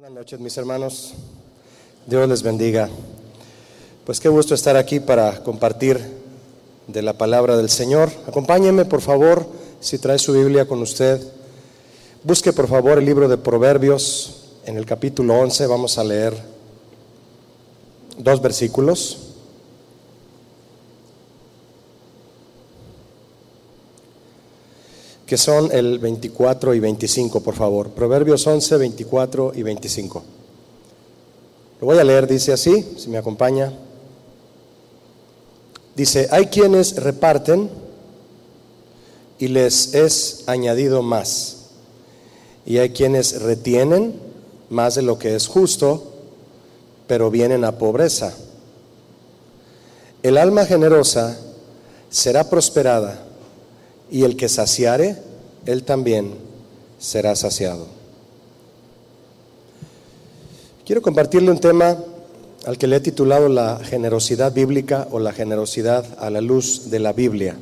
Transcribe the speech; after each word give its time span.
Buenas 0.00 0.16
noches, 0.16 0.40
mis 0.40 0.56
hermanos. 0.56 1.12
Dios 2.06 2.26
les 2.26 2.42
bendiga. 2.42 2.88
Pues 4.06 4.18
qué 4.18 4.30
gusto 4.30 4.54
estar 4.54 4.74
aquí 4.74 4.98
para 4.98 5.42
compartir 5.42 6.00
de 6.86 7.02
la 7.02 7.18
palabra 7.18 7.54
del 7.58 7.68
Señor. 7.68 8.10
Acompáñeme, 8.26 8.86
por 8.86 9.02
favor, 9.02 9.44
si 9.78 9.98
trae 9.98 10.18
su 10.18 10.32
Biblia 10.32 10.66
con 10.66 10.80
usted. 10.80 11.20
Busque, 12.24 12.54
por 12.54 12.66
favor, 12.66 12.96
el 12.96 13.04
libro 13.04 13.28
de 13.28 13.36
Proverbios 13.36 14.54
en 14.64 14.78
el 14.78 14.86
capítulo 14.86 15.38
11. 15.38 15.66
Vamos 15.66 15.98
a 15.98 16.04
leer 16.04 16.32
dos 18.16 18.40
versículos. 18.40 19.29
Que 25.30 25.38
son 25.38 25.70
el 25.70 26.00
24 26.00 26.74
y 26.74 26.80
25, 26.80 27.40
por 27.40 27.54
favor. 27.54 27.90
Proverbios 27.90 28.44
11, 28.44 28.78
24 28.78 29.52
y 29.54 29.62
25. 29.62 30.24
Lo 31.80 31.86
voy 31.86 31.98
a 31.98 32.02
leer, 32.02 32.26
dice 32.26 32.52
así, 32.52 32.84
si 32.98 33.08
me 33.08 33.18
acompaña. 33.18 33.72
Dice, 35.94 36.26
hay 36.32 36.46
quienes 36.46 36.96
reparten 36.96 37.70
y 39.38 39.46
les 39.46 39.94
es 39.94 40.42
añadido 40.48 41.00
más. 41.00 41.66
Y 42.66 42.78
hay 42.78 42.90
quienes 42.90 43.40
retienen 43.40 44.20
más 44.68 44.96
de 44.96 45.02
lo 45.02 45.16
que 45.16 45.36
es 45.36 45.46
justo, 45.46 46.12
pero 47.06 47.30
vienen 47.30 47.64
a 47.64 47.78
pobreza. 47.78 48.34
El 50.24 50.36
alma 50.36 50.66
generosa 50.66 51.38
será 52.08 52.50
prosperada 52.50 53.29
y 54.10 54.24
el 54.24 54.36
que 54.36 54.48
saciare, 54.48 55.16
él 55.66 55.84
también 55.84 56.34
será 56.98 57.36
saciado. 57.36 57.86
Quiero 60.84 61.02
compartirle 61.02 61.50
un 61.50 61.60
tema 61.60 61.96
al 62.66 62.76
que 62.76 62.86
le 62.86 62.96
he 62.96 63.00
titulado 63.00 63.48
la 63.48 63.78
generosidad 63.82 64.52
bíblica 64.52 65.06
o 65.10 65.18
la 65.18 65.32
generosidad 65.32 66.04
a 66.18 66.30
la 66.30 66.40
luz 66.40 66.90
de 66.90 66.98
la 66.98 67.12
Biblia. 67.12 67.56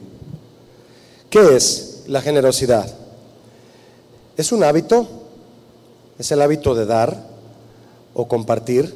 ¿Qué 1.30 1.56
es 1.56 2.04
la 2.06 2.22
generosidad? 2.22 2.90
¿Es 4.36 4.50
un 4.50 4.64
hábito? 4.64 5.06
¿Es 6.18 6.32
el 6.32 6.40
hábito 6.40 6.74
de 6.74 6.86
dar 6.86 7.26
o 8.14 8.26
compartir 8.26 8.94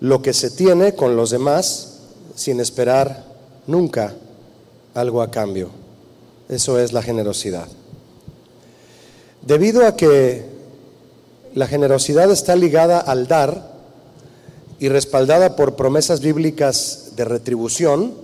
lo 0.00 0.22
que 0.22 0.32
se 0.32 0.50
tiene 0.50 0.94
con 0.94 1.16
los 1.16 1.30
demás 1.30 1.98
sin 2.34 2.60
esperar 2.60 3.24
nunca 3.66 4.14
algo 4.94 5.22
a 5.22 5.30
cambio? 5.30 5.85
Eso 6.48 6.78
es 6.78 6.92
la 6.92 7.02
generosidad. 7.02 7.66
Debido 9.42 9.86
a 9.86 9.96
que 9.96 10.44
la 11.54 11.66
generosidad 11.66 12.30
está 12.30 12.54
ligada 12.54 13.00
al 13.00 13.26
dar 13.26 13.74
y 14.78 14.88
respaldada 14.88 15.56
por 15.56 15.74
promesas 15.74 16.20
bíblicas 16.20 17.12
de 17.16 17.24
retribución, 17.24 18.14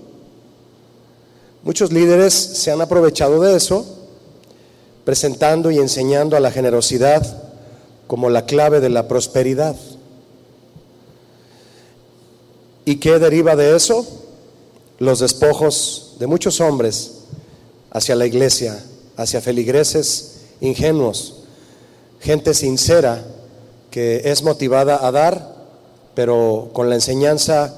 muchos 1.65 1.93
líderes 1.93 2.35
se 2.35 2.71
han 2.71 2.81
aprovechado 2.81 3.41
de 3.41 3.57
eso, 3.57 3.87
presentando 5.05 5.71
y 5.71 5.79
enseñando 5.79 6.37
a 6.37 6.41
la 6.41 6.51
generosidad 6.51 7.25
como 8.07 8.31
la 8.31 8.47
clave 8.47 8.81
de 8.81 8.91
la 8.91 9.09
prosperidad. 9.09 9.75
¿Y 12.85 12.97
qué 12.97 13.19
deriva 13.19 13.57
de 13.57 13.75
eso? 13.75 14.07
Los 14.99 15.21
despojos 15.21 16.17
de 16.19 16.27
muchos 16.27 16.61
hombres 16.61 17.22
hacia 17.93 18.17
la 18.17 18.27
iglesia, 18.27 18.83
hacia 19.17 19.41
feligreses 19.41 20.41
ingenuos, 20.61 21.45
gente 22.21 22.55
sincera 22.55 23.23
que 23.91 24.23
es 24.25 24.43
motivada 24.43 25.07
a 25.07 25.13
dar, 25.13 25.55
pero 26.15 26.71
con 26.73 26.89
la 26.89 26.95
enseñanza 26.95 27.75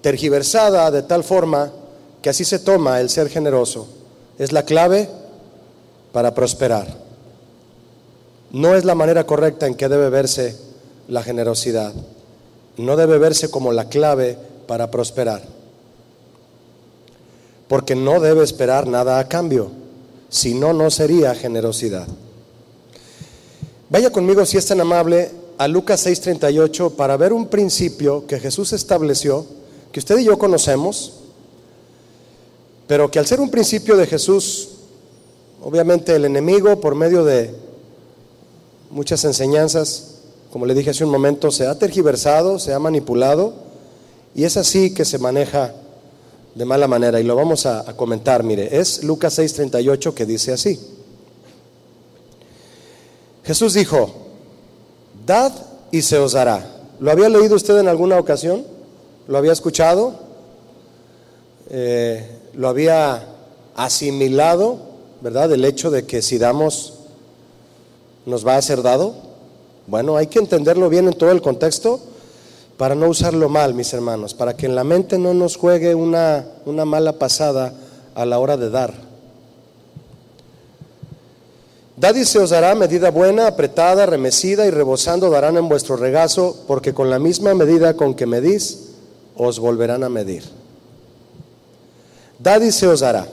tergiversada 0.00 0.90
de 0.90 1.02
tal 1.02 1.22
forma 1.22 1.72
que 2.20 2.30
así 2.30 2.44
se 2.44 2.58
toma 2.58 3.00
el 3.00 3.08
ser 3.08 3.28
generoso. 3.28 3.86
Es 4.38 4.52
la 4.52 4.64
clave 4.64 5.08
para 6.12 6.34
prosperar. 6.34 6.88
No 8.50 8.74
es 8.74 8.84
la 8.84 8.94
manera 8.94 9.24
correcta 9.24 9.66
en 9.66 9.74
que 9.74 9.88
debe 9.88 10.10
verse 10.10 10.56
la 11.08 11.22
generosidad. 11.22 11.92
No 12.76 12.96
debe 12.96 13.18
verse 13.18 13.50
como 13.50 13.72
la 13.72 13.88
clave 13.88 14.36
para 14.66 14.90
prosperar 14.90 15.55
porque 17.68 17.94
no 17.94 18.20
debe 18.20 18.44
esperar 18.44 18.86
nada 18.86 19.18
a 19.18 19.28
cambio, 19.28 19.70
si 20.28 20.54
no, 20.54 20.72
no 20.72 20.90
sería 20.90 21.34
generosidad. 21.34 22.06
Vaya 23.88 24.10
conmigo, 24.10 24.44
si 24.44 24.56
es 24.56 24.66
tan 24.66 24.80
amable, 24.80 25.30
a 25.58 25.68
Lucas 25.68 26.06
6:38 26.06 26.92
para 26.92 27.16
ver 27.16 27.32
un 27.32 27.46
principio 27.46 28.26
que 28.26 28.38
Jesús 28.38 28.72
estableció, 28.72 29.46
que 29.92 30.00
usted 30.00 30.18
y 30.18 30.24
yo 30.24 30.38
conocemos, 30.38 31.14
pero 32.86 33.10
que 33.10 33.18
al 33.18 33.26
ser 33.26 33.40
un 33.40 33.50
principio 33.50 33.96
de 33.96 34.06
Jesús, 34.06 34.68
obviamente 35.62 36.14
el 36.14 36.24
enemigo, 36.24 36.80
por 36.80 36.94
medio 36.94 37.24
de 37.24 37.54
muchas 38.90 39.24
enseñanzas, 39.24 40.16
como 40.52 40.66
le 40.66 40.74
dije 40.74 40.90
hace 40.90 41.04
un 41.04 41.10
momento, 41.10 41.50
se 41.50 41.66
ha 41.66 41.78
tergiversado, 41.78 42.58
se 42.58 42.72
ha 42.72 42.78
manipulado, 42.78 43.54
y 44.34 44.44
es 44.44 44.56
así 44.56 44.92
que 44.92 45.04
se 45.04 45.18
maneja 45.18 45.74
de 46.56 46.64
mala 46.64 46.88
manera 46.88 47.20
y 47.20 47.22
lo 47.22 47.36
vamos 47.36 47.66
a, 47.66 47.84
comentar. 47.96 48.42
Mire, 48.42 48.80
es 48.80 49.04
Lucas 49.04 49.38
6:38 49.38 50.14
que 50.14 50.24
dice 50.24 50.52
así. 50.52 50.80
Jesús 53.44 53.74
dijo, 53.74 54.10
dad 55.26 55.52
y 55.92 56.00
se 56.00 56.18
os 56.18 56.32
dará. 56.32 56.66
¿Lo 56.98 57.10
había 57.10 57.28
leído 57.28 57.54
usted 57.54 57.78
en 57.78 57.88
alguna 57.88 58.18
ocasión? 58.18 58.64
¿Lo 59.28 59.36
había 59.36 59.52
escuchado? 59.52 60.14
Eh, 61.68 62.26
¿Lo 62.54 62.68
había 62.68 63.22
asimilado, 63.74 64.78
verdad? 65.20 65.52
El 65.52 65.64
hecho 65.64 65.90
de 65.90 66.06
que 66.06 66.22
si 66.22 66.38
damos, 66.38 66.94
nos 68.24 68.46
va 68.46 68.56
a 68.56 68.62
ser 68.62 68.80
dado. 68.80 69.14
Bueno, 69.86 70.16
hay 70.16 70.28
que 70.28 70.38
entenderlo 70.38 70.88
bien 70.88 71.06
en 71.06 71.14
todo 71.14 71.30
el 71.30 71.42
contexto 71.42 72.00
para 72.76 72.94
no 72.94 73.08
usarlo 73.08 73.48
mal, 73.48 73.74
mis 73.74 73.92
hermanos, 73.92 74.34
para 74.34 74.56
que 74.56 74.66
en 74.66 74.74
la 74.74 74.84
mente 74.84 75.18
no 75.18 75.32
nos 75.34 75.56
juegue 75.56 75.94
una, 75.94 76.44
una 76.66 76.84
mala 76.84 77.14
pasada 77.14 77.72
a 78.14 78.24
la 78.26 78.38
hora 78.38 78.56
de 78.56 78.70
dar. 78.70 78.94
Dad 81.96 82.14
y 82.14 82.26
se 82.26 82.38
os 82.38 82.50
dará 82.50 82.74
medida 82.74 83.10
buena, 83.10 83.46
apretada, 83.46 84.04
remecida 84.04 84.66
y 84.66 84.70
rebosando 84.70 85.30
darán 85.30 85.56
en 85.56 85.68
vuestro 85.68 85.96
regazo, 85.96 86.54
porque 86.66 86.92
con 86.92 87.08
la 87.08 87.18
misma 87.18 87.54
medida 87.54 87.94
con 87.94 88.14
que 88.14 88.26
medís, 88.26 88.90
os 89.34 89.58
volverán 89.58 90.04
a 90.04 90.10
medir. 90.10 90.44
Dad 92.38 92.60
y 92.60 92.70
se 92.70 92.86
os 92.86 93.00
dará. 93.00 93.26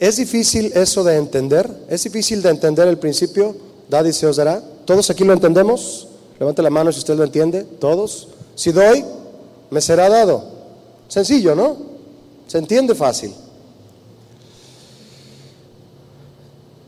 ¿Es 0.00 0.16
difícil 0.16 0.72
eso 0.74 1.04
de 1.04 1.16
entender? 1.16 1.70
¿Es 1.88 2.02
difícil 2.02 2.42
de 2.42 2.50
entender 2.50 2.88
el 2.88 2.98
principio? 2.98 3.54
Dad 3.88 4.04
y 4.06 4.12
se 4.12 4.26
os 4.26 4.36
dará. 4.36 4.60
¿Todos 4.84 5.08
aquí 5.10 5.22
lo 5.22 5.32
entendemos? 5.32 6.08
Levante 6.40 6.62
la 6.62 6.70
mano 6.70 6.90
si 6.90 6.98
usted 6.98 7.14
lo 7.14 7.22
entiende. 7.22 7.62
¿Todos? 7.62 8.28
Si 8.54 8.72
doy, 8.72 9.04
me 9.70 9.80
será 9.80 10.08
dado. 10.08 10.44
Sencillo, 11.08 11.54
¿no? 11.54 11.76
Se 12.46 12.58
entiende 12.58 12.94
fácil. 12.94 13.34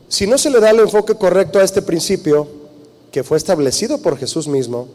Si 0.07 0.25
no 0.25 0.37
se 0.37 0.49
le 0.49 0.59
da 0.59 0.69
el 0.71 0.79
enfoque 0.79 1.15
correcto 1.15 1.59
a 1.59 1.63
este 1.63 1.81
principio, 1.81 2.47
que 3.11 3.23
fue 3.23 3.37
establecido 3.37 3.97
por 3.99 4.17
Jesús 4.17 4.47
mismo, 4.47 4.87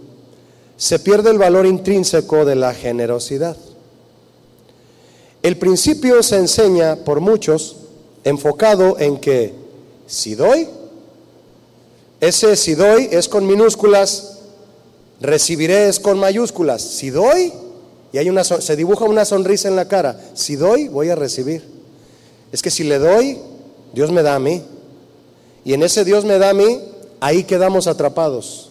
se 0.76 0.98
pierde 0.98 1.30
el 1.30 1.38
valor 1.38 1.66
intrínseco 1.66 2.44
de 2.44 2.56
la 2.56 2.74
generosidad. 2.74 3.56
El 5.42 5.58
principio 5.58 6.22
se 6.22 6.38
enseña 6.38 6.96
por 6.96 7.20
muchos 7.20 7.76
enfocado 8.24 8.98
en 8.98 9.18
que 9.18 9.54
si 10.06 10.34
doy, 10.34 10.68
ese 12.20 12.56
si 12.56 12.74
doy 12.74 13.08
es 13.10 13.28
con 13.28 13.46
minúsculas 13.46 14.41
Recibiré 15.22 15.88
es 15.88 16.00
con 16.00 16.18
mayúsculas. 16.18 16.82
Si 16.82 17.10
doy, 17.10 17.52
y 18.12 18.18
hay 18.18 18.28
una, 18.28 18.42
se 18.42 18.76
dibuja 18.76 19.04
una 19.04 19.24
sonrisa 19.24 19.68
en 19.68 19.76
la 19.76 19.86
cara. 19.86 20.20
Si 20.34 20.56
doy, 20.56 20.88
voy 20.88 21.10
a 21.10 21.14
recibir. 21.14 21.62
Es 22.50 22.60
que 22.60 22.72
si 22.72 22.82
le 22.82 22.98
doy, 22.98 23.38
Dios 23.94 24.10
me 24.10 24.22
da 24.22 24.34
a 24.34 24.40
mí. 24.40 24.62
Y 25.64 25.74
en 25.74 25.84
ese 25.84 26.04
Dios 26.04 26.24
me 26.24 26.38
da 26.38 26.50
a 26.50 26.54
mí, 26.54 26.80
ahí 27.20 27.44
quedamos 27.44 27.86
atrapados. 27.86 28.70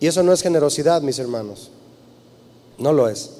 Y 0.00 0.08
eso 0.08 0.24
no 0.24 0.32
es 0.32 0.42
generosidad, 0.42 1.00
mis 1.00 1.20
hermanos. 1.20 1.70
No 2.76 2.92
lo 2.92 3.08
es. 3.08 3.30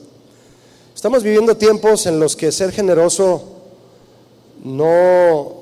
Estamos 0.95 1.25
viviendo 1.25 1.57
tiempos 1.57 2.07
en 2.07 2.21
los 2.21 2.37
que 2.37 2.53
ser 2.53 2.71
generoso 2.71 3.43
no, 4.63 5.55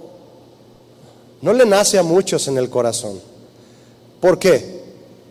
no 1.40 1.52
le 1.54 1.64
nace 1.64 1.98
a 1.98 2.02
muchos 2.02 2.48
en 2.48 2.58
el 2.58 2.68
corazón. 2.68 3.18
¿Por 4.20 4.38
qué? 4.38 4.75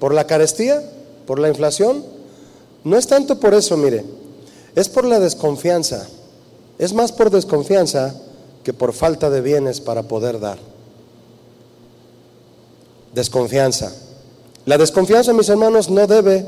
¿Por 0.06 0.14
la 0.14 0.28
carestía? 0.28 0.84
¿Por 1.26 1.40
la 1.40 1.48
inflación? 1.48 2.06
No 2.84 2.96
es 2.96 3.08
tanto 3.08 3.40
por 3.40 3.56
eso, 3.56 3.76
mire, 3.76 4.06
es 4.76 4.88
por 4.88 5.04
la 5.04 5.20
desconfianza. 5.20 6.08
Es 6.78 6.94
más 6.94 7.12
por 7.12 7.32
desconfianza 7.32 8.14
que 8.64 8.72
por 8.72 8.94
falta 8.94 9.32
de 9.32 9.42
bienes 9.42 9.82
para 9.82 10.04
poder 10.04 10.40
dar. 10.40 10.60
Desconfianza. 13.16 13.96
La 14.68 14.78
desconfianza, 14.78 15.34
mis 15.34 15.50
hermanos, 15.50 15.90
no 15.90 16.06
debe, 16.06 16.46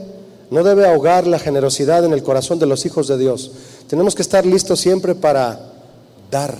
no 0.51 0.63
debe 0.63 0.87
ahogar 0.87 1.25
la 1.25 1.39
generosidad 1.39 2.05
en 2.05 2.13
el 2.13 2.21
corazón 2.21 2.59
de 2.59 2.67
los 2.67 2.85
hijos 2.85 3.07
de 3.07 3.17
Dios. 3.17 3.53
Tenemos 3.87 4.13
que 4.13 4.21
estar 4.21 4.45
listos 4.45 4.79
siempre 4.79 5.15
para 5.15 5.59
dar. 6.29 6.55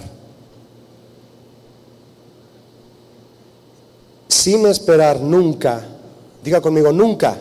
Sin 4.29 4.65
esperar 4.65 5.21
nunca. 5.21 5.93
Diga 6.47 6.61
conmigo, 6.61 6.93
nunca. 6.93 7.37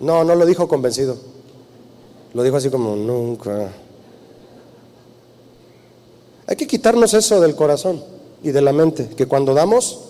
No, 0.00 0.24
no 0.24 0.34
lo 0.34 0.44
dijo 0.44 0.66
convencido. 0.66 1.16
Lo 2.34 2.42
dijo 2.42 2.56
así 2.56 2.70
como, 2.70 2.96
nunca. 2.96 3.70
Hay 6.48 6.56
que 6.56 6.66
quitarnos 6.66 7.14
eso 7.14 7.40
del 7.40 7.54
corazón 7.54 8.02
y 8.42 8.50
de 8.50 8.60
la 8.60 8.72
mente, 8.72 9.10
que 9.10 9.26
cuando 9.26 9.54
damos, 9.54 10.06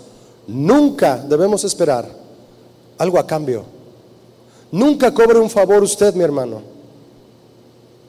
nunca 0.47 1.19
debemos 1.19 1.63
esperar 1.65 2.09
algo 2.97 3.19
a 3.19 3.27
cambio. 3.27 3.65
Nunca 4.73 5.13
cobre 5.13 5.39
un 5.39 5.51
favor 5.51 5.83
usted, 5.83 6.15
mi 6.15 6.25
hermano. 6.25 6.63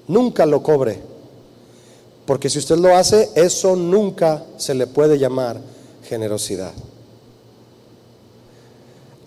Nunca 0.08 0.46
lo 0.46 0.64
cobre. 0.64 1.02
Porque 2.26 2.50
si 2.50 2.60
usted 2.60 2.78
lo 2.78 2.96
hace, 2.96 3.30
eso 3.36 3.76
nunca 3.76 4.46
se 4.56 4.74
le 4.74 4.88
puede 4.88 5.20
llamar 5.20 5.60
generosidad. 6.08 6.72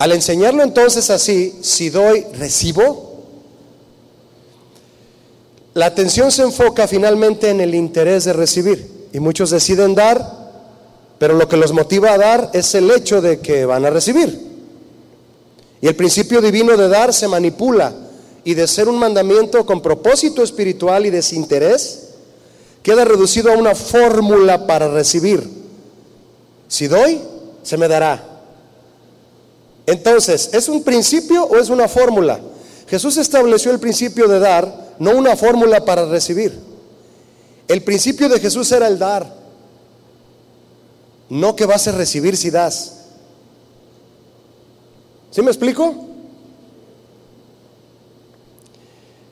Al 0.01 0.13
enseñarlo 0.13 0.63
entonces 0.63 1.11
así, 1.11 1.59
si 1.61 1.91
doy, 1.91 2.25
recibo, 2.39 3.21
la 5.75 5.85
atención 5.85 6.31
se 6.31 6.41
enfoca 6.41 6.87
finalmente 6.87 7.51
en 7.51 7.61
el 7.61 7.75
interés 7.75 8.23
de 8.23 8.33
recibir. 8.33 9.07
Y 9.13 9.19
muchos 9.19 9.51
deciden 9.51 9.93
dar, 9.93 10.25
pero 11.19 11.35
lo 11.35 11.47
que 11.47 11.55
los 11.55 11.71
motiva 11.71 12.13
a 12.13 12.17
dar 12.17 12.49
es 12.51 12.73
el 12.73 12.89
hecho 12.89 13.21
de 13.21 13.41
que 13.41 13.63
van 13.65 13.85
a 13.85 13.91
recibir. 13.91 14.39
Y 15.81 15.87
el 15.87 15.95
principio 15.95 16.41
divino 16.41 16.75
de 16.75 16.87
dar 16.87 17.13
se 17.13 17.27
manipula 17.27 17.93
y 18.43 18.55
de 18.55 18.65
ser 18.65 18.89
un 18.89 18.97
mandamiento 18.97 19.67
con 19.67 19.83
propósito 19.83 20.41
espiritual 20.41 21.05
y 21.05 21.11
desinterés, 21.11 22.07
queda 22.81 23.05
reducido 23.05 23.51
a 23.51 23.55
una 23.55 23.75
fórmula 23.75 24.65
para 24.65 24.87
recibir. 24.87 25.47
Si 26.67 26.87
doy, 26.87 27.21
se 27.61 27.77
me 27.77 27.87
dará. 27.87 28.30
Entonces, 29.85 30.49
¿es 30.53 30.69
un 30.69 30.83
principio 30.83 31.43
o 31.45 31.57
es 31.57 31.69
una 31.69 31.87
fórmula? 31.87 32.39
Jesús 32.87 33.17
estableció 33.17 33.71
el 33.71 33.79
principio 33.79 34.27
de 34.27 34.39
dar, 34.39 34.95
no 34.99 35.11
una 35.11 35.35
fórmula 35.35 35.85
para 35.85 36.05
recibir. 36.05 36.57
El 37.67 37.83
principio 37.83 38.27
de 38.27 38.39
Jesús 38.39 38.71
era 38.71 38.87
el 38.87 38.99
dar, 38.99 39.33
no 41.29 41.55
que 41.55 41.65
vas 41.65 41.87
a 41.87 41.93
recibir 41.93 42.35
si 42.35 42.49
das. 42.49 42.97
¿Sí 45.31 45.41
me 45.41 45.49
explico? 45.49 45.95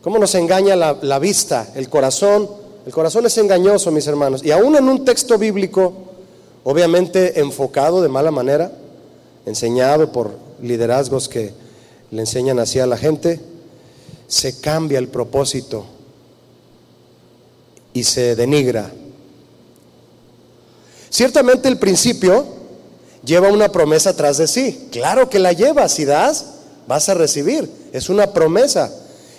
¿Cómo 0.01 0.17
nos 0.17 0.33
engaña 0.35 0.77
la, 0.77 1.19
vista, 1.19 1.67
el 1.75 1.89
corazón? 1.89 2.49
El 2.85 2.93
corazón 2.93 3.25
es 3.25 3.37
engañoso, 3.37 3.91
mis 3.91 4.07
hermanos. 4.07 4.43
Y 4.45 4.51
aún 4.51 4.77
en 4.77 4.87
un 4.87 5.03
texto 5.03 5.37
bíblico, 5.37 5.93
obviamente 6.63 7.41
enfocado 7.41 8.01
de 8.01 8.07
mala 8.07 8.31
manera, 8.31 8.71
enseñado 9.49 10.11
por 10.11 10.37
liderazgos 10.61 11.27
que 11.27 11.53
le 12.11 12.21
enseñan 12.21 12.59
así 12.59 12.79
a 12.79 12.87
la 12.87 12.97
gente, 12.97 13.39
se 14.27 14.59
cambia 14.59 14.99
el 14.99 15.07
propósito 15.07 15.85
y 17.93 18.03
se 18.03 18.35
denigra. 18.35 18.91
Ciertamente 21.09 21.67
el 21.67 21.77
principio 21.77 22.45
lleva 23.25 23.49
una 23.49 23.71
promesa 23.71 24.15
tras 24.15 24.37
de 24.37 24.47
sí. 24.47 24.87
Claro 24.91 25.29
que 25.29 25.39
la 25.39 25.53
lleva, 25.53 25.89
si 25.89 26.05
das, 26.05 26.45
vas 26.87 27.09
a 27.09 27.15
recibir. 27.15 27.69
Es 27.91 28.09
una 28.09 28.31
promesa. 28.31 28.93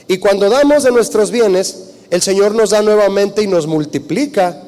Y 0.08 0.18
cuando 0.18 0.50
damos 0.50 0.82
de 0.82 0.90
nuestros 0.90 1.30
bienes, 1.30 1.90
el 2.10 2.20
Señor 2.20 2.54
nos 2.54 2.70
da 2.70 2.82
nuevamente 2.82 3.42
y 3.42 3.46
nos 3.46 3.68
multiplica, 3.68 4.60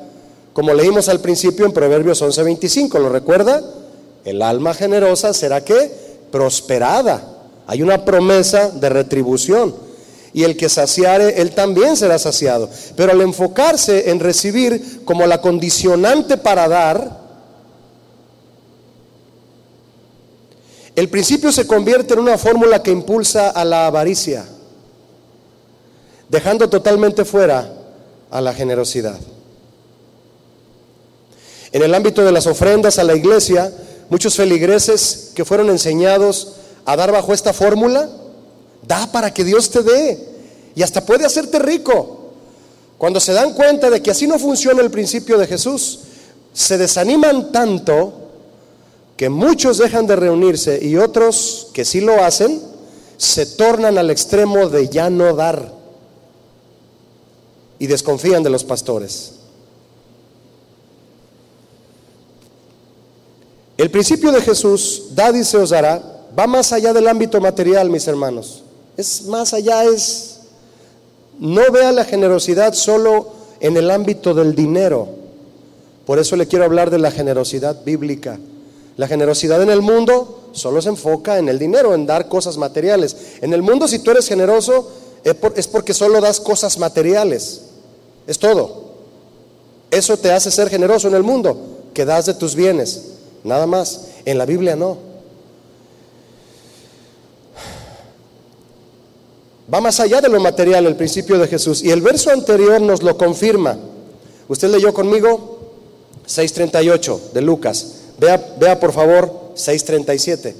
como 0.52 0.72
leímos 0.72 1.08
al 1.08 1.20
principio 1.20 1.66
en 1.66 1.72
Proverbios 1.72 2.22
11:25, 2.22 3.00
¿lo 3.00 3.08
recuerda? 3.08 3.81
El 4.24 4.42
alma 4.42 4.74
generosa 4.74 5.32
será 5.34 5.64
que 5.64 5.90
prosperada. 6.30 7.28
Hay 7.66 7.82
una 7.82 8.04
promesa 8.04 8.70
de 8.70 8.88
retribución. 8.88 9.74
Y 10.34 10.44
el 10.44 10.56
que 10.56 10.68
saciare, 10.68 11.40
él 11.42 11.52
también 11.52 11.96
será 11.96 12.18
saciado. 12.18 12.70
Pero 12.96 13.12
al 13.12 13.20
enfocarse 13.20 14.10
en 14.10 14.20
recibir 14.20 15.04
como 15.04 15.26
la 15.26 15.40
condicionante 15.40 16.38
para 16.38 16.68
dar, 16.68 17.22
El 20.94 21.08
principio 21.08 21.50
se 21.52 21.66
convierte 21.66 22.14
en 22.14 22.20
una 22.20 22.36
fórmula 22.36 22.82
que 22.82 22.90
impulsa 22.90 23.50
a 23.50 23.64
la 23.64 23.86
avaricia, 23.86 24.44
dejando 26.28 26.68
totalmente 26.68 27.24
fuera 27.24 27.72
a 28.30 28.40
la 28.40 28.52
generosidad. 28.52 29.18
En 31.72 31.82
el 31.82 31.94
ámbito 31.94 32.22
de 32.22 32.32
las 32.32 32.46
ofrendas 32.46 32.98
a 32.98 33.04
la 33.04 33.14
iglesia, 33.14 33.72
muchos 34.12 34.36
feligreses 34.36 35.30
que 35.34 35.42
fueron 35.42 35.70
enseñados 35.70 36.56
a 36.84 36.96
dar 36.96 37.10
bajo 37.10 37.32
esta 37.32 37.54
fórmula, 37.54 38.10
da 38.86 39.10
para 39.10 39.32
que 39.32 39.42
Dios 39.42 39.70
te 39.70 39.82
dé 39.82 40.28
y 40.74 40.82
hasta 40.82 41.06
puede 41.06 41.24
hacerte 41.24 41.58
rico. 41.58 42.34
Cuando 42.98 43.20
se 43.20 43.32
dan 43.32 43.54
cuenta 43.54 43.88
de 43.88 44.02
que 44.02 44.10
así 44.10 44.26
no 44.26 44.38
funciona 44.38 44.82
el 44.82 44.90
principio 44.90 45.38
de 45.38 45.46
Jesús, 45.46 46.00
se 46.52 46.76
desaniman 46.76 47.52
tanto 47.52 48.12
que 49.16 49.30
muchos 49.30 49.78
dejan 49.78 50.06
de 50.06 50.16
reunirse 50.16 50.78
y 50.84 50.98
otros 50.98 51.68
que 51.72 51.86
sí 51.86 52.02
lo 52.02 52.22
hacen, 52.22 52.60
se 53.16 53.46
tornan 53.46 53.96
al 53.96 54.10
extremo 54.10 54.68
de 54.68 54.90
ya 54.90 55.08
no 55.08 55.34
dar 55.34 55.72
y 57.78 57.86
desconfían 57.86 58.42
de 58.42 58.50
los 58.50 58.62
pastores. 58.62 59.36
El 63.76 63.90
principio 63.90 64.32
de 64.32 64.40
Jesús, 64.40 65.04
dad 65.14 65.34
y 65.34 65.44
se 65.44 65.56
os 65.56 65.70
dará, 65.70 66.02
va 66.38 66.46
más 66.46 66.72
allá 66.72 66.92
del 66.92 67.08
ámbito 67.08 67.40
material, 67.40 67.90
mis 67.90 68.06
hermanos. 68.06 68.62
Es 68.96 69.24
más 69.26 69.54
allá, 69.54 69.84
es, 69.84 70.40
no 71.38 71.70
vea 71.72 71.92
la 71.92 72.04
generosidad 72.04 72.74
solo 72.74 73.32
en 73.60 73.76
el 73.76 73.90
ámbito 73.90 74.34
del 74.34 74.54
dinero. 74.54 75.08
Por 76.06 76.18
eso 76.18 76.36
le 76.36 76.46
quiero 76.46 76.64
hablar 76.64 76.90
de 76.90 76.98
la 76.98 77.10
generosidad 77.10 77.82
bíblica. 77.84 78.38
La 78.96 79.08
generosidad 79.08 79.62
en 79.62 79.70
el 79.70 79.80
mundo 79.80 80.50
solo 80.52 80.82
se 80.82 80.90
enfoca 80.90 81.38
en 81.38 81.48
el 81.48 81.58
dinero, 81.58 81.94
en 81.94 82.06
dar 82.06 82.28
cosas 82.28 82.58
materiales. 82.58 83.16
En 83.40 83.54
el 83.54 83.62
mundo 83.62 83.88
si 83.88 84.00
tú 84.00 84.10
eres 84.10 84.28
generoso 84.28 84.90
es 85.24 85.66
porque 85.68 85.94
solo 85.94 86.20
das 86.20 86.40
cosas 86.40 86.78
materiales. 86.78 87.62
Es 88.26 88.38
todo. 88.38 88.92
Eso 89.90 90.16
te 90.16 90.32
hace 90.32 90.50
ser 90.50 90.68
generoso 90.68 91.08
en 91.08 91.14
el 91.14 91.22
mundo, 91.22 91.56
que 91.94 92.04
das 92.04 92.26
de 92.26 92.34
tus 92.34 92.54
bienes. 92.54 93.12
Nada 93.44 93.66
más. 93.66 94.08
En 94.24 94.38
la 94.38 94.46
Biblia 94.46 94.76
no. 94.76 95.12
Va 99.72 99.80
más 99.80 100.00
allá 100.00 100.20
de 100.20 100.28
lo 100.28 100.40
material 100.40 100.86
el 100.86 100.96
principio 100.96 101.38
de 101.38 101.48
Jesús. 101.48 101.82
Y 101.82 101.90
el 101.90 102.02
verso 102.02 102.30
anterior 102.30 102.80
nos 102.80 103.02
lo 103.02 103.16
confirma. 103.16 103.78
Usted 104.48 104.68
leyó 104.68 104.92
conmigo 104.92 105.60
6.38 106.26 107.32
de 107.32 107.40
Lucas. 107.40 107.94
Vea, 108.18 108.78
por 108.78 108.92
favor 108.92 109.52
6.37 109.54 110.54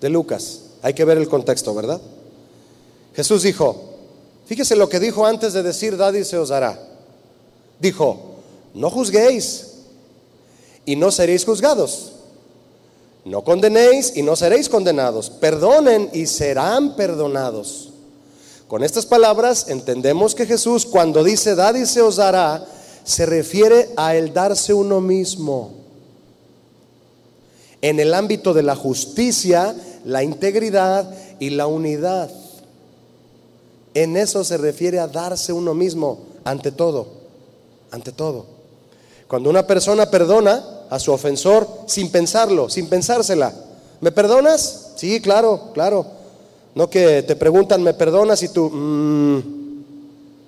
de 0.00 0.08
Lucas. 0.08 0.60
Hay 0.82 0.94
que 0.94 1.04
ver 1.04 1.18
el 1.18 1.28
contexto, 1.28 1.74
¿verdad? 1.74 2.00
Jesús 3.14 3.42
dijo, 3.42 3.76
fíjese 4.46 4.76
lo 4.76 4.88
que 4.88 5.00
dijo 5.00 5.26
antes 5.26 5.52
de 5.52 5.62
decir, 5.62 5.96
dad 5.96 6.14
y 6.14 6.24
se 6.24 6.38
os 6.38 6.48
dará. 6.48 6.80
Dijo, 7.78 8.36
no 8.74 8.90
juzguéis 8.90 9.72
y 10.84 10.96
no 10.96 11.10
seréis 11.10 11.44
juzgados. 11.44 12.12
No 13.26 13.42
condenéis 13.42 14.12
y 14.14 14.22
no 14.22 14.36
seréis 14.36 14.68
condenados. 14.68 15.30
Perdonen 15.30 16.10
y 16.12 16.26
serán 16.26 16.94
perdonados. 16.94 17.90
Con 18.68 18.84
estas 18.84 19.04
palabras 19.04 19.66
entendemos 19.68 20.36
que 20.36 20.46
Jesús 20.46 20.86
cuando 20.86 21.24
dice 21.24 21.56
dad 21.56 21.74
y 21.74 21.86
se 21.86 22.02
os 22.02 22.16
dará, 22.16 22.64
se 23.02 23.26
refiere 23.26 23.90
a 23.96 24.14
el 24.14 24.32
darse 24.32 24.72
uno 24.72 25.00
mismo 25.00 25.72
en 27.82 27.98
el 27.98 28.14
ámbito 28.14 28.54
de 28.54 28.62
la 28.62 28.76
justicia, 28.76 29.74
la 30.04 30.22
integridad 30.22 31.12
y 31.40 31.50
la 31.50 31.66
unidad. 31.66 32.30
En 33.94 34.16
eso 34.16 34.44
se 34.44 34.56
refiere 34.56 35.00
a 35.00 35.08
darse 35.08 35.52
uno 35.52 35.74
mismo 35.74 36.20
ante 36.44 36.70
todo, 36.70 37.08
ante 37.90 38.12
todo. 38.12 38.46
Cuando 39.26 39.50
una 39.50 39.66
persona 39.66 40.08
perdona 40.08 40.75
a 40.90 40.98
su 40.98 41.12
ofensor 41.12 41.68
sin 41.86 42.10
pensarlo, 42.10 42.68
sin 42.68 42.88
pensársela, 42.88 43.52
¿me 44.00 44.12
perdonas? 44.12 44.92
Sí, 44.96 45.20
claro, 45.20 45.70
claro. 45.74 46.06
No 46.74 46.90
que 46.90 47.22
te 47.22 47.36
preguntan, 47.36 47.82
¿me 47.82 47.94
perdonas? 47.94 48.42
Y 48.42 48.48
tú, 48.48 48.68
mm", 48.70 49.42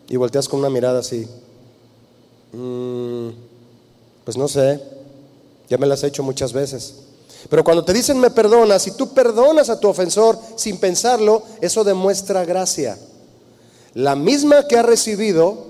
y 0.09 0.17
volteas 0.17 0.49
con 0.49 0.61
una 0.61 0.71
mirada 0.71 1.01
así. 1.01 1.27
Mm, 2.53 3.29
pues 4.25 4.37
no 4.37 4.49
sé, 4.49 4.81
ya 5.69 5.79
me 5.79 5.87
las 5.87 6.03
he 6.03 6.09
hecho 6.09 6.23
muchas 6.23 6.53
veces. 6.53 6.95
Pero 7.49 7.65
cuando 7.65 7.85
te 7.85 7.93
dicen 7.93 8.19
me 8.19 8.31
perdonas, 8.31 8.83
si 8.83 8.93
tú 8.93 9.15
perdonas 9.15 9.71
a 9.71 9.79
tu 9.79 9.89
ofensor 9.89 10.39
sin 10.57 10.79
pensarlo, 10.79 11.43
eso 11.61 11.85
demuestra 11.85 12.45
gracia. 12.45 12.99
La 13.95 14.17
misma 14.17 14.67
que 14.67 14.77
ha 14.77 14.83
recibido 14.83 15.67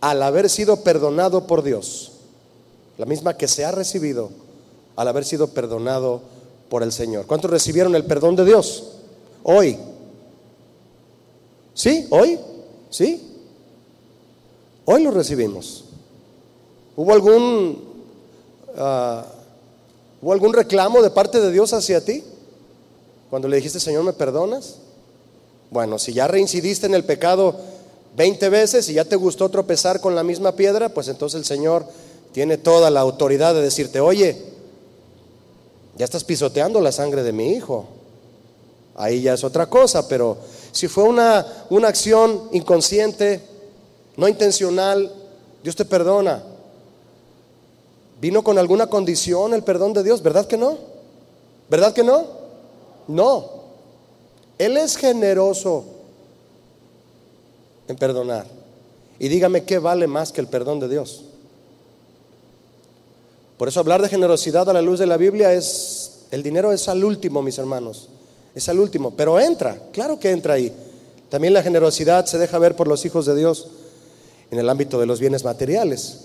al 0.00 0.22
haber 0.22 0.48
sido 0.50 0.76
perdonado 0.82 1.46
por 1.46 1.62
Dios. 1.62 2.12
La 2.98 3.06
misma 3.06 3.36
que 3.36 3.48
se 3.48 3.64
ha 3.64 3.72
recibido 3.72 4.30
al 4.96 5.08
haber 5.08 5.24
sido 5.24 5.48
perdonado 5.48 6.22
por 6.68 6.82
el 6.82 6.92
Señor. 6.92 7.26
¿Cuántos 7.26 7.50
recibieron 7.50 7.94
el 7.94 8.04
perdón 8.04 8.36
de 8.36 8.44
Dios? 8.44 8.92
Hoy. 9.42 9.78
¿Sí? 11.74 12.06
¿Hoy? 12.10 12.38
¿Sí? 12.90 13.34
Hoy 14.84 15.02
lo 15.02 15.10
recibimos. 15.10 15.84
¿Hubo 16.96 17.12
algún, 17.12 17.82
ah, 18.76 19.24
¿Hubo 20.22 20.32
algún 20.32 20.52
reclamo 20.52 21.02
de 21.02 21.10
parte 21.10 21.40
de 21.40 21.50
Dios 21.50 21.72
hacia 21.72 22.04
ti? 22.04 22.22
Cuando 23.30 23.48
le 23.48 23.56
dijiste, 23.56 23.80
Señor, 23.80 24.04
¿me 24.04 24.12
perdonas? 24.12 24.76
Bueno, 25.70 25.98
si 25.98 26.12
ya 26.12 26.28
reincidiste 26.28 26.86
en 26.86 26.94
el 26.94 27.04
pecado 27.04 27.56
20 28.16 28.48
veces 28.48 28.88
y 28.88 28.94
ya 28.94 29.04
te 29.04 29.16
gustó 29.16 29.48
tropezar 29.48 30.00
con 30.00 30.14
la 30.14 30.22
misma 30.22 30.52
piedra, 30.52 30.88
pues 30.88 31.08
entonces 31.08 31.38
el 31.38 31.44
Señor 31.44 31.84
tiene 32.34 32.58
toda 32.58 32.90
la 32.90 32.98
autoridad 32.98 33.54
de 33.54 33.62
decirte, 33.62 34.00
oye, 34.00 34.36
ya 35.96 36.04
estás 36.04 36.24
pisoteando 36.24 36.80
la 36.80 36.90
sangre 36.90 37.22
de 37.22 37.30
mi 37.30 37.52
hijo. 37.52 37.86
Ahí 38.96 39.22
ya 39.22 39.34
es 39.34 39.44
otra 39.44 39.66
cosa, 39.66 40.08
pero 40.08 40.38
si 40.72 40.88
fue 40.88 41.04
una, 41.04 41.46
una 41.70 41.86
acción 41.86 42.48
inconsciente, 42.50 43.40
no 44.16 44.26
intencional, 44.26 45.14
Dios 45.62 45.76
te 45.76 45.84
perdona. 45.84 46.42
¿Vino 48.20 48.42
con 48.42 48.58
alguna 48.58 48.88
condición 48.88 49.54
el 49.54 49.62
perdón 49.62 49.92
de 49.92 50.02
Dios? 50.02 50.20
¿Verdad 50.20 50.48
que 50.48 50.56
no? 50.56 50.76
¿Verdad 51.70 51.92
que 51.92 52.02
no? 52.02 52.26
No. 53.06 53.48
Él 54.58 54.76
es 54.76 54.96
generoso 54.96 55.84
en 57.86 57.94
perdonar. 57.94 58.44
Y 59.20 59.28
dígame 59.28 59.62
qué 59.62 59.78
vale 59.78 60.08
más 60.08 60.32
que 60.32 60.40
el 60.40 60.48
perdón 60.48 60.80
de 60.80 60.88
Dios. 60.88 61.26
Por 63.56 63.68
eso 63.68 63.80
hablar 63.80 64.02
de 64.02 64.08
generosidad 64.08 64.68
a 64.68 64.72
la 64.72 64.82
luz 64.82 64.98
de 64.98 65.06
la 65.06 65.16
Biblia 65.16 65.52
es, 65.52 66.26
el 66.30 66.42
dinero 66.42 66.72
es 66.72 66.88
al 66.88 67.04
último, 67.04 67.42
mis 67.42 67.58
hermanos, 67.58 68.08
es 68.54 68.68
al 68.68 68.80
último, 68.80 69.12
pero 69.16 69.38
entra, 69.38 69.78
claro 69.92 70.18
que 70.18 70.30
entra 70.30 70.54
ahí. 70.54 70.72
También 71.28 71.54
la 71.54 71.62
generosidad 71.62 72.26
se 72.26 72.38
deja 72.38 72.58
ver 72.58 72.76
por 72.76 72.88
los 72.88 73.04
hijos 73.04 73.26
de 73.26 73.36
Dios 73.36 73.68
en 74.50 74.58
el 74.58 74.68
ámbito 74.68 74.98
de 74.98 75.06
los 75.06 75.20
bienes 75.20 75.44
materiales. 75.44 76.20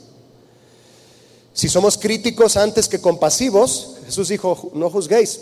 Si 1.53 1.67
somos 1.67 1.97
críticos 1.97 2.57
antes 2.57 2.87
que 2.87 3.01
compasivos, 3.01 3.97
Jesús 4.05 4.29
dijo, 4.29 4.71
no 4.73 4.89
juzguéis. 4.89 5.41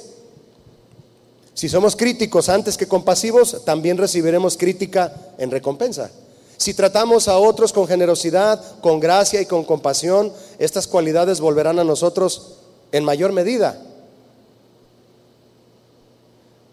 Si 1.53 1.69
somos 1.69 1.95
críticos 1.95 2.49
antes 2.49 2.77
que 2.77 2.87
compasivos, 2.87 3.65
también 3.65 3.97
recibiremos 3.97 4.57
crítica 4.57 5.33
en 5.37 5.51
recompensa. 5.51 6.11
Si 6.57 6.73
tratamos 6.73 7.27
a 7.27 7.37
otros 7.37 7.71
con 7.71 7.87
generosidad, 7.87 8.79
con 8.81 8.99
gracia 8.99 9.39
y 9.39 9.45
con 9.45 9.63
compasión, 9.63 10.33
estas 10.57 10.87
cualidades 10.87 11.39
volverán 11.39 11.77
a 11.77 11.83
nosotros 11.83 12.55
en 12.91 13.03
mayor 13.03 13.31
medida. 13.31 13.79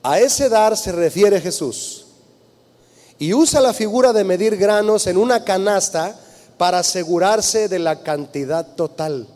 A 0.02 0.18
ese 0.20 0.48
dar 0.48 0.76
se 0.76 0.92
refiere 0.92 1.40
Jesús. 1.40 2.06
Y 3.18 3.32
usa 3.32 3.60
la 3.60 3.72
figura 3.72 4.12
de 4.12 4.24
medir 4.24 4.56
granos 4.56 5.06
en 5.06 5.18
una 5.18 5.44
canasta 5.44 6.18
para 6.58 6.80
asegurarse 6.80 7.68
de 7.68 7.78
la 7.78 8.02
cantidad 8.02 8.74
total. 8.74 9.26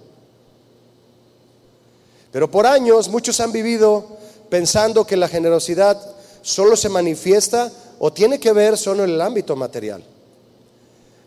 Pero 2.32 2.50
por 2.50 2.66
años 2.66 3.08
muchos 3.08 3.40
han 3.40 3.52
vivido 3.52 4.04
pensando 4.48 5.06
que 5.06 5.16
la 5.16 5.28
generosidad 5.28 5.98
solo 6.42 6.76
se 6.76 6.88
manifiesta 6.88 7.70
o 7.98 8.12
tiene 8.12 8.40
que 8.40 8.52
ver 8.52 8.76
solo 8.76 9.04
en 9.04 9.10
el 9.10 9.20
ámbito 9.20 9.56
material. 9.56 10.02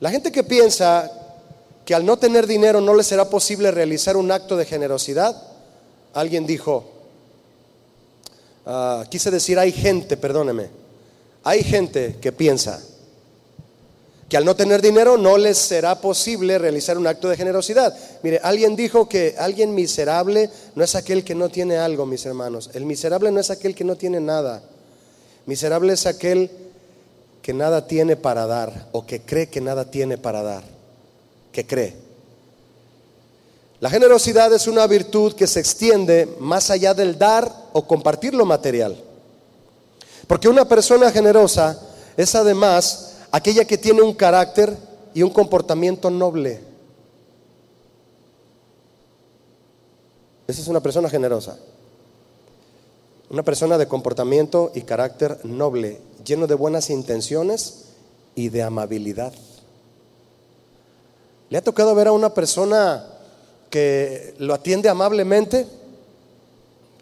La 0.01 0.09
gente 0.09 0.31
que 0.31 0.43
piensa 0.43 1.09
que 1.85 1.93
al 1.93 2.05
no 2.05 2.17
tener 2.17 2.47
dinero 2.47 2.81
no 2.81 2.95
le 2.95 3.03
será 3.03 3.29
posible 3.29 3.69
realizar 3.69 4.17
un 4.17 4.31
acto 4.31 4.57
de 4.57 4.65
generosidad, 4.65 5.39
alguien 6.13 6.47
dijo, 6.47 6.85
ah, 8.65 9.05
quise 9.09 9.29
decir, 9.29 9.59
hay 9.59 9.71
gente, 9.71 10.17
perdóneme, 10.17 10.69
hay 11.43 11.63
gente 11.63 12.17
que 12.19 12.31
piensa 12.31 12.81
que 14.27 14.37
al 14.37 14.45
no 14.45 14.55
tener 14.55 14.81
dinero 14.81 15.17
no 15.17 15.37
les 15.37 15.59
será 15.59 16.01
posible 16.01 16.57
realizar 16.57 16.97
un 16.97 17.05
acto 17.05 17.29
de 17.29 17.37
generosidad. 17.37 17.95
Mire, 18.23 18.39
alguien 18.41 18.75
dijo 18.75 19.07
que 19.07 19.35
alguien 19.37 19.75
miserable 19.75 20.49
no 20.73 20.83
es 20.83 20.95
aquel 20.95 21.23
que 21.23 21.35
no 21.35 21.49
tiene 21.49 21.77
algo, 21.77 22.07
mis 22.07 22.25
hermanos. 22.25 22.71
El 22.73 22.85
miserable 22.85 23.29
no 23.31 23.39
es 23.39 23.51
aquel 23.51 23.75
que 23.75 23.83
no 23.83 23.97
tiene 23.97 24.19
nada. 24.19 24.63
Miserable 25.45 25.93
es 25.93 26.07
aquel 26.07 26.49
que 27.41 27.53
nada 27.53 27.87
tiene 27.87 28.15
para 28.15 28.45
dar 28.45 28.87
o 28.91 29.05
que 29.05 29.21
cree 29.21 29.49
que 29.49 29.61
nada 29.61 29.89
tiene 29.89 30.17
para 30.17 30.43
dar, 30.43 30.63
que 31.51 31.65
cree. 31.65 31.95
La 33.79 33.89
generosidad 33.89 34.53
es 34.53 34.67
una 34.67 34.85
virtud 34.85 35.33
que 35.33 35.47
se 35.47 35.59
extiende 35.59 36.35
más 36.39 36.69
allá 36.69 36.93
del 36.93 37.17
dar 37.17 37.51
o 37.73 37.87
compartir 37.87 38.35
lo 38.35 38.45
material. 38.45 38.95
Porque 40.27 40.47
una 40.47 40.67
persona 40.67 41.11
generosa 41.11 41.79
es 42.15 42.35
además 42.35 43.15
aquella 43.31 43.65
que 43.65 43.79
tiene 43.79 44.03
un 44.03 44.13
carácter 44.13 44.77
y 45.15 45.23
un 45.23 45.31
comportamiento 45.31 46.11
noble. 46.11 46.61
Esa 50.47 50.61
es 50.61 50.67
una 50.67 50.81
persona 50.81 51.09
generosa. 51.09 51.57
Una 53.31 53.43
persona 53.43 53.77
de 53.77 53.87
comportamiento 53.87 54.71
y 54.75 54.81
carácter 54.81 55.39
noble, 55.43 55.99
lleno 56.25 56.47
de 56.47 56.55
buenas 56.55 56.89
intenciones 56.89 57.85
y 58.35 58.49
de 58.49 58.63
amabilidad. 58.63 59.33
¿Le 61.49 61.57
ha 61.57 61.63
tocado 61.63 61.93
ver 61.95 62.07
a 62.07 62.11
una 62.13 62.33
persona 62.33 63.05
que 63.69 64.33
lo 64.37 64.53
atiende 64.53 64.89
amablemente? 64.89 65.67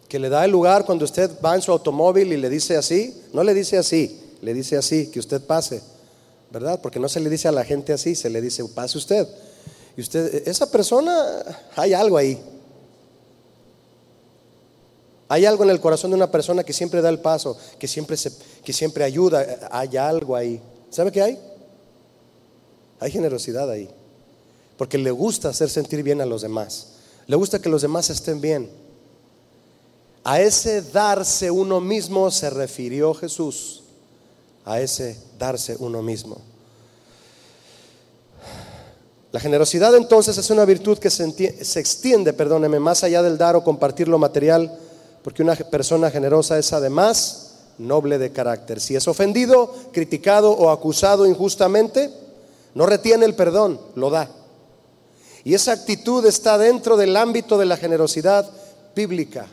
Que 0.08 0.18
le 0.18 0.30
da 0.30 0.46
el 0.46 0.52
lugar 0.52 0.86
cuando 0.86 1.06
usted 1.06 1.30
va 1.44 1.56
en 1.56 1.62
su 1.62 1.72
automóvil 1.72 2.34
y 2.34 2.38
le 2.38 2.50
dice 2.50 2.76
así. 2.76 3.22
No 3.32 3.44
le 3.44 3.54
dice 3.54 3.78
así, 3.78 4.20
le 4.42 4.54
dice 4.54 4.76
así, 4.76 5.12
que 5.12 5.20
usted 5.20 5.42
pase. 5.42 5.82
¿Verdad? 6.52 6.80
Porque 6.82 7.00
no 7.00 7.08
se 7.08 7.20
le 7.20 7.30
dice 7.30 7.48
a 7.48 7.52
la 7.52 7.64
gente 7.64 7.94
así, 7.94 8.16
se 8.16 8.30
le 8.30 8.42
dice, 8.42 8.66
pase 8.66 8.98
usted. 8.98 9.28
Y 9.96 10.02
usted, 10.02 10.48
esa 10.48 10.72
persona, 10.72 11.14
hay 11.76 11.94
algo 11.94 12.18
ahí. 12.18 12.42
Hay 15.32 15.46
algo 15.46 15.64
en 15.64 15.70
el 15.70 15.80
corazón 15.80 16.10
de 16.10 16.18
una 16.18 16.32
persona 16.32 16.64
que 16.64 16.74
siempre 16.74 17.04
da 17.04 17.10
el 17.10 17.20
paso, 17.20 17.56
que 17.78 17.88
siempre, 17.88 18.18
se, 18.18 18.34
que 18.64 18.74
siempre 18.74 19.04
ayuda. 19.04 19.46
Hay 19.72 19.96
algo 19.96 20.36
ahí. 20.36 20.60
¿Sabe 20.90 21.12
qué 21.12 21.22
hay? 21.22 21.40
Hay 23.00 23.12
generosidad 23.12 23.70
ahí. 23.70 23.88
Porque 24.76 24.98
le 24.98 25.12
gusta 25.12 25.50
hacer 25.50 25.70
sentir 25.70 26.02
bien 26.02 26.20
a 26.20 26.26
los 26.26 26.42
demás. 26.42 26.94
Le 27.28 27.36
gusta 27.36 27.62
que 27.62 27.70
los 27.70 27.84
demás 27.84 28.10
estén 28.10 28.42
bien. 28.42 28.72
A 30.24 30.42
ese 30.42 30.82
darse 30.82 31.52
uno 31.52 31.80
mismo 31.80 32.32
se 32.32 32.50
refirió 32.50 33.14
Jesús. 33.14 33.84
A 34.66 34.82
ese 34.82 35.16
darse 35.38 35.76
uno 35.78 36.02
mismo. 36.02 36.38
La 39.32 39.40
generosidad 39.40 39.96
entonces 39.96 40.40
es 40.40 40.50
una 40.50 40.66
virtud 40.66 40.98
que 40.98 41.12
se, 41.12 41.64
se 41.64 41.80
extiende, 41.80 42.34
perdóneme, 42.34 42.80
más 42.80 43.04
allá 43.04 43.22
del 43.22 43.38
dar 43.38 43.56
o 43.56 43.64
compartir 43.64 44.08
lo 44.08 44.18
material 44.18 44.76
porque 45.30 45.44
una 45.44 45.54
persona 45.54 46.10
generosa 46.10 46.58
es 46.58 46.74
además 46.74 47.52
noble 47.78 48.18
de 48.18 48.32
carácter. 48.32 48.82
Si 48.82 48.96
es 48.96 49.08
ofendido, 49.08 49.72
criticado 49.92 50.54
o 50.54 50.72
acusado 50.72 51.28
injustamente, 51.28 52.10
no 52.74 52.88
retiene 52.88 53.28
el 53.28 53.36
perdón, 53.36 53.80
lo 53.94 54.10
da. 54.10 54.28
Y 55.44 55.54
esa 55.54 55.74
actitud 55.74 56.26
está 56.26 56.58
dentro 56.58 56.98
del 56.98 57.16
ámbito 57.16 57.60
de 57.60 57.68
la 57.68 57.78
generosidad 57.78 58.50
bíblica. 58.96 59.46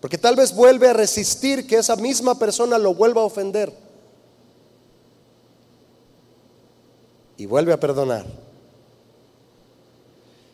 Porque 0.00 0.16
tal 0.16 0.36
vez 0.36 0.54
vuelve 0.54 0.88
a 0.88 0.92
resistir 0.92 1.66
que 1.66 1.78
esa 1.78 1.96
misma 1.96 2.38
persona 2.38 2.78
lo 2.78 2.94
vuelva 2.94 3.22
a 3.22 3.24
ofender. 3.24 3.72
Y 7.36 7.46
vuelve 7.46 7.72
a 7.72 7.80
perdonar. 7.80 8.26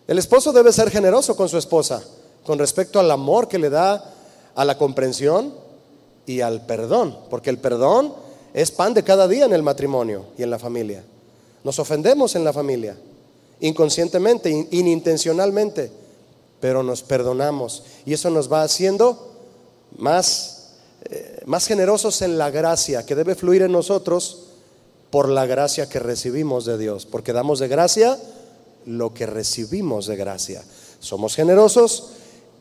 El 0.06 0.18
esposo 0.18 0.50
debe 0.50 0.72
ser 0.72 0.90
generoso 0.90 1.36
con 1.36 1.46
su 1.46 1.58
esposa 1.58 2.02
con 2.42 2.58
respecto 2.58 2.98
al 2.98 3.10
amor 3.10 3.48
que 3.48 3.58
le 3.58 3.68
da 3.68 4.14
a 4.60 4.64
la 4.66 4.76
comprensión 4.76 5.54
y 6.26 6.42
al 6.42 6.66
perdón, 6.66 7.16
porque 7.30 7.48
el 7.48 7.56
perdón 7.56 8.12
es 8.52 8.70
pan 8.70 8.92
de 8.92 9.02
cada 9.02 9.26
día 9.26 9.46
en 9.46 9.54
el 9.54 9.62
matrimonio 9.62 10.26
y 10.36 10.42
en 10.42 10.50
la 10.50 10.58
familia. 10.58 11.02
Nos 11.64 11.78
ofendemos 11.78 12.36
en 12.36 12.44
la 12.44 12.52
familia, 12.52 12.94
inconscientemente, 13.60 14.50
inintencionalmente, 14.70 15.90
pero 16.60 16.82
nos 16.82 17.02
perdonamos 17.02 17.84
y 18.04 18.12
eso 18.12 18.28
nos 18.28 18.52
va 18.52 18.62
haciendo 18.62 19.32
más, 19.96 20.72
eh, 21.08 21.40
más 21.46 21.66
generosos 21.66 22.20
en 22.20 22.36
la 22.36 22.50
gracia 22.50 23.06
que 23.06 23.14
debe 23.14 23.36
fluir 23.36 23.62
en 23.62 23.72
nosotros 23.72 24.48
por 25.08 25.30
la 25.30 25.46
gracia 25.46 25.88
que 25.88 26.00
recibimos 26.00 26.66
de 26.66 26.76
Dios, 26.76 27.06
porque 27.06 27.32
damos 27.32 27.60
de 27.60 27.68
gracia 27.68 28.18
lo 28.84 29.14
que 29.14 29.24
recibimos 29.24 30.06
de 30.06 30.16
gracia. 30.16 30.62
Somos 30.98 31.34
generosos 31.34 32.10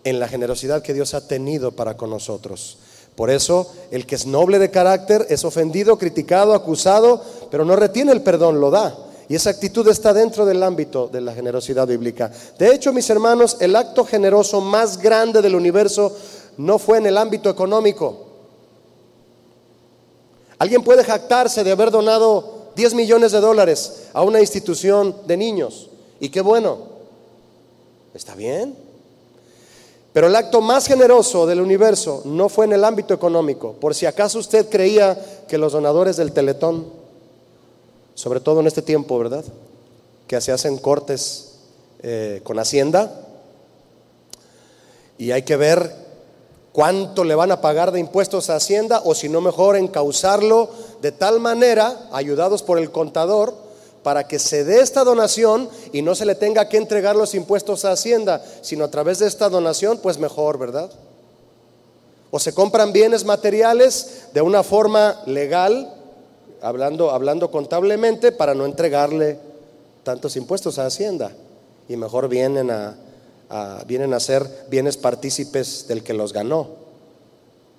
en 0.03 0.19
la 0.19 0.27
generosidad 0.27 0.81
que 0.81 0.93
Dios 0.93 1.13
ha 1.13 1.27
tenido 1.27 1.71
para 1.71 1.97
con 1.97 2.09
nosotros. 2.09 2.77
Por 3.15 3.29
eso, 3.29 3.69
el 3.91 4.05
que 4.05 4.15
es 4.15 4.25
noble 4.25 4.59
de 4.59 4.71
carácter 4.71 5.25
es 5.29 5.43
ofendido, 5.43 5.97
criticado, 5.97 6.53
acusado, 6.53 7.21
pero 7.51 7.65
no 7.65 7.75
retiene 7.75 8.13
el 8.13 8.21
perdón, 8.21 8.61
lo 8.61 8.69
da. 8.71 8.95
Y 9.27 9.35
esa 9.35 9.49
actitud 9.49 9.87
está 9.89 10.13
dentro 10.13 10.45
del 10.45 10.63
ámbito 10.63 11.07
de 11.07 11.21
la 11.21 11.33
generosidad 11.33 11.85
bíblica. 11.85 12.31
De 12.57 12.73
hecho, 12.73 12.93
mis 12.93 13.09
hermanos, 13.09 13.57
el 13.59 13.75
acto 13.75 14.05
generoso 14.05 14.61
más 14.61 14.97
grande 14.97 15.41
del 15.41 15.55
universo 15.55 16.15
no 16.57 16.79
fue 16.79 16.97
en 16.97 17.05
el 17.05 17.17
ámbito 17.17 17.49
económico. 17.49 18.25
Alguien 20.57 20.83
puede 20.83 21.03
jactarse 21.03 21.63
de 21.63 21.71
haber 21.71 21.91
donado 21.91 22.71
10 22.75 22.93
millones 22.93 23.31
de 23.31 23.39
dólares 23.39 24.07
a 24.13 24.23
una 24.23 24.39
institución 24.39 25.15
de 25.27 25.37
niños. 25.37 25.89
Y 26.19 26.29
qué 26.29 26.41
bueno. 26.41 26.77
¿Está 28.13 28.33
bien? 28.33 28.88
Pero 30.13 30.27
el 30.27 30.35
acto 30.35 30.61
más 30.61 30.87
generoso 30.87 31.45
del 31.45 31.61
universo 31.61 32.21
no 32.25 32.49
fue 32.49 32.65
en 32.65 32.73
el 32.73 32.83
ámbito 32.83 33.13
económico. 33.13 33.73
Por 33.73 33.93
si 33.93 34.05
acaso 34.05 34.39
usted 34.39 34.67
creía 34.69 35.17
que 35.47 35.57
los 35.57 35.73
donadores 35.73 36.17
del 36.17 36.31
Teletón, 36.31 36.87
sobre 38.15 38.39
todo 38.39 38.59
en 38.59 38.67
este 38.67 38.81
tiempo, 38.81 39.17
¿verdad? 39.19 39.45
Que 40.27 40.41
se 40.41 40.51
hacen 40.51 40.77
cortes 40.77 41.59
eh, 42.01 42.41
con 42.43 42.57
Hacienda 42.57 43.27
y 45.17 45.31
hay 45.31 45.43
que 45.43 45.57
ver 45.57 45.93
cuánto 46.71 47.23
le 47.23 47.35
van 47.35 47.51
a 47.51 47.61
pagar 47.61 47.91
de 47.91 47.99
impuestos 47.99 48.49
a 48.49 48.55
Hacienda 48.55 49.01
o 49.03 49.13
si 49.13 49.29
no 49.29 49.41
mejor 49.41 49.75
encauzarlo 49.75 50.69
de 51.01 51.11
tal 51.11 51.39
manera, 51.39 52.07
ayudados 52.11 52.63
por 52.63 52.79
el 52.79 52.89
contador, 52.89 53.53
para 54.03 54.27
que 54.27 54.39
se 54.39 54.63
dé 54.63 54.79
esta 54.79 55.03
donación 55.03 55.69
y 55.91 56.01
no 56.01 56.15
se 56.15 56.25
le 56.25 56.35
tenga 56.35 56.69
que 56.69 56.77
entregar 56.77 57.15
los 57.15 57.35
impuestos 57.35 57.85
a 57.85 57.91
Hacienda, 57.91 58.43
sino 58.61 58.85
a 58.85 58.91
través 58.91 59.19
de 59.19 59.27
esta 59.27 59.49
donación, 59.49 59.99
pues 59.99 60.17
mejor, 60.17 60.57
¿verdad? 60.57 60.89
O 62.31 62.39
se 62.39 62.53
compran 62.53 62.93
bienes 62.93 63.25
materiales 63.25 64.27
de 64.33 64.41
una 64.41 64.63
forma 64.63 65.21
legal, 65.25 65.93
hablando, 66.61 67.11
hablando 67.11 67.51
contablemente, 67.51 68.31
para 68.31 68.53
no 68.53 68.65
entregarle 68.65 69.39
tantos 70.03 70.35
impuestos 70.35 70.79
a 70.79 70.85
Hacienda. 70.85 71.31
Y 71.87 71.97
mejor 71.97 72.29
vienen 72.29 72.69
a, 72.71 72.95
vienen 73.85 74.13
a 74.13 74.19
ser 74.19 74.47
bienes 74.69 74.95
partícipes 74.95 75.87
del 75.87 76.03
que 76.03 76.13
los 76.13 76.31
ganó. 76.31 76.67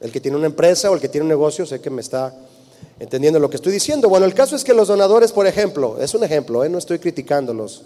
El 0.01 0.11
que 0.11 0.21
tiene 0.21 0.37
una 0.37 0.47
empresa 0.47 0.91
o 0.91 0.95
el 0.95 1.01
que 1.01 1.09
tiene 1.09 1.25
un 1.25 1.29
negocio, 1.29 1.65
sé 1.65 1.81
que 1.81 1.91
me 1.91 2.01
está 2.01 2.35
entendiendo 2.99 3.39
lo 3.39 3.51
que 3.51 3.57
estoy 3.57 3.73
diciendo. 3.73 4.09
Bueno, 4.09 4.27
el 4.27 4.35
caso 4.35 4.57
es 4.57 4.65
que 4.65 4.75
los 4.75 4.89
donadores, 4.89 5.33
por 5.33 5.47
ejemplo, 5.47 5.99
es 6.01 6.15
un 6.15 6.25
ejemplo, 6.25 6.65
¿eh? 6.65 6.69
no 6.69 6.79
estoy 6.79 6.99
criticándolos. 6.99 7.83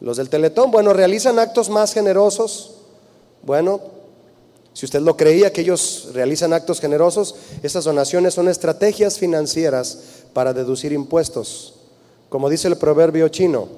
Los 0.00 0.18
del 0.18 0.28
Teletón, 0.28 0.70
bueno, 0.70 0.92
realizan 0.92 1.38
actos 1.38 1.70
más 1.70 1.92
generosos. 1.92 2.74
Bueno, 3.42 3.80
si 4.72 4.84
usted 4.84 5.00
lo 5.00 5.16
creía 5.16 5.52
que 5.52 5.62
ellos 5.62 6.10
realizan 6.12 6.52
actos 6.52 6.80
generosos, 6.80 7.34
esas 7.62 7.84
donaciones 7.84 8.34
son 8.34 8.48
estrategias 8.48 9.18
financieras 9.18 9.98
para 10.32 10.52
deducir 10.52 10.92
impuestos. 10.92 11.74
Como 12.28 12.50
dice 12.50 12.68
el 12.68 12.76
proverbio 12.76 13.28
chino, 13.28 13.68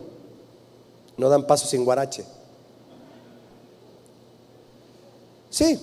no 1.17 1.28
dan 1.28 1.47
paso 1.47 1.67
sin 1.67 1.85
guarache. 1.85 2.25
Sí, 5.50 5.78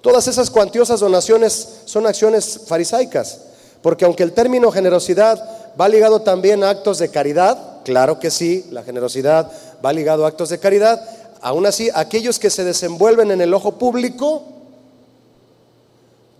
todas 0.00 0.28
esas 0.28 0.50
cuantiosas 0.50 1.00
donaciones 1.00 1.80
son 1.84 2.06
acciones 2.06 2.60
farisaicas. 2.66 3.45
Porque 3.86 4.04
aunque 4.04 4.24
el 4.24 4.32
término 4.32 4.72
generosidad 4.72 5.48
va 5.80 5.88
ligado 5.88 6.22
también 6.22 6.64
a 6.64 6.70
actos 6.70 6.98
de 6.98 7.08
caridad, 7.08 7.84
claro 7.84 8.18
que 8.18 8.32
sí, 8.32 8.66
la 8.72 8.82
generosidad 8.82 9.48
va 9.84 9.92
ligado 9.92 10.24
a 10.24 10.28
actos 10.28 10.48
de 10.48 10.58
caridad, 10.58 11.00
aún 11.40 11.66
así 11.66 11.88
aquellos 11.94 12.40
que 12.40 12.50
se 12.50 12.64
desenvuelven 12.64 13.30
en 13.30 13.40
el 13.40 13.54
ojo 13.54 13.78
público 13.78 14.42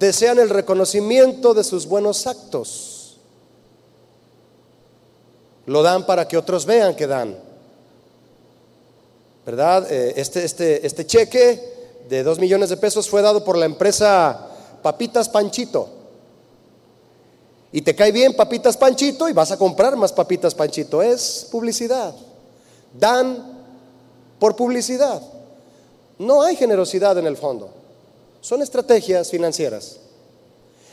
desean 0.00 0.40
el 0.40 0.50
reconocimiento 0.50 1.54
de 1.54 1.62
sus 1.62 1.86
buenos 1.86 2.26
actos. 2.26 3.18
Lo 5.66 5.84
dan 5.84 6.04
para 6.04 6.26
que 6.26 6.36
otros 6.36 6.66
vean 6.66 6.96
que 6.96 7.06
dan. 7.06 7.38
¿Verdad? 9.46 9.86
Eh, 9.88 10.14
este, 10.16 10.44
este, 10.44 10.84
este 10.84 11.06
cheque 11.06 11.92
de 12.08 12.24
dos 12.24 12.40
millones 12.40 12.70
de 12.70 12.76
pesos 12.76 13.08
fue 13.08 13.22
dado 13.22 13.44
por 13.44 13.56
la 13.56 13.66
empresa 13.66 14.48
Papitas 14.82 15.28
Panchito. 15.28 15.95
Y 17.72 17.82
te 17.82 17.94
cae 17.94 18.12
bien 18.12 18.34
papitas 18.34 18.76
panchito 18.76 19.28
y 19.28 19.32
vas 19.32 19.50
a 19.50 19.58
comprar 19.58 19.96
más 19.96 20.12
papitas 20.12 20.54
panchito. 20.54 21.02
Es 21.02 21.46
publicidad. 21.50 22.14
Dan 22.98 23.64
por 24.38 24.56
publicidad. 24.56 25.20
No 26.18 26.42
hay 26.42 26.56
generosidad 26.56 27.18
en 27.18 27.26
el 27.26 27.36
fondo. 27.36 27.70
Son 28.40 28.62
estrategias 28.62 29.30
financieras. 29.30 29.98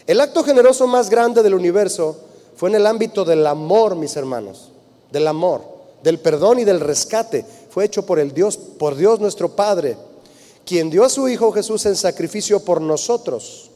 El 0.08 0.20
acto 0.20 0.44
generoso 0.44 0.88
más 0.88 1.10
grande 1.10 1.44
del 1.44 1.54
universo 1.54 2.18
fue 2.56 2.70
en 2.70 2.76
el 2.76 2.88
ámbito 2.88 3.24
del 3.24 3.46
amor, 3.48 3.96
mis 3.96 4.16
hermanos. 4.18 4.70
Del 5.12 5.28
amor, 5.28 5.62
del 6.02 6.20
perdón 6.20 6.60
y 6.60 6.64
del 6.66 6.80
rescate. 6.80 7.46
Fue 7.70 7.86
hecho 7.86 8.06
por 8.06 8.20
el 8.20 8.34
Dios, 8.34 8.58
por 8.58 8.96
Dios 8.96 9.20
nuestro 9.20 9.56
Padre, 9.56 9.96
quien 10.66 10.90
dio 10.90 11.06
a 11.06 11.10
su 11.10 11.28
Hijo 11.30 11.52
Jesús 11.52 11.86
en 11.86 11.96
sacrificio 11.96 12.60
por 12.60 12.82
nosotros 12.82 13.70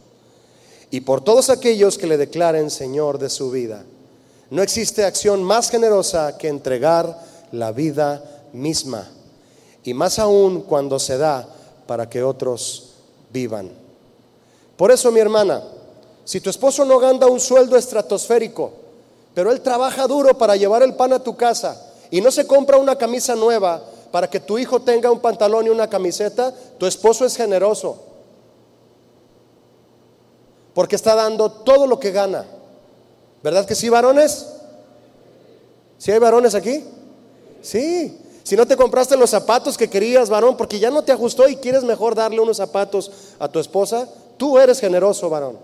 y 0.89 1.02
por 1.02 1.21
todos 1.21 1.50
aquellos 1.50 1.97
que 1.97 2.08
le 2.08 2.17
declaren 2.17 2.69
Señor 2.69 3.19
de 3.19 3.30
su 3.30 3.52
vida. 3.52 3.84
No 4.50 4.62
existe 4.62 5.04
acción 5.04 5.43
más 5.43 5.69
generosa 5.69 6.38
que 6.38 6.47
entregar 6.47 7.19
la 7.52 7.71
vida 7.71 8.23
misma, 8.54 9.08
y 9.84 9.93
más 9.93 10.19
aún 10.19 10.62
cuando 10.62 11.00
se 11.00 11.17
da 11.17 11.47
para 11.86 12.10
que 12.10 12.23
otros 12.23 12.93
vivan. 13.32 13.69
Por 14.78 14.91
eso, 14.91 15.12
mi 15.12 15.19
hermana, 15.19 15.63
si 16.23 16.39
tu 16.39 16.50
esposo 16.50 16.86
no 16.86 17.00
gana 17.00 17.28
un 17.28 17.39
sueldo 17.39 17.76
estratosférico, 17.78 18.71
pero 19.34 19.52
él 19.52 19.62
trabaja 19.62 20.08
duro 20.08 20.38
para 20.38 20.56
llevar 20.56 20.84
el 20.84 20.95
pan 20.95 21.13
a 21.13 21.23
tu 21.23 21.36
casa 21.36 21.91
y 22.10 22.21
no 22.21 22.32
se 22.32 22.47
compra 22.47 22.78
una 22.78 22.95
camisa 22.95 23.36
nueva 23.36 23.82
para 24.12 24.30
que 24.30 24.39
tu 24.39 24.58
hijo 24.58 24.82
tenga 24.82 25.12
un 25.12 25.19
pantalón 25.19 25.67
y 25.67 25.69
una 25.69 25.89
camiseta, 25.89 26.54
tu 26.78 26.86
esposo 26.86 27.26
es 27.26 27.36
generoso 27.36 28.07
porque 30.78 30.96
está 30.96 31.16
dando 31.16 31.50
todo 31.50 31.88
lo 31.88 32.00
que 32.00 32.12
gana. 32.12 32.46
¿Verdad 33.42 33.66
que 33.66 33.74
sí, 33.74 33.90
varones? 33.90 34.46
¿Sí 35.98 36.12
hay 36.12 36.20
varones 36.20 36.54
aquí? 36.54 36.84
Sí. 37.63 38.16
Si 38.44 38.56
no 38.56 38.63
te 38.68 38.78
compraste 38.78 39.18
los 39.18 39.32
zapatos 39.32 39.76
que 39.76 39.90
querías, 39.90 40.30
varón, 40.30 40.56
porque 40.56 40.78
ya 40.78 40.92
no 40.92 41.04
te 41.04 41.12
ajustó 41.12 41.48
y 41.48 41.56
quieres 41.56 41.84
mejor 41.84 42.13
darle 42.13 42.42
unos 42.42 42.58
zapatos 42.58 43.12
a 43.40 43.48
tu 43.48 43.58
esposa, 43.58 44.08
tú 44.38 44.60
eres 44.60 44.80
generoso, 44.80 45.32
varón. 45.32 45.58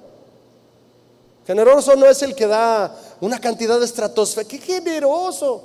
Generoso 1.45 1.95
no 1.95 2.07
es 2.07 2.23
el 2.23 2.33
que 2.33 2.47
da 2.47 2.97
una 3.21 3.39
cantidad 3.39 3.77
de 3.77 3.85
estratosfera. 3.85 4.47
¡Qué 4.47 4.57
generoso! 4.57 5.63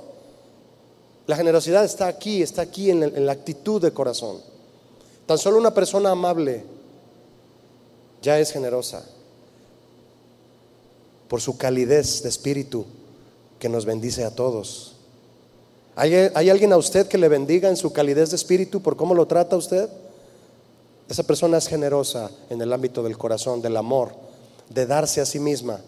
La 1.25 1.35
generosidad 1.35 1.83
está 1.83 2.05
aquí, 2.05 2.43
está 2.43 2.61
aquí 2.61 2.91
en 2.91 3.25
la 3.25 3.31
actitud 3.31 3.81
de 3.81 3.91
corazón. 3.93 4.43
Tan 5.25 5.39
solo 5.39 5.57
una 5.57 5.73
persona 5.73 6.11
amable 6.11 6.63
ya 8.21 8.37
es 8.37 8.51
generosa 8.51 9.03
por 11.29 11.39
su 11.39 11.57
calidez 11.57 12.23
de 12.23 12.29
espíritu 12.29 12.85
que 13.59 13.69
nos 13.69 13.85
bendice 13.85 14.25
a 14.25 14.31
todos. 14.31 14.95
¿Hay, 15.95 16.13
alguien 16.49 16.73
a 16.73 16.77
usted 16.77 17.07
que 17.07 17.17
le 17.17 17.27
bendiga 17.27 17.69
en 17.69 17.77
su 17.77 17.93
calidez 17.93 18.31
de 18.31 18.35
espíritu 18.35 18.81
por 18.81 18.97
cómo 18.97 19.13
lo 19.13 19.27
trata 19.27 19.55
usted? 19.55 19.89
Esa 21.07 21.23
persona 21.23 21.57
es 21.57 21.67
generosa 21.67 22.31
en 22.49 22.61
el 22.61 22.73
ámbito 22.73 23.03
del 23.03 23.17
corazón, 23.17 23.61
del 23.61 23.77
amor, 23.77 24.13
de 24.69 24.85
darse 24.85 25.21
a 25.21 25.25
sí 25.25 25.39
misma. 25.39 25.79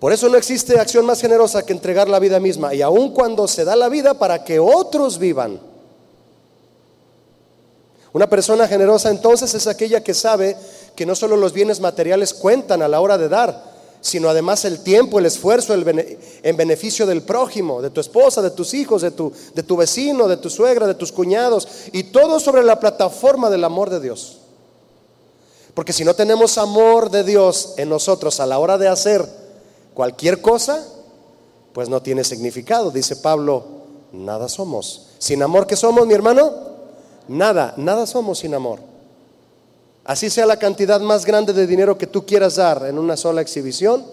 Por 0.00 0.12
eso 0.12 0.28
no 0.28 0.36
existe 0.36 0.78
acción 0.78 1.06
más 1.06 1.20
generosa 1.20 1.64
que 1.64 1.72
entregar 1.72 2.08
la 2.08 2.18
vida 2.18 2.40
misma. 2.40 2.74
Y 2.74 2.82
aun 2.82 3.12
cuando 3.12 3.46
se 3.46 3.64
da 3.64 3.76
la 3.76 3.88
vida 3.88 4.14
para 4.14 4.44
que 4.44 4.58
otros 4.58 5.18
vivan. 5.18 5.60
Una 8.14 8.30
persona 8.30 8.68
generosa 8.68 9.10
entonces 9.10 9.54
es 9.54 9.66
aquella 9.66 10.04
que 10.04 10.14
sabe 10.14 10.56
que 10.94 11.04
no 11.04 11.16
solo 11.16 11.36
los 11.36 11.52
bienes 11.52 11.80
materiales 11.80 12.32
cuentan 12.32 12.80
a 12.80 12.86
la 12.86 13.00
hora 13.00 13.18
de 13.18 13.28
dar, 13.28 13.74
sino 14.00 14.28
además 14.28 14.64
el 14.64 14.84
tiempo, 14.84 15.18
el 15.18 15.26
esfuerzo 15.26 15.74
en 15.74 16.56
beneficio 16.56 17.06
del 17.06 17.22
prójimo, 17.22 17.82
de 17.82 17.90
tu 17.90 18.00
esposa, 18.00 18.40
de 18.40 18.52
tus 18.52 18.72
hijos, 18.72 19.02
de 19.02 19.10
tu, 19.10 19.32
de 19.54 19.64
tu 19.64 19.76
vecino, 19.76 20.28
de 20.28 20.36
tu 20.36 20.48
suegra, 20.48 20.86
de 20.86 20.94
tus 20.94 21.10
cuñados, 21.10 21.66
y 21.90 22.04
todo 22.04 22.38
sobre 22.38 22.62
la 22.62 22.78
plataforma 22.78 23.50
del 23.50 23.64
amor 23.64 23.90
de 23.90 23.98
Dios. 23.98 24.38
Porque 25.74 25.92
si 25.92 26.04
no 26.04 26.14
tenemos 26.14 26.56
amor 26.56 27.10
de 27.10 27.24
Dios 27.24 27.74
en 27.78 27.88
nosotros 27.88 28.38
a 28.38 28.46
la 28.46 28.60
hora 28.60 28.78
de 28.78 28.86
hacer 28.86 29.28
cualquier 29.92 30.40
cosa, 30.40 30.86
pues 31.72 31.88
no 31.88 32.00
tiene 32.00 32.22
significado. 32.22 32.92
Dice 32.92 33.16
Pablo, 33.16 33.64
nada 34.12 34.48
somos. 34.48 35.06
Sin 35.18 35.42
amor 35.42 35.66
que 35.66 35.74
somos, 35.74 36.06
mi 36.06 36.14
hermano, 36.14 36.73
Nada, 37.28 37.74
nada 37.76 38.06
somos 38.06 38.38
sin 38.38 38.54
amor. 38.54 38.80
Así 40.04 40.28
sea 40.28 40.44
la 40.44 40.58
cantidad 40.58 41.00
más 41.00 41.24
grande 41.24 41.52
de 41.52 41.66
dinero 41.66 41.96
que 41.96 42.06
tú 42.06 42.26
quieras 42.26 42.56
dar 42.56 42.84
en 42.86 42.98
una 42.98 43.16
sola 43.16 43.40
exhibición, 43.40 44.04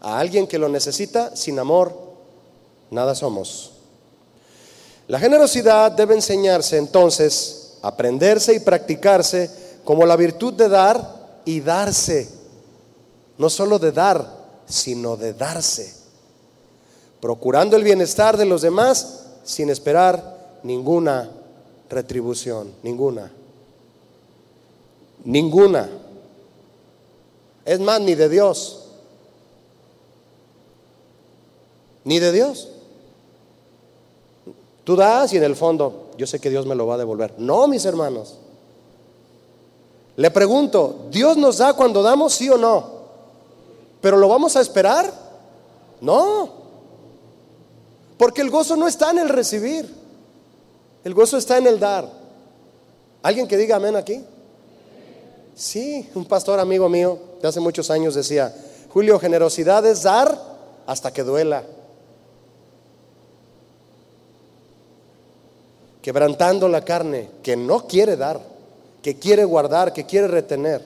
a 0.00 0.18
alguien 0.18 0.46
que 0.46 0.58
lo 0.58 0.68
necesita, 0.68 1.34
sin 1.34 1.58
amor, 1.58 1.92
nada 2.90 3.14
somos. 3.14 3.72
La 5.08 5.18
generosidad 5.18 5.92
debe 5.92 6.14
enseñarse 6.14 6.78
entonces 6.78 7.78
aprenderse 7.82 8.54
y 8.54 8.60
practicarse 8.60 9.50
como 9.84 10.06
la 10.06 10.16
virtud 10.16 10.54
de 10.54 10.68
dar 10.68 11.40
y 11.44 11.60
darse. 11.60 12.28
No 13.38 13.50
solo 13.50 13.80
de 13.80 13.90
dar, 13.90 14.24
sino 14.66 15.16
de 15.16 15.34
darse. 15.34 15.92
Procurando 17.20 17.76
el 17.76 17.82
bienestar 17.82 18.36
de 18.36 18.44
los 18.44 18.62
demás 18.62 19.24
sin 19.44 19.70
esperar 19.70 20.60
ninguna 20.62 21.30
retribución, 21.92 22.72
ninguna. 22.82 23.30
Ninguna. 25.24 25.88
Es 27.64 27.78
más, 27.78 28.00
ni 28.00 28.14
de 28.14 28.28
Dios. 28.28 28.88
Ni 32.04 32.18
de 32.18 32.32
Dios. 32.32 32.68
Tú 34.84 34.96
das 34.96 35.32
y 35.32 35.36
en 35.36 35.44
el 35.44 35.54
fondo, 35.54 36.10
yo 36.16 36.26
sé 36.26 36.40
que 36.40 36.50
Dios 36.50 36.66
me 36.66 36.74
lo 36.74 36.86
va 36.86 36.94
a 36.94 36.98
devolver. 36.98 37.34
No, 37.38 37.68
mis 37.68 37.84
hermanos. 37.84 38.38
Le 40.16 40.30
pregunto, 40.30 41.06
¿Dios 41.10 41.36
nos 41.36 41.58
da 41.58 41.74
cuando 41.74 42.02
damos, 42.02 42.34
sí 42.34 42.48
o 42.50 42.58
no? 42.58 43.02
¿Pero 44.00 44.16
lo 44.16 44.28
vamos 44.28 44.56
a 44.56 44.60
esperar? 44.60 45.12
No. 46.00 46.48
Porque 48.18 48.42
el 48.42 48.50
gozo 48.50 48.76
no 48.76 48.88
está 48.88 49.12
en 49.12 49.20
el 49.20 49.28
recibir. 49.28 50.01
El 51.04 51.14
gozo 51.14 51.36
está 51.36 51.58
en 51.58 51.66
el 51.66 51.80
dar. 51.80 52.08
¿Alguien 53.22 53.46
que 53.46 53.56
diga 53.56 53.76
amén 53.76 53.96
aquí? 53.96 54.24
Sí, 55.54 56.08
un 56.14 56.24
pastor 56.24 56.58
amigo 56.60 56.88
mío 56.88 57.18
de 57.40 57.48
hace 57.48 57.60
muchos 57.60 57.90
años 57.90 58.14
decía, 58.14 58.54
Julio, 58.92 59.18
generosidad 59.18 59.84
es 59.86 60.02
dar 60.02 60.38
hasta 60.86 61.12
que 61.12 61.22
duela. 61.22 61.64
Quebrantando 66.00 66.68
la 66.68 66.84
carne 66.84 67.30
que 67.42 67.56
no 67.56 67.86
quiere 67.86 68.16
dar, 68.16 68.40
que 69.02 69.18
quiere 69.18 69.44
guardar, 69.44 69.92
que 69.92 70.04
quiere 70.04 70.26
retener. 70.26 70.84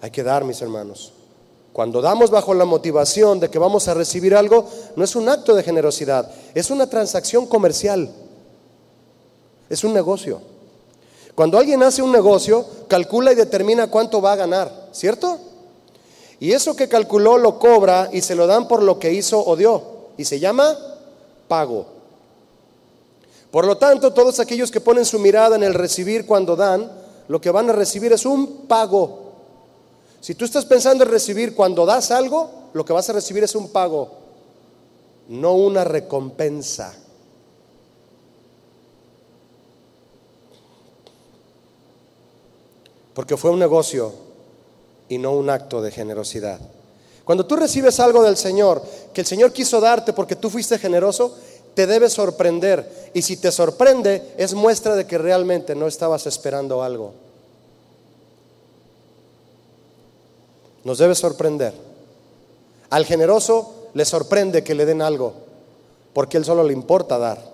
Hay 0.00 0.10
que 0.10 0.22
dar, 0.22 0.44
mis 0.44 0.60
hermanos. 0.62 1.12
Cuando 1.78 2.02
damos 2.02 2.30
bajo 2.30 2.54
la 2.54 2.64
motivación 2.64 3.38
de 3.38 3.50
que 3.50 3.58
vamos 3.60 3.86
a 3.86 3.94
recibir 3.94 4.34
algo, 4.34 4.68
no 4.96 5.04
es 5.04 5.14
un 5.14 5.28
acto 5.28 5.54
de 5.54 5.62
generosidad, 5.62 6.28
es 6.52 6.72
una 6.72 6.90
transacción 6.90 7.46
comercial. 7.46 8.10
Es 9.70 9.84
un 9.84 9.94
negocio. 9.94 10.40
Cuando 11.36 11.56
alguien 11.56 11.80
hace 11.84 12.02
un 12.02 12.10
negocio, 12.10 12.66
calcula 12.88 13.30
y 13.30 13.36
determina 13.36 13.86
cuánto 13.86 14.20
va 14.20 14.32
a 14.32 14.36
ganar, 14.36 14.88
¿cierto? 14.90 15.38
Y 16.40 16.50
eso 16.50 16.74
que 16.74 16.88
calculó 16.88 17.38
lo 17.38 17.60
cobra 17.60 18.10
y 18.12 18.22
se 18.22 18.34
lo 18.34 18.48
dan 18.48 18.66
por 18.66 18.82
lo 18.82 18.98
que 18.98 19.12
hizo 19.12 19.40
o 19.46 19.54
dio. 19.54 19.82
Y 20.16 20.24
se 20.24 20.40
llama 20.40 20.76
pago. 21.46 21.86
Por 23.52 23.64
lo 23.64 23.78
tanto, 23.78 24.12
todos 24.12 24.40
aquellos 24.40 24.72
que 24.72 24.80
ponen 24.80 25.04
su 25.04 25.20
mirada 25.20 25.54
en 25.54 25.62
el 25.62 25.74
recibir 25.74 26.26
cuando 26.26 26.56
dan, 26.56 26.90
lo 27.28 27.40
que 27.40 27.52
van 27.52 27.70
a 27.70 27.72
recibir 27.72 28.12
es 28.12 28.26
un 28.26 28.66
pago. 28.66 29.27
Si 30.20 30.34
tú 30.34 30.44
estás 30.44 30.64
pensando 30.64 31.04
en 31.04 31.10
recibir 31.10 31.54
cuando 31.54 31.86
das 31.86 32.10
algo, 32.10 32.50
lo 32.72 32.84
que 32.84 32.92
vas 32.92 33.08
a 33.08 33.12
recibir 33.12 33.44
es 33.44 33.54
un 33.54 33.68
pago, 33.70 34.10
no 35.28 35.54
una 35.54 35.84
recompensa. 35.84 36.94
Porque 43.14 43.36
fue 43.36 43.50
un 43.50 43.58
negocio 43.58 44.12
y 45.08 45.18
no 45.18 45.32
un 45.32 45.50
acto 45.50 45.80
de 45.82 45.90
generosidad. 45.90 46.60
Cuando 47.24 47.46
tú 47.46 47.56
recibes 47.56 48.00
algo 48.00 48.22
del 48.22 48.36
Señor, 48.36 48.82
que 49.12 49.20
el 49.20 49.26
Señor 49.26 49.52
quiso 49.52 49.80
darte 49.80 50.12
porque 50.12 50.36
tú 50.36 50.50
fuiste 50.50 50.78
generoso, 50.78 51.36
te 51.74 51.86
debe 51.86 52.08
sorprender. 52.08 53.10
Y 53.14 53.22
si 53.22 53.36
te 53.36 53.52
sorprende, 53.52 54.34
es 54.36 54.54
muestra 54.54 54.96
de 54.96 55.06
que 55.06 55.18
realmente 55.18 55.74
no 55.74 55.86
estabas 55.86 56.26
esperando 56.26 56.82
algo. 56.82 57.27
Nos 60.88 60.96
debe 60.96 61.14
sorprender. 61.14 61.74
Al 62.88 63.04
generoso 63.04 63.90
le 63.92 64.06
sorprende 64.06 64.64
que 64.64 64.74
le 64.74 64.86
den 64.86 65.02
algo, 65.02 65.34
porque 66.14 66.38
él 66.38 66.46
solo 66.46 66.64
le 66.64 66.72
importa 66.72 67.18
dar. 67.18 67.44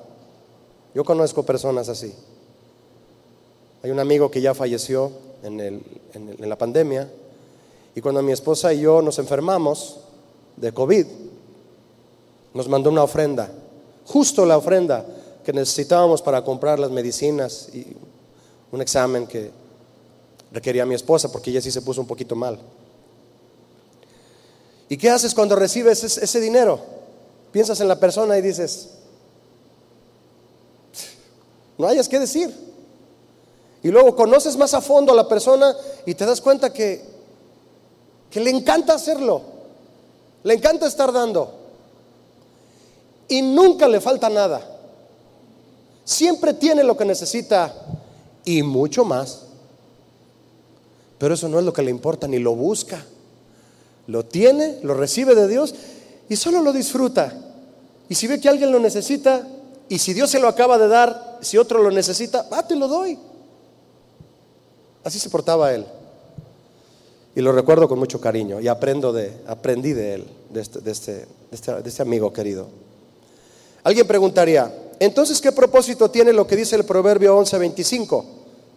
Yo 0.95 1.03
conozco 1.03 1.43
personas 1.43 1.89
así. 1.89 2.15
Hay 3.83 3.91
un 3.91 3.99
amigo 3.99 4.31
que 4.31 4.41
ya 4.41 4.55
falleció 4.55 5.11
en, 5.43 5.59
en 5.59 6.49
la 6.49 6.57
pandemia, 6.57 7.11
y 7.97 8.01
cuando 8.01 8.23
mi 8.23 8.31
esposa 8.31 8.73
y 8.73 8.83
yo 8.83 9.03
nos 9.03 9.19
enfermamos 9.19 9.97
de 10.57 10.71
COVID, 10.71 11.07
nos 12.55 12.69
mandó 12.69 12.89
una 12.89 13.03
ofrenda, 13.03 13.51
justo 14.07 14.47
la 14.47 14.59
ofrenda 14.59 15.05
que 15.45 15.53
necesitábamos 15.53 16.23
para 16.23 16.45
comprar 16.45 16.79
las 16.79 16.93
medicinas 16.93 17.69
y 17.75 17.97
un 18.71 18.81
examen 18.81 19.27
que 19.27 19.51
requería 20.53 20.87
mi 20.87 20.95
esposa, 20.95 21.33
porque 21.33 21.51
ella 21.51 21.61
sí 21.61 21.73
se 21.73 21.83
puso 21.83 22.01
un 22.01 22.07
poquito 22.07 22.37
mal. 22.37 22.61
¿Y 24.95 24.97
qué 24.97 25.11
haces 25.11 25.35
cuando 25.35 25.57
recibes 25.57 26.05
ese 26.05 26.41
dinero? 26.41 26.79
Piensas 27.51 27.81
en 27.81 27.89
la 27.89 27.99
persona 27.99 28.39
y 28.39 28.43
dices, 28.43 28.91
no 31.77 31.89
hayas 31.89 32.09
que 32.09 32.21
decir. 32.21 32.55
Y 33.83 33.89
luego 33.89 34.15
conoces 34.15 34.57
más 34.57 34.73
a 34.73 34.81
fondo 34.81 35.11
a 35.11 35.17
la 35.17 35.27
persona 35.27 35.75
y 36.07 36.15
te 36.15 36.25
das 36.25 36.41
cuenta 36.41 36.73
que, 36.73 37.05
que 38.31 38.39
le 38.39 38.51
encanta 38.51 38.95
hacerlo, 38.95 39.43
le 40.45 40.55
encanta 40.55 40.87
estar 40.87 41.13
dando. 41.13 41.53
Y 43.27 43.43
nunca 43.43 43.89
le 43.89 44.01
falta 44.01 44.31
nada. 44.31 44.61
Siempre 46.05 46.55
tiene 46.55 46.85
lo 46.85 46.97
que 46.97 47.05
necesita 47.05 47.75
y 48.45 48.63
mucho 48.63 49.05
más. 49.05 49.47
Pero 51.19 51.35
eso 51.35 51.49
no 51.49 51.59
es 51.59 51.65
lo 51.65 51.73
que 51.73 51.83
le 51.83 51.91
importa 51.91 52.29
ni 52.29 52.39
lo 52.39 52.55
busca. 52.55 53.05
Lo 54.07 54.25
tiene, 54.25 54.79
lo 54.83 54.95
recibe 54.95 55.35
de 55.35 55.49
Dios 55.49 55.75
y 56.29 56.37
solo 56.37 56.63
lo 56.63 56.73
disfruta. 56.73 57.33
Y 58.09 58.15
si 58.15 58.27
ve 58.27 58.41
que 58.41 58.49
alguien 58.49 58.71
lo 58.71 58.79
necesita, 58.79 59.47
y 59.89 59.99
si 59.99 60.15
Dios 60.15 60.31
se 60.31 60.41
lo 60.41 60.49
acaba 60.49 60.79
de 60.79 60.89
dar, 60.89 61.39
si 61.41 61.59
otro 61.59 61.83
lo 61.83 61.91
necesita, 61.91 62.47
ah, 62.51 62.67
te 62.67 62.77
lo 62.77 62.89
doy. 62.89 63.19
Así 65.03 65.19
se 65.19 65.31
portaba 65.31 65.73
él. 65.75 65.85
Y 67.37 67.41
lo 67.41 67.53
recuerdo 67.53 67.89
con 67.89 67.99
mucho 67.99 68.21
cariño 68.21 68.61
y 68.61 68.69
aprendo 68.69 69.13
de, 69.13 69.33
aprendí 69.47 69.93
de 69.93 70.15
él, 70.15 70.27
de 70.51 70.61
este, 70.61 70.81
de 70.81 70.91
este, 70.93 71.27
este, 71.51 71.73
este 71.85 72.03
amigo 72.03 72.33
querido. 72.33 72.69
Alguien 73.83 74.07
preguntaría, 74.07 74.73
entonces, 75.01 75.41
¿qué 75.41 75.53
propósito 75.53 76.11
tiene 76.11 76.33
lo 76.33 76.47
que 76.47 76.57
dice 76.57 76.77
el 76.77 76.85
Proverbio 76.85 77.37
11:25? 77.37 78.25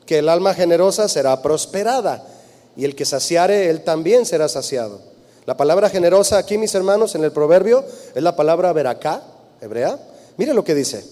Que 0.05 0.19
el 0.19 0.29
alma 0.29 0.53
generosa 0.53 1.07
será 1.07 1.41
prosperada 1.41 2.25
y 2.75 2.85
el 2.85 2.95
que 2.95 3.05
saciare, 3.05 3.69
él 3.69 3.83
también 3.83 4.25
será 4.25 4.49
saciado. 4.49 4.99
La 5.47 5.55
palabra 5.55 5.89
generosa 5.89 6.37
aquí, 6.37 6.57
mis 6.57 6.75
hermanos, 6.75 7.15
en 7.15 7.23
el 7.23 7.31
proverbio, 7.31 7.85
es 8.13 8.21
la 8.21 8.35
palabra 8.35 8.73
veracá, 8.73 9.23
hebrea. 9.61 9.97
Mire 10.35 10.53
lo 10.53 10.61
que 10.61 10.75
dice. 10.75 11.05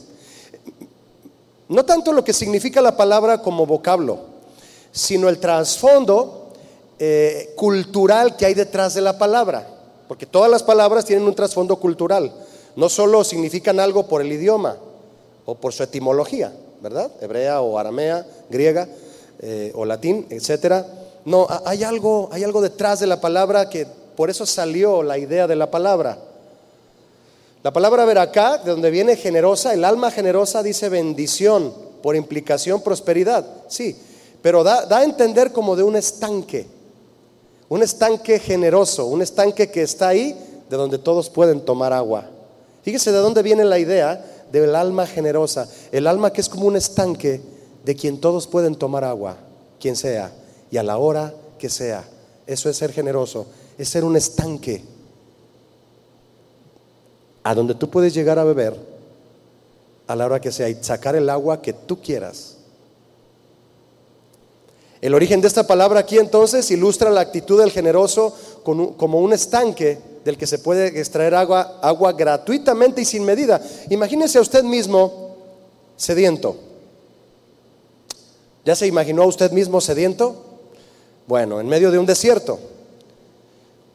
No 1.70 1.86
tanto 1.86 2.12
lo 2.12 2.22
que 2.22 2.34
significa 2.34 2.82
la 2.82 2.98
palabra 2.98 3.42
como 3.42 3.66
vocablo, 3.66 4.20
sino 4.92 5.30
el 5.30 5.40
trasfondo 5.40 6.52
eh, 7.00 7.54
cultural 7.56 8.36
que 8.36 8.46
hay 8.46 8.54
detrás 8.54 8.94
de 8.94 9.00
la 9.00 9.18
palabra. 9.18 9.70
Porque 10.10 10.26
todas 10.26 10.52
las 10.52 10.64
palabras 10.64 11.06
tienen 11.06 11.26
un 11.26 11.34
trasfondo 11.34 11.78
cultural. 11.78 12.34
No 12.76 12.90
solo 12.90 13.24
significan 13.24 13.80
algo 13.80 14.06
por 14.06 14.22
el 14.22 14.34
idioma 14.34 14.76
o 15.46 15.56
por 15.56 15.72
su 15.72 15.82
etimología, 15.82 16.52
¿verdad? 16.82 17.10
Hebrea 17.22 17.62
o 17.62 17.80
aramea, 17.80 18.28
griega 18.50 18.86
eh, 19.40 19.72
o 19.76 19.86
latín, 19.86 20.28
etcétera. 20.30 20.86
No, 21.24 21.48
hay 21.64 21.86
algo, 21.86 22.28
hay 22.34 22.44
algo 22.44 22.60
detrás 22.60 23.00
de 23.00 23.08
la 23.08 23.22
palabra 23.22 23.70
que 23.70 24.04
por 24.16 24.30
eso 24.30 24.46
salió 24.46 25.04
la 25.04 25.18
idea 25.18 25.48
de 25.48 25.56
la 25.56 25.70
palabra. 25.70 26.18
La 27.64 27.74
palabra 27.74 28.06
veracá, 28.06 28.58
de 28.60 28.72
donde 28.72 28.92
viene 28.92 29.16
generosa, 29.16 29.74
el 29.74 29.84
alma 29.84 30.12
generosa 30.12 30.62
dice 30.62 30.90
bendición, 30.90 31.74
por 32.04 32.16
implicación 32.16 32.82
prosperidad, 32.82 33.46
sí, 33.68 33.96
pero 34.42 34.64
da, 34.64 34.86
da 34.86 35.00
a 35.00 35.04
entender 35.04 35.52
como 35.52 35.76
de 35.76 35.82
un 35.82 35.96
estanque, 35.96 36.68
un 37.68 37.82
estanque 37.82 38.38
generoso, 38.38 39.08
un 39.08 39.24
estanque 39.24 39.72
que 39.72 39.82
está 39.82 40.10
ahí 40.10 40.38
de 40.70 40.78
donde 40.78 41.00
todos 41.00 41.32
pueden 41.32 41.62
tomar 41.62 41.94
agua. 41.94 42.26
Fíjese 42.84 43.12
de 43.12 43.18
dónde 43.18 43.42
viene 43.42 43.66
la 43.66 43.80
idea 43.80 44.24
del 44.52 44.76
alma 44.76 45.08
generosa, 45.08 45.68
el 45.92 46.06
alma 46.06 46.32
que 46.32 46.42
es 46.42 46.50
como 46.50 46.68
un 46.68 46.76
estanque 46.76 47.42
de 47.84 47.96
quien 47.96 48.20
todos 48.20 48.46
pueden 48.46 48.76
tomar 48.76 49.04
agua, 49.04 49.38
quien 49.80 49.96
sea, 49.96 50.32
y 50.70 50.78
a 50.78 50.84
la 50.84 51.00
hora 51.00 51.34
que 51.58 51.70
sea. 51.70 52.04
Eso 52.46 52.70
es 52.70 52.78
ser 52.78 52.92
generoso 52.92 53.48
es 53.78 53.90
ser 53.90 54.04
un 54.04 54.16
estanque 54.16 54.84
a 57.44 57.54
donde 57.54 57.76
tú 57.76 57.90
puedes 57.90 58.14
llegar 58.14 58.40
a 58.40 58.44
beber 58.44 58.76
a 60.08 60.16
la 60.16 60.26
hora 60.26 60.42
que 60.42 60.52
sea 60.52 60.70
y 60.70 60.84
sacar 60.84 61.16
el 61.16 61.30
agua 61.30 61.62
que 61.62 61.74
tú 61.74 62.02
quieras. 62.02 62.58
El 65.02 65.14
origen 65.14 65.42
de 65.42 65.48
esta 65.48 65.68
palabra 65.68 66.00
aquí 66.00 66.18
entonces 66.18 66.70
ilustra 66.72 67.12
la 67.12 67.22
actitud 67.22 67.60
del 67.60 67.72
generoso 67.72 68.36
como 68.64 69.20
un 69.20 69.34
estanque 69.34 70.00
del 70.24 70.38
que 70.38 70.48
se 70.48 70.58
puede 70.58 71.00
extraer 71.00 71.36
agua, 71.36 71.80
agua 71.82 72.14
gratuitamente 72.14 73.02
y 73.02 73.06
sin 73.06 73.24
medida. 73.24 73.62
Imagínese 73.92 74.40
a 74.40 74.42
usted 74.42 74.64
mismo 74.64 75.36
sediento. 75.96 76.56
¿Ya 78.66 78.76
se 78.76 78.88
imaginó 78.88 79.22
a 79.22 79.28
usted 79.28 79.52
mismo 79.52 79.80
sediento? 79.80 80.44
Bueno, 81.28 81.60
en 81.60 81.68
medio 81.68 81.92
de 81.92 82.00
un 82.00 82.08
desierto. 82.08 82.60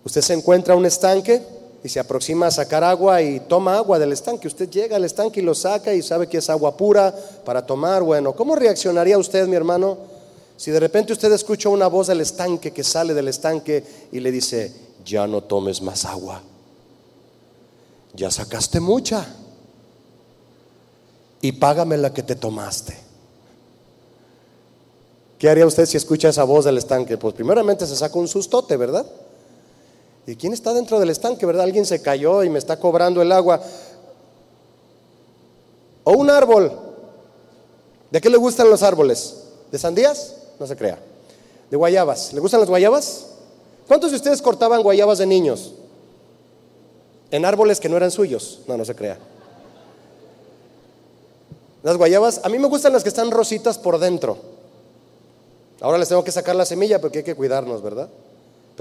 Usted 0.05 0.23
se 0.23 0.35
encuentra 0.35 0.75
un 0.75 0.87
estanque 0.87 1.43
y 1.83 1.89
se 1.89 2.01
aproxima 2.01 2.47
a 2.47 2.51
sacar 2.51 2.85
agua 2.85 3.23
y 3.23 3.41
toma 3.41 3.77
agua 3.77 3.99
del 3.99 4.13
estanque. 4.13 4.49
Usted 4.49 4.69
llega 4.69 4.97
al 4.97 5.05
estanque 5.05 5.41
y 5.41 5.43
lo 5.43 5.55
saca 5.55 5.93
y 5.95 6.03
sabe 6.03 6.27
que 6.27 6.39
es 6.39 6.51
agua 6.51 6.77
pura 6.77 7.15
para 7.45 7.65
tomar. 7.65 8.03
Bueno, 8.03 8.35
¿cómo 8.35 8.55
reaccionaría 8.55 9.19
usted, 9.19 9.47
mi 9.47 9.57
hermano, 9.57 9.99
si 10.57 10.71
de 10.71 10.81
repente 10.81 11.13
usted 11.13 11.33
escucha 11.33 11.69
una 11.69 11.87
voz 11.87 12.09
del 12.09 12.21
estanque 12.21 12.73
que 12.73 12.85
sale 12.85 13.15
del 13.15 13.29
estanque 13.29 13.85
y 14.13 14.21
le 14.21 14.31
dice, 14.31 14.75
ya 15.05 15.27
no 15.27 15.43
tomes 15.43 15.81
más 15.81 16.05
agua? 16.05 16.43
Ya 18.15 18.31
sacaste 18.31 18.81
mucha 18.81 19.27
y 21.41 21.53
págame 21.53 21.97
la 21.97 22.13
que 22.13 22.23
te 22.23 22.35
tomaste. 22.35 22.97
¿Qué 25.39 25.49
haría 25.49 25.67
usted 25.67 25.87
si 25.87 25.97
escucha 25.97 26.29
esa 26.29 26.45
voz 26.45 26.67
del 26.67 26.77
estanque? 26.77 27.17
Pues 27.17 27.33
primeramente 27.33 27.87
se 27.87 27.97
saca 27.97 28.19
un 28.19 28.29
sustote, 28.29 28.77
¿verdad? 28.77 29.07
¿Y 30.31 30.37
quién 30.37 30.53
está 30.53 30.73
dentro 30.73 31.01
del 31.01 31.11
estanque, 31.11 31.45
verdad? 31.45 31.65
Alguien 31.65 31.85
se 31.85 32.01
cayó 32.01 32.45
y 32.45 32.49
me 32.49 32.61
está 32.61 32.79
cobrando 32.79 33.21
el 33.21 33.33
agua. 33.33 33.61
O 36.05 36.13
un 36.13 36.31
árbol. 36.31 36.71
¿De 38.13 38.21
qué 38.21 38.31
le 38.31 38.37
gustan 38.37 38.71
los 38.71 38.85
árboles? 38.85 39.43
¿De 39.73 39.77
sandías? 39.77 40.37
No 40.61 40.69
se 40.69 40.77
crea. 40.77 41.01
¿De 41.69 41.77
guayabas? 41.77 42.33
¿Le 42.33 42.39
gustan 42.39 42.61
las 42.61 42.69
guayabas? 42.69 43.27
¿Cuántos 43.89 44.13
de 44.13 44.19
ustedes 44.19 44.41
cortaban 44.41 44.85
guayabas 44.85 45.19
de 45.19 45.27
niños? 45.27 45.73
En 47.33 47.45
árboles 47.45 47.81
que 47.81 47.89
no 47.89 47.97
eran 47.97 48.13
suyos. 48.13 48.61
No, 48.69 48.77
no 48.77 48.85
se 48.85 48.95
crea. 48.95 49.19
Las 51.83 51.97
guayabas, 51.97 52.41
a 52.45 52.49
mí 52.49 52.57
me 52.61 52.69
gustan 52.69 52.93
las 52.93 53.03
que 53.03 53.09
están 53.09 53.33
rositas 53.33 53.79
por 53.79 53.99
dentro. 53.99 54.39
Ahora 55.81 55.99
les 55.99 56.09
tengo 56.09 56.23
que 56.23 56.31
sacar 56.31 56.55
la 56.55 56.67
semilla 56.67 57.01
porque 57.01 57.19
hay 57.19 57.25
que 57.25 57.35
cuidarnos, 57.35 57.83
¿verdad? 57.83 58.09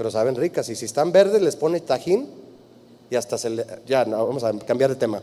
Pero 0.00 0.10
saben 0.10 0.34
ricas 0.34 0.66
y 0.70 0.76
si 0.76 0.86
están 0.86 1.12
verdes 1.12 1.42
les 1.42 1.56
pone 1.56 1.78
tajín 1.78 2.26
y 3.10 3.16
hasta 3.16 3.36
se 3.36 3.50
le... 3.50 3.66
Ya, 3.86 4.06
no, 4.06 4.26
vamos 4.26 4.42
a 4.42 4.50
cambiar 4.60 4.88
de 4.88 4.96
tema. 4.96 5.20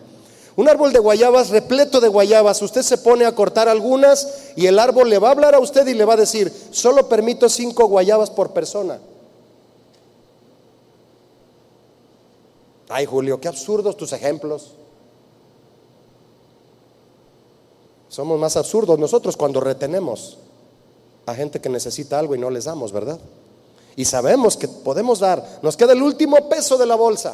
Un 0.56 0.70
árbol 0.70 0.94
de 0.94 1.00
guayabas 1.00 1.50
repleto 1.50 2.00
de 2.00 2.08
guayabas, 2.08 2.62
usted 2.62 2.84
se 2.84 3.00
pone 3.00 3.26
a 3.26 3.34
cortar 3.34 3.68
algunas 3.68 4.52
y 4.56 4.68
el 4.68 4.78
árbol 4.78 5.10
le 5.10 5.18
va 5.18 5.30
a 5.30 5.32
hablar 5.32 5.56
a 5.56 5.60
usted 5.60 5.88
y 5.88 5.96
le 5.96 6.06
va 6.06 6.14
a 6.14 6.18
decir, 6.18 6.54
solo 6.70 7.10
permito 7.10 7.50
cinco 7.50 7.88
guayabas 7.88 8.30
por 8.30 8.54
persona. 8.54 9.00
Ay, 12.88 13.08
Julio, 13.08 13.42
qué 13.42 13.48
absurdos 13.48 13.98
tus 13.98 14.14
ejemplos. 14.14 14.76
Somos 18.10 18.40
más 18.40 18.56
absurdos 18.56 19.00
nosotros 19.00 19.36
cuando 19.36 19.60
retenemos 19.60 20.38
a 21.26 21.34
gente 21.34 21.60
que 21.60 21.68
necesita 21.68 22.20
algo 22.20 22.36
y 22.36 22.38
no 22.38 22.52
les 22.52 22.66
damos, 22.66 22.92
¿verdad? 22.92 23.20
Y 23.98 24.06
sabemos 24.06 24.56
que 24.56 24.68
podemos 24.68 25.18
dar, 25.18 25.60
nos 25.64 25.76
queda 25.76 25.94
el 25.94 26.04
último 26.04 26.48
peso 26.48 26.78
de 26.78 26.86
la 26.86 26.94
bolsa. 26.94 27.34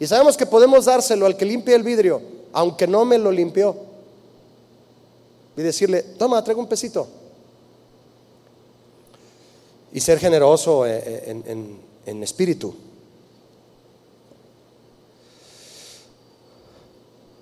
Y 0.00 0.06
sabemos 0.06 0.34
que 0.34 0.46
podemos 0.46 0.86
dárselo 0.86 1.26
al 1.26 1.36
que 1.36 1.44
limpie 1.44 1.74
el 1.74 1.82
vidrio, 1.82 2.22
aunque 2.54 2.86
no 2.86 3.04
me 3.04 3.18
lo 3.18 3.30
limpió. 3.30 3.76
Y 5.54 5.60
decirle, 5.60 6.02
toma, 6.02 6.42
traigo 6.42 6.62
un 6.62 6.68
pesito. 6.68 7.06
Y 9.92 10.00
ser 10.00 10.18
generoso 10.18 10.86
eh, 10.86 11.02
eh, 11.04 11.42
en, 11.46 11.80
en 12.06 12.22
espíritu. 12.22 12.74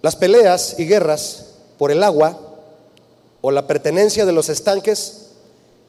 Las 0.02 0.16
peleas 0.16 0.81
y 0.81 0.87
guerras 0.87 1.46
por 1.78 1.92
el 1.92 2.02
agua 2.02 2.37
o 3.40 3.52
la 3.52 3.68
pertenencia 3.68 4.26
de 4.26 4.33
los 4.33 4.48
estanques 4.48 5.28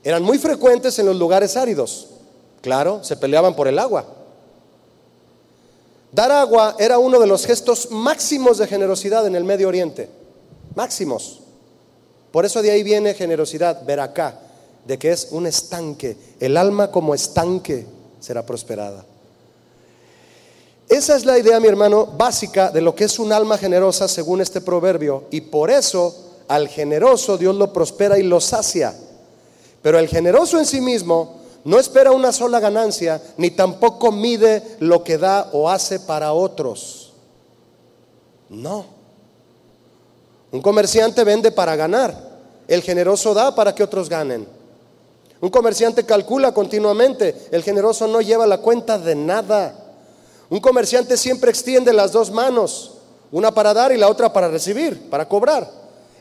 eran 0.03 0.21
muy 0.21 0.37
frecuentes 0.37 0.99
en 0.99 1.07
los 1.07 1.15
lugares 1.15 1.57
áridos. 1.57 2.09
Claro, 2.63 3.03
se 3.03 3.17
peleaban 3.17 3.57
por 3.57 3.67
el 3.67 3.77
agua. 3.77 4.05
Dar 6.13 6.31
agua 6.31 6.77
era 6.79 6.97
uno 6.97 7.19
de 7.19 7.27
los 7.27 7.45
gestos 7.45 7.91
máximos 7.91 8.57
de 8.57 8.67
generosidad 8.67 9.27
en 9.27 9.35
el 9.35 9.43
Medio 9.43 9.67
Oriente. 9.67 10.09
Máximos. 10.73 11.41
Por 12.31 12.45
eso 12.45 12.61
de 12.61 12.71
ahí 12.71 12.81
viene 12.81 13.15
generosidad, 13.15 13.83
ver 13.85 13.99
acá, 13.99 14.39
de 14.85 14.97
que 14.97 15.11
es 15.11 15.27
un 15.31 15.45
estanque. 15.45 16.15
El 16.39 16.55
alma 16.55 16.89
como 16.89 17.13
estanque 17.13 17.85
será 18.21 18.45
prosperada. 18.45 19.03
Esa 20.87 21.17
es 21.17 21.25
la 21.25 21.37
idea, 21.37 21.59
mi 21.59 21.67
hermano, 21.67 22.05
básica 22.05 22.71
de 22.71 22.79
lo 22.79 22.95
que 22.95 23.03
es 23.03 23.19
un 23.19 23.33
alma 23.33 23.57
generosa 23.57 24.07
según 24.07 24.39
este 24.39 24.61
proverbio. 24.61 25.25
Y 25.31 25.41
por 25.41 25.69
eso 25.69 26.15
al 26.47 26.69
generoso 26.69 27.37
Dios 27.37 27.57
lo 27.57 27.73
prospera 27.73 28.17
y 28.17 28.23
lo 28.23 28.39
sacia. 28.39 28.95
Pero 29.81 29.99
el 29.99 30.07
generoso 30.07 30.57
en 30.59 30.65
sí 30.65 30.79
mismo 30.79 31.42
no 31.65 31.79
espera 31.79 32.11
una 32.11 32.31
sola 32.33 32.59
ganancia, 32.59 33.21
ni 33.37 33.51
tampoco 33.51 34.11
mide 34.11 34.75
lo 34.79 35.03
que 35.03 35.17
da 35.17 35.49
o 35.53 35.69
hace 35.69 35.99
para 35.99 36.33
otros. 36.33 37.13
No. 38.49 38.85
Un 40.51 40.61
comerciante 40.61 41.23
vende 41.23 41.51
para 41.51 41.75
ganar. 41.75 42.33
El 42.67 42.81
generoso 42.81 43.33
da 43.33 43.55
para 43.55 43.73
que 43.73 43.83
otros 43.83 44.09
ganen. 44.09 44.45
Un 45.39 45.49
comerciante 45.49 46.05
calcula 46.05 46.53
continuamente. 46.53 47.47
El 47.51 47.63
generoso 47.63 48.07
no 48.07 48.21
lleva 48.21 48.45
la 48.45 48.57
cuenta 48.59 48.97
de 48.97 49.15
nada. 49.15 49.75
Un 50.49 50.59
comerciante 50.59 51.17
siempre 51.17 51.49
extiende 51.49 51.93
las 51.93 52.11
dos 52.11 52.29
manos, 52.29 52.91
una 53.31 53.51
para 53.53 53.73
dar 53.73 53.91
y 53.91 53.97
la 53.97 54.09
otra 54.09 54.31
para 54.31 54.49
recibir, 54.49 55.09
para 55.09 55.27
cobrar. 55.27 55.69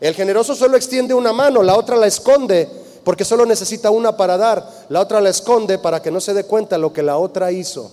El 0.01 0.15
generoso 0.15 0.55
solo 0.55 0.77
extiende 0.77 1.15
una 1.15 1.33
mano, 1.33 1.63
la 1.63 1.77
otra 1.77 1.97
la 1.97 2.07
esconde 2.07 2.82
porque 3.05 3.25
solo 3.25 3.47
necesita 3.47 3.91
una 3.91 4.17
para 4.17 4.37
dar, 4.37 4.87
la 4.89 5.01
otra 5.01 5.21
la 5.21 5.31
esconde 5.31 5.79
para 5.79 6.01
que 6.01 6.11
no 6.11 6.21
se 6.21 6.35
dé 6.35 6.45
cuenta 6.45 6.79
lo 6.79 6.93
que 6.93 7.03
la 7.03 7.19
otra 7.19 7.51
hizo. 7.51 7.91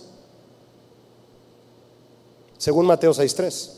Según 2.57 2.85
Mateo 2.85 3.13
6:3. 3.13 3.71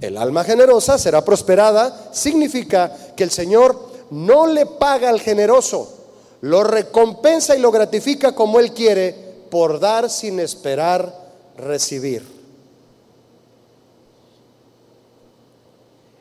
El 0.00 0.16
alma 0.16 0.44
generosa 0.44 0.98
será 0.98 1.24
prosperada, 1.24 2.10
significa 2.12 2.96
que 3.14 3.24
el 3.24 3.30
Señor 3.30 3.92
no 4.10 4.46
le 4.46 4.66
paga 4.66 5.08
al 5.10 5.20
generoso, 5.20 5.88
lo 6.40 6.64
recompensa 6.64 7.54
y 7.56 7.60
lo 7.60 7.70
gratifica 7.70 8.34
como 8.34 8.58
Él 8.58 8.72
quiere 8.72 9.14
por 9.50 9.80
dar 9.80 10.08
sin 10.08 10.40
esperar 10.40 11.14
recibir. 11.56 12.31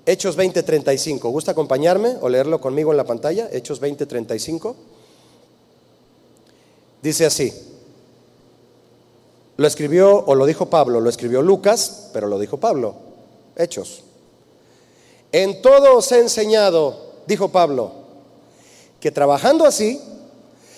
Hechos 0.05 0.35
20:35. 0.35 1.29
¿Gusta 1.29 1.51
acompañarme 1.51 2.17
o 2.21 2.29
leerlo 2.29 2.59
conmigo 2.59 2.91
en 2.91 2.97
la 2.97 3.05
pantalla? 3.05 3.49
Hechos 3.51 3.79
20:35. 3.79 4.75
Dice 7.01 7.25
así. 7.25 7.53
Lo 9.57 9.67
escribió 9.67 10.23
o 10.25 10.33
lo 10.33 10.45
dijo 10.45 10.67
Pablo, 10.67 10.99
lo 10.99 11.09
escribió 11.09 11.41
Lucas, 11.41 12.09
pero 12.13 12.27
lo 12.27 12.39
dijo 12.39 12.57
Pablo. 12.57 12.95
Hechos. 13.55 14.03
En 15.31 15.61
todo 15.61 15.97
os 15.97 16.11
he 16.11 16.19
enseñado, 16.19 17.13
dijo 17.27 17.49
Pablo, 17.49 17.91
que 18.99 19.11
trabajando 19.11 19.65
así 19.65 20.01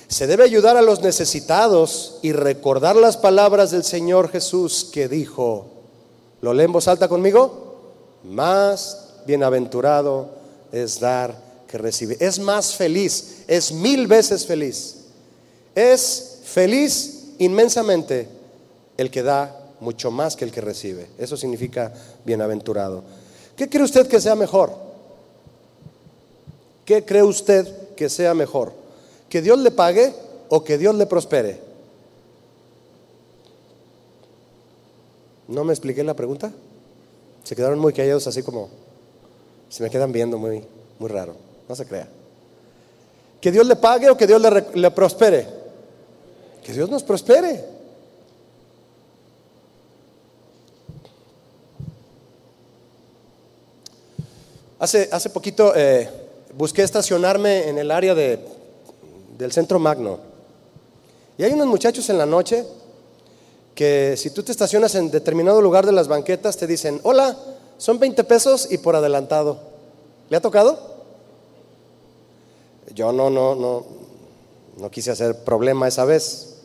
se 0.08 0.28
debe 0.28 0.44
ayudar 0.44 0.76
a 0.76 0.82
los 0.82 1.02
necesitados 1.02 2.20
y 2.22 2.34
recordar 2.34 2.96
las 2.96 3.18
palabras 3.18 3.72
del 3.72 3.84
Señor 3.84 4.30
Jesús 4.30 4.90
que 4.92 5.08
dijo, 5.08 5.66
¿lo 6.42 6.54
leen 6.54 6.72
voz 6.72 6.88
alta 6.88 7.08
conmigo? 7.08 7.78
Más 8.24 9.03
bienaventurado 9.26 10.30
es 10.72 11.00
dar 11.00 11.36
que 11.68 11.78
recibir. 11.78 12.18
Es 12.20 12.40
más 12.40 12.76
feliz, 12.76 13.44
es 13.48 13.72
mil 13.72 14.08
veces 14.08 14.46
feliz. 14.46 14.98
Es 15.76 16.40
feliz 16.44 17.30
inmensamente 17.40 18.28
el 18.98 19.10
que 19.10 19.24
da 19.24 19.60
mucho 19.80 20.12
más 20.12 20.36
que 20.36 20.46
el 20.46 20.52
que 20.52 20.62
recibe. 20.62 21.08
Eso 21.18 21.36
significa 21.36 21.94
bienaventurado. 22.26 23.04
¿Qué 23.56 23.70
cree 23.70 23.84
usted 23.84 24.08
que 24.08 24.22
sea 24.22 24.36
mejor? 24.36 24.74
¿Qué 26.86 27.06
cree 27.06 27.24
usted 27.24 27.96
que 27.96 28.10
sea 28.10 28.34
mejor? 28.34 28.74
¿Que 29.30 29.42
Dios 29.42 29.60
le 29.60 29.72
pague 29.72 30.14
o 30.50 30.64
que 30.64 30.78
Dios 30.78 30.96
le 30.96 31.06
prospere? 31.06 31.60
¿No 35.48 35.64
me 35.64 35.74
expliqué 35.74 36.04
la 36.04 36.14
pregunta? 36.14 36.52
Se 37.44 37.56
quedaron 37.56 37.80
muy 37.80 37.94
callados 37.94 38.28
así 38.28 38.42
como... 38.44 38.70
Se 39.74 39.82
me 39.82 39.90
quedan 39.90 40.12
viendo 40.12 40.38
muy, 40.38 40.64
muy 41.00 41.10
raro. 41.10 41.34
No 41.68 41.76
se 41.76 41.88
crea. 41.88 42.08
Que 43.42 43.52
Dios 43.52 43.66
le 43.66 43.76
pague 43.76 44.08
o 44.08 44.16
que 44.16 44.28
Dios 44.28 44.40
le, 44.40 44.66
le 44.72 44.92
prospere. 44.92 45.48
Que 46.64 46.74
Dios 46.74 46.92
nos 46.92 47.02
prospere. 47.02 47.66
Hace, 54.78 55.10
hace 55.12 55.32
poquito 55.32 55.74
eh, 55.76 56.08
busqué 56.56 56.84
estacionarme 56.84 57.68
en 57.68 57.80
el 57.80 57.90
área 57.90 58.14
de, 58.14 58.46
del 59.40 59.52
centro 59.52 59.80
magno. 59.80 60.20
Y 61.36 61.46
hay 61.46 61.52
unos 61.52 61.66
muchachos 61.66 62.08
en 62.12 62.20
la 62.20 62.28
noche 62.28 62.64
que 63.74 64.14
si 64.18 64.30
tú 64.30 64.44
te 64.44 64.52
estacionas 64.52 64.94
en 64.94 65.10
determinado 65.10 65.60
lugar 65.64 65.88
de 65.88 65.94
las 65.94 66.08
banquetas 66.08 66.58
te 66.58 66.68
dicen, 66.68 67.00
hola, 67.02 67.36
son 67.84 68.00
20 68.00 68.24
pesos 68.24 68.72
y 68.72 68.78
por 68.78 68.96
adelantado. 68.96 69.60
¿Le 70.30 70.38
ha 70.38 70.41
tocado? 70.41 70.80
Yo 72.96 73.12
no, 73.12 73.30
no, 73.30 73.56
no, 73.56 73.84
no 74.78 74.89
quise 74.89 75.12
hacer 75.12 75.43
problema 75.43 75.86
esa 75.89 76.06
vez. 76.06 76.60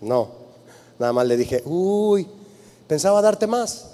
No, 0.00 0.30
nada 0.98 1.12
más 1.12 1.28
le 1.28 1.36
dije, 1.36 1.62
uy, 1.64 2.26
pensaba 2.88 3.22
darte 3.22 3.46
más. 3.46 3.92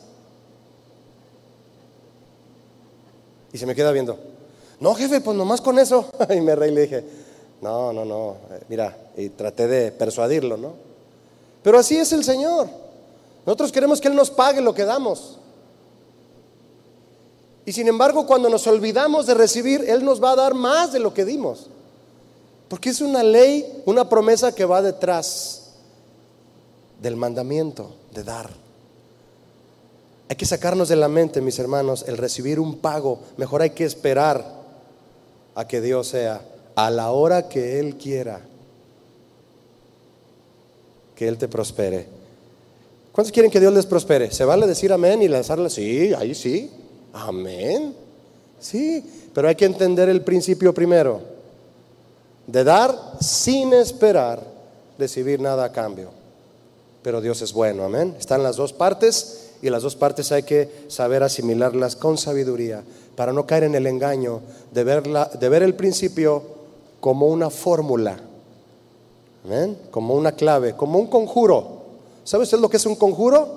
Y 3.53 3.59
se 3.59 3.67
me 3.67 3.75
queda 3.75 3.93
viendo. 3.93 4.19
No, 4.81 4.95
jefe, 4.95 5.21
pues 5.21 5.37
nomás 5.37 5.61
con 5.61 5.79
eso. 5.79 6.07
y 6.35 6.41
me 6.41 6.57
reí 6.57 6.71
y 6.71 6.75
le 6.75 6.81
dije, 6.81 7.05
no, 7.61 7.93
no, 7.93 8.07
no, 8.07 8.37
eh, 8.53 8.63
mira, 8.71 8.97
y 9.19 9.29
traté 9.29 9.69
de 9.69 9.93
persuadirlo, 9.93 10.57
¿no? 10.57 10.73
Pero 11.63 11.79
así 11.79 11.99
es 11.99 12.11
el 12.15 12.25
Señor. 12.25 12.69
Nosotros 13.45 13.71
queremos 13.71 14.01
que 14.01 14.09
Él 14.09 14.17
nos 14.17 14.31
pague 14.31 14.63
lo 14.63 14.73
que 14.73 14.87
damos. 14.87 15.41
Y 17.65 17.73
sin 17.73 17.89
embargo, 17.89 18.27
cuando 18.27 18.49
nos 18.49 18.67
olvidamos 18.67 19.27
de 19.27 19.35
recibir, 19.35 19.85
Él 19.89 20.05
nos 20.05 20.23
va 20.23 20.33
a 20.33 20.37
dar 20.37 20.55
más 20.55 20.93
de 20.93 20.99
lo 20.99 21.15
que 21.15 21.25
dimos. 21.25 21.69
Porque 22.69 22.91
es 22.91 23.01
una 23.01 23.23
ley, 23.23 23.83
una 23.87 24.09
promesa 24.09 24.55
que 24.55 24.65
va 24.65 24.83
detrás 24.83 25.73
del 27.01 27.17
mandamiento 27.17 27.95
de 28.13 28.25
dar. 28.25 28.51
Hay 30.29 30.37
que 30.37 30.47
sacarnos 30.47 30.89
de 30.89 30.97
la 30.97 31.09
mente, 31.09 31.41
mis 31.41 31.59
hermanos, 31.59 32.05
el 32.09 32.17
recibir 32.17 32.59
un 32.59 32.79
pago. 32.79 33.19
Mejor 33.37 33.63
hay 33.63 33.71
que 33.71 33.85
esperar 33.85 34.63
a 35.55 35.69
que 35.69 35.81
Dios 35.81 36.09
sea 36.09 36.41
a 36.75 36.91
la 36.91 37.11
hora 37.11 37.49
que 37.49 37.79
Él 37.79 37.97
quiera. 37.97 38.41
Que 41.15 41.29
Él 41.29 41.37
te 41.37 41.49
prospere. 41.49 42.09
¿Cuántos 43.13 43.31
quieren 43.31 43.51
que 43.51 43.61
Dios 43.61 43.75
les 43.75 43.85
prospere? 43.85 44.31
¿Se 44.31 44.45
vale 44.45 44.67
decir 44.67 44.91
amén 44.93 45.21
y 45.21 45.29
lanzarle? 45.29 45.69
Sí, 45.69 46.15
ahí 46.15 46.35
sí. 46.35 46.71
Amén. 47.13 47.95
Sí, 48.59 49.05
pero 49.35 49.49
hay 49.49 49.55
que 49.55 49.65
entender 49.65 50.09
el 50.09 50.23
principio 50.23 50.73
primero. 50.73 51.21
De 52.47 52.65
dar 52.65 52.97
sin 53.21 53.73
esperar 53.73 54.43
recibir 54.99 55.41
nada 55.41 55.65
a 55.65 55.73
cambio. 55.73 56.11
Pero 57.03 57.21
Dios 57.21 57.43
es 57.43 57.53
bueno, 57.53 57.85
amén. 57.85 58.15
Están 58.19 58.43
las 58.43 58.57
dos 58.57 58.73
partes 58.73 59.51
y 59.63 59.71
las 59.71 59.83
dos 59.83 59.97
partes 59.97 60.33
hay 60.33 60.43
que 60.45 60.85
saber 60.89 61.23
asimilarlas 61.23 61.97
con 61.97 62.19
sabiduría 62.19 62.83
para 63.17 63.33
no 63.33 63.47
caer 63.47 63.65
en 63.65 63.75
el 63.75 63.87
engaño 63.87 64.41
de, 64.73 64.85
de 64.85 65.49
ver 65.49 65.63
el 65.63 65.75
principio 65.75 66.43
como 67.01 67.27
una 67.27 67.51
fórmula, 67.51 68.17
amén, 69.45 69.77
como 69.91 70.15
una 70.15 70.33
clave, 70.33 70.75
como 70.77 70.99
un 70.99 71.09
conjuro. 71.09 71.83
¿Sabe 72.25 72.45
usted 72.45 72.59
lo 72.59 72.71
que 72.71 72.77
es 72.77 72.87
un 72.87 72.95
conjuro? 72.95 73.49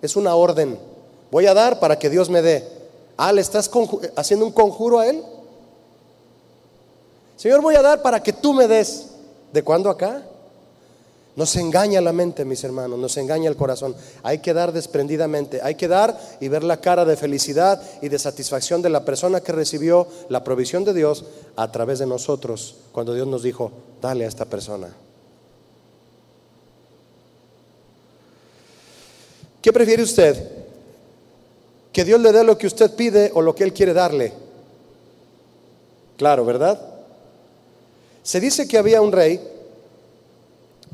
Es 0.00 0.14
una 0.16 0.34
orden. 0.36 0.78
Voy 1.30 1.46
a 1.46 1.54
dar 1.54 1.80
para 1.80 1.98
que 1.98 2.08
Dios 2.08 2.30
me 2.30 2.42
dé. 2.42 2.64
Ah, 3.16 3.32
¿le 3.32 3.40
estás 3.40 3.70
haciendo 4.16 4.46
un 4.46 4.52
conjuro 4.52 4.98
a 4.98 5.06
Él? 5.06 5.22
Señor, 7.36 7.60
voy 7.60 7.74
a 7.74 7.82
dar 7.82 8.02
para 8.02 8.22
que 8.22 8.32
tú 8.32 8.52
me 8.52 8.66
des. 8.66 9.06
¿De 9.52 9.62
cuándo 9.62 9.88
acá? 9.88 10.22
Nos 11.36 11.56
engaña 11.56 12.00
la 12.00 12.12
mente, 12.12 12.44
mis 12.44 12.62
hermanos, 12.62 12.98
nos 12.98 13.16
engaña 13.16 13.50
el 13.50 13.56
corazón. 13.56 13.94
Hay 14.22 14.38
que 14.38 14.54
dar 14.54 14.72
desprendidamente, 14.72 15.60
hay 15.62 15.74
que 15.74 15.88
dar 15.88 16.18
y 16.40 16.46
ver 16.46 16.62
la 16.62 16.80
cara 16.80 17.04
de 17.04 17.16
felicidad 17.16 17.82
y 18.00 18.08
de 18.08 18.20
satisfacción 18.20 18.82
de 18.82 18.90
la 18.90 19.04
persona 19.04 19.40
que 19.40 19.50
recibió 19.50 20.06
la 20.28 20.44
provisión 20.44 20.84
de 20.84 20.94
Dios 20.94 21.24
a 21.56 21.72
través 21.72 21.98
de 21.98 22.06
nosotros, 22.06 22.76
cuando 22.92 23.14
Dios 23.14 23.26
nos 23.26 23.42
dijo, 23.42 23.72
dale 24.00 24.24
a 24.24 24.28
esta 24.28 24.44
persona. 24.44 24.94
¿Qué 29.60 29.72
prefiere 29.72 30.04
usted? 30.04 30.63
¿Que 31.94 32.04
Dios 32.04 32.20
le 32.20 32.32
dé 32.32 32.42
lo 32.42 32.58
que 32.58 32.66
usted 32.66 32.90
pide 32.96 33.30
o 33.34 33.40
lo 33.40 33.54
que 33.54 33.62
Él 33.62 33.72
quiere 33.72 33.94
darle? 33.94 34.32
Claro, 36.16 36.44
¿verdad? 36.44 36.80
Se 38.24 38.40
dice 38.40 38.66
que 38.66 38.76
había 38.76 39.00
un 39.00 39.12
rey 39.12 39.40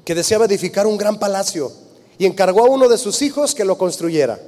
que 0.04 0.14
deseaba 0.14 0.44
edificar 0.44 0.86
un 0.86 0.98
gran 0.98 1.18
palacio 1.18 1.72
y 2.18 2.26
encargó 2.26 2.66
a 2.66 2.68
uno 2.68 2.86
de 2.86 2.98
sus 2.98 3.22
hijos 3.22 3.54
que 3.54 3.64
lo 3.64 3.78
construyera. 3.78 4.38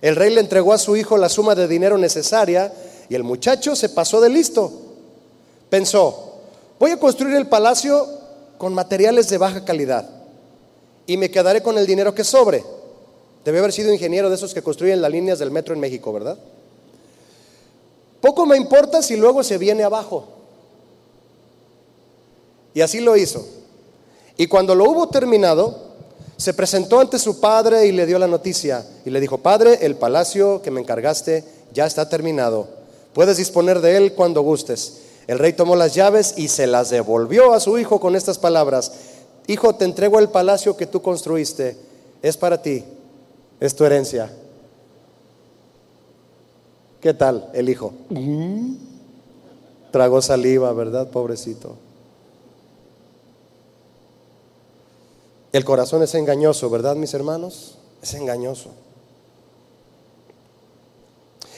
El 0.00 0.16
rey 0.16 0.32
le 0.34 0.40
entregó 0.40 0.72
a 0.72 0.78
su 0.78 0.96
hijo 0.96 1.18
la 1.18 1.28
suma 1.28 1.54
de 1.54 1.68
dinero 1.68 1.98
necesaria 1.98 2.72
y 3.10 3.14
el 3.14 3.22
muchacho 3.22 3.76
se 3.76 3.90
pasó 3.90 4.22
de 4.22 4.30
listo. 4.30 4.72
Pensó, 5.68 6.38
voy 6.78 6.92
a 6.92 6.98
construir 6.98 7.34
el 7.36 7.46
palacio 7.46 8.08
con 8.56 8.72
materiales 8.72 9.28
de 9.28 9.36
baja 9.36 9.66
calidad 9.66 10.08
y 11.06 11.18
me 11.18 11.30
quedaré 11.30 11.62
con 11.62 11.76
el 11.76 11.86
dinero 11.86 12.14
que 12.14 12.24
sobre. 12.24 12.64
Debe 13.46 13.60
haber 13.60 13.72
sido 13.72 13.92
ingeniero 13.92 14.28
de 14.28 14.34
esos 14.34 14.52
que 14.52 14.60
construyen 14.60 15.00
las 15.00 15.12
líneas 15.12 15.38
del 15.38 15.52
metro 15.52 15.72
en 15.72 15.78
México, 15.78 16.12
¿verdad? 16.12 16.36
Poco 18.20 18.44
me 18.44 18.56
importa 18.56 19.02
si 19.02 19.14
luego 19.14 19.44
se 19.44 19.56
viene 19.56 19.84
abajo. 19.84 20.26
Y 22.74 22.80
así 22.80 22.98
lo 22.98 23.16
hizo. 23.16 23.46
Y 24.36 24.48
cuando 24.48 24.74
lo 24.74 24.90
hubo 24.90 25.10
terminado, 25.10 25.78
se 26.36 26.54
presentó 26.54 26.98
ante 26.98 27.20
su 27.20 27.38
padre 27.38 27.86
y 27.86 27.92
le 27.92 28.04
dio 28.04 28.18
la 28.18 28.26
noticia. 28.26 28.84
Y 29.04 29.10
le 29.10 29.20
dijo, 29.20 29.38
Padre, 29.38 29.78
el 29.82 29.94
palacio 29.94 30.60
que 30.60 30.72
me 30.72 30.80
encargaste 30.80 31.44
ya 31.72 31.86
está 31.86 32.08
terminado. 32.08 32.66
Puedes 33.12 33.36
disponer 33.36 33.80
de 33.80 33.96
él 33.96 34.14
cuando 34.14 34.42
gustes. 34.42 35.02
El 35.28 35.38
rey 35.38 35.52
tomó 35.52 35.76
las 35.76 35.94
llaves 35.94 36.34
y 36.36 36.48
se 36.48 36.66
las 36.66 36.90
devolvió 36.90 37.52
a 37.52 37.60
su 37.60 37.78
hijo 37.78 38.00
con 38.00 38.16
estas 38.16 38.38
palabras. 38.38 38.90
Hijo, 39.46 39.76
te 39.76 39.84
entrego 39.84 40.18
el 40.18 40.30
palacio 40.30 40.76
que 40.76 40.86
tú 40.86 41.00
construiste. 41.00 41.76
Es 42.22 42.36
para 42.36 42.60
ti 42.60 42.84
es 43.60 43.74
tu 43.74 43.84
herencia. 43.84 44.30
¿Qué 47.00 47.14
tal 47.14 47.50
el 47.54 47.68
hijo? 47.68 47.92
Tragó 49.90 50.20
saliva, 50.20 50.72
¿verdad? 50.72 51.10
Pobrecito. 51.10 51.76
El 55.52 55.64
corazón 55.64 56.02
es 56.02 56.14
engañoso, 56.14 56.68
¿verdad, 56.68 56.96
mis 56.96 57.14
hermanos? 57.14 57.78
Es 58.02 58.12
engañoso. 58.14 58.70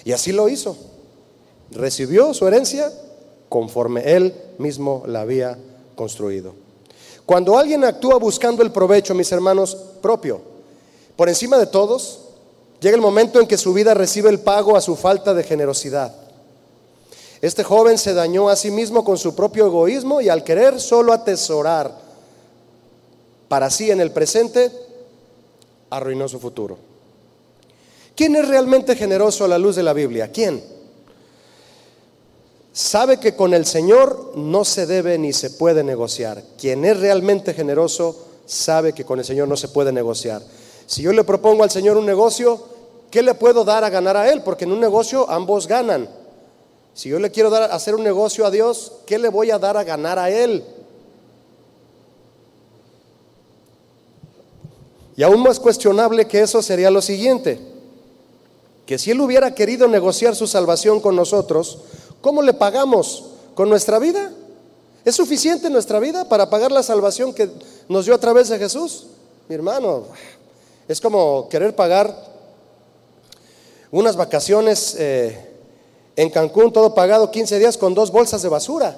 Y 0.05 0.13
así 0.13 0.33
lo 0.33 0.49
hizo. 0.49 0.77
Recibió 1.71 2.33
su 2.33 2.47
herencia 2.47 2.93
conforme 3.49 4.03
él 4.15 4.35
mismo 4.59 5.03
la 5.07 5.23
había 5.23 5.59
construido. 5.97 6.55
Cuando 7.27 7.59
alguien 7.59 7.85
actúa 7.85 8.19
buscando 8.19 8.63
el 8.63 8.71
provecho, 8.71 9.15
mis 9.15 9.33
hermanos, 9.33 9.77
propio, 10.01 10.41
por 11.19 11.29
encima 11.29 11.59
de 11.59 11.67
todos, 11.67 12.21
llega 12.79 12.95
el 12.95 13.03
momento 13.03 13.41
en 13.41 13.49
que 13.49 13.59
su 13.59 13.75
vida 13.75 13.93
recibe 13.93 14.31
el 14.31 14.39
pago 14.39 14.77
a 14.77 14.81
su 14.81 14.95
falta 14.95 15.35
de 15.35 15.43
generosidad. 15.43 16.15
Este 17.43 17.65
joven 17.65 17.99
se 17.99 18.15
dañó 18.15 18.49
a 18.49 18.55
sí 18.55 18.71
mismo 18.71 19.05
con 19.05 19.19
su 19.19 19.35
propio 19.35 19.67
egoísmo 19.67 20.21
y 20.21 20.29
al 20.29 20.45
querer 20.45 20.81
solo 20.81 21.13
atesorar 21.13 21.93
para 23.49 23.69
sí 23.69 23.91
en 23.91 24.01
el 24.01 24.13
presente, 24.13 24.71
arruinó 25.91 26.29
su 26.29 26.39
futuro. 26.39 26.79
¿Quién 28.15 28.37
es 28.37 28.47
realmente 28.47 28.95
generoso 28.95 29.45
a 29.45 29.49
la 29.49 29.59
luz 29.59 29.75
de 29.75 29.83
la 29.83 29.95
Biblia? 29.95 30.31
¿Quién? 30.31 30.63
Sabe 32.73 33.19
que 33.19 33.35
con 33.35 33.55
el 33.55 33.67
Señor 33.67 34.35
no 34.37 34.65
se 34.65 34.87
debe 34.87 35.19
ni 35.19 35.33
se 35.33 35.51
puede 35.51 35.83
negociar. 35.83 36.45
Quien 36.57 36.85
es 36.85 37.01
realmente 37.01 37.55
generoso 37.55 38.25
sabe 38.47 38.93
que 38.93 39.05
con 39.05 39.19
el 39.19 39.25
Señor 39.25 39.49
no 39.49 39.57
se 39.57 39.67
puede 39.67 39.91
negociar. 39.91 40.43
Si 40.89 41.03
yo 41.03 41.13
le 41.13 41.23
propongo 41.23 41.65
al 41.65 41.71
Señor 41.71 41.99
un 41.99 42.07
negocio, 42.07 42.65
¿qué 43.11 43.23
le 43.23 43.35
puedo 43.35 43.63
dar 43.63 43.85
a 43.85 43.91
ganar 43.91 44.17
a 44.17 44.33
Él? 44.33 44.41
Porque 44.43 44.65
en 44.65 44.73
un 44.73 44.81
negocio 44.81 45.29
ambos 45.29 45.69
ganan. 45.69 46.09
Si 46.95 47.11
yo 47.11 47.19
le 47.19 47.31
quiero 47.31 47.51
dar 47.51 47.71
hacer 47.71 47.95
un 47.95 48.03
negocio 48.03 48.47
a 48.47 48.51
Dios, 48.51 48.93
¿qué 49.05 49.19
le 49.19 49.29
voy 49.29 49.51
a 49.51 49.59
dar 49.59 49.77
a 49.77 49.85
ganar 49.85 50.19
a 50.19 50.31
Él? 50.31 50.65
Y 55.15 55.23
aún 55.23 55.43
más 55.43 55.61
cuestionable 55.61 56.27
que 56.27 56.41
eso 56.41 56.63
sería 56.63 56.91
lo 56.91 57.03
siguiente, 57.03 57.61
que 58.87 58.99
si 58.99 59.11
Él 59.11 59.21
hubiera 59.21 59.55
querido 59.55 59.89
negociar 59.89 60.35
su 60.35 60.47
salvación 60.47 61.01
con 61.01 61.15
nosotros, 61.15 61.81
¿cómo 62.23 62.41
le 62.41 62.55
pagamos? 62.55 63.27
¿Con 63.55 63.69
nuestra 63.69 63.99
vida? 63.99 64.33
¿Es 65.05 65.17
suficiente 65.17 65.69
nuestra 65.69 65.99
vida 65.99 66.27
para 66.31 66.49
pagar 66.49 66.73
la 66.73 66.83
salvación 66.83 67.35
que 67.35 67.51
nos 67.91 68.07
dio 68.07 68.15
a 68.15 68.19
través 68.19 68.49
de 68.49 68.59
Jesús? 68.59 69.09
Mi 69.51 69.55
hermano, 69.55 70.05
es 70.89 71.03
como 71.03 71.49
querer 71.51 71.77
pagar 71.77 72.17
unas 73.91 74.17
vacaciones 74.17 74.97
eh, 74.99 75.39
en 76.17 76.31
Cancún, 76.31 76.73
todo 76.73 76.95
pagado 76.95 77.31
15 77.31 77.59
días 77.59 77.77
con 77.77 77.95
dos 77.95 78.11
bolsas 78.11 78.43
de 78.43 78.49
basura. 78.49 78.97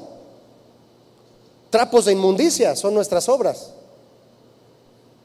Trapos 1.69 2.05
de 2.05 2.13
inmundicia 2.13 2.77
son 2.77 2.95
nuestras 2.95 3.29
obras. 3.29 3.73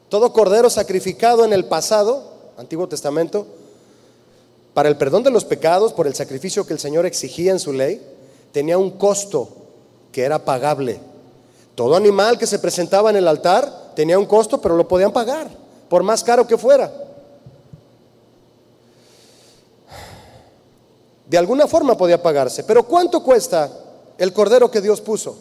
Todo 0.08 0.32
cordero 0.32 0.68
sacrificado 0.68 1.44
en 1.44 1.52
el 1.52 1.64
pasado, 1.64 2.32
Antiguo 2.58 2.88
Testamento, 2.88 3.46
para 4.74 4.88
el 4.88 4.96
perdón 4.96 5.22
de 5.22 5.30
los 5.30 5.44
pecados, 5.44 5.92
por 5.92 6.06
el 6.06 6.14
sacrificio 6.14 6.66
que 6.66 6.72
el 6.72 6.80
Señor 6.80 7.06
exigía 7.06 7.52
en 7.52 7.60
su 7.60 7.72
ley, 7.72 8.02
tenía 8.52 8.76
un 8.76 8.90
costo 8.90 9.48
que 10.12 10.22
era 10.22 10.44
pagable. 10.44 10.98
Todo 11.74 11.96
animal 11.96 12.38
que 12.38 12.46
se 12.46 12.58
presentaba 12.58 13.10
en 13.10 13.16
el 13.16 13.28
altar 13.28 13.92
tenía 13.94 14.18
un 14.18 14.26
costo, 14.26 14.60
pero 14.60 14.76
lo 14.76 14.86
podían 14.86 15.12
pagar 15.12 15.65
por 15.88 16.02
más 16.02 16.22
caro 16.24 16.46
que 16.46 16.58
fuera. 16.58 16.92
De 21.26 21.38
alguna 21.38 21.66
forma 21.66 21.96
podía 21.96 22.22
pagarse. 22.22 22.64
Pero 22.64 22.84
¿cuánto 22.84 23.22
cuesta 23.22 23.70
el 24.18 24.32
cordero 24.32 24.70
que 24.70 24.80
Dios 24.80 25.00
puso? 25.00 25.36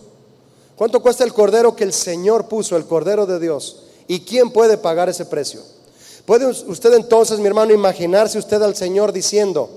¿Cuánto 0.75 1.01
cuesta 1.01 1.23
el 1.23 1.33
cordero 1.33 1.75
que 1.75 1.83
el 1.83 1.93
Señor 1.93 2.47
puso, 2.47 2.75
el 2.75 2.85
cordero 2.85 3.25
de 3.25 3.39
Dios? 3.39 3.83
¿Y 4.07 4.21
quién 4.21 4.51
puede 4.51 4.77
pagar 4.77 5.09
ese 5.09 5.25
precio? 5.25 5.61
¿Puede 6.25 6.47
usted 6.47 6.93
entonces, 6.93 7.39
mi 7.39 7.47
hermano, 7.47 7.71
imaginarse 7.73 8.39
usted 8.39 8.61
al 8.61 8.75
Señor 8.75 9.13
diciendo, 9.13 9.69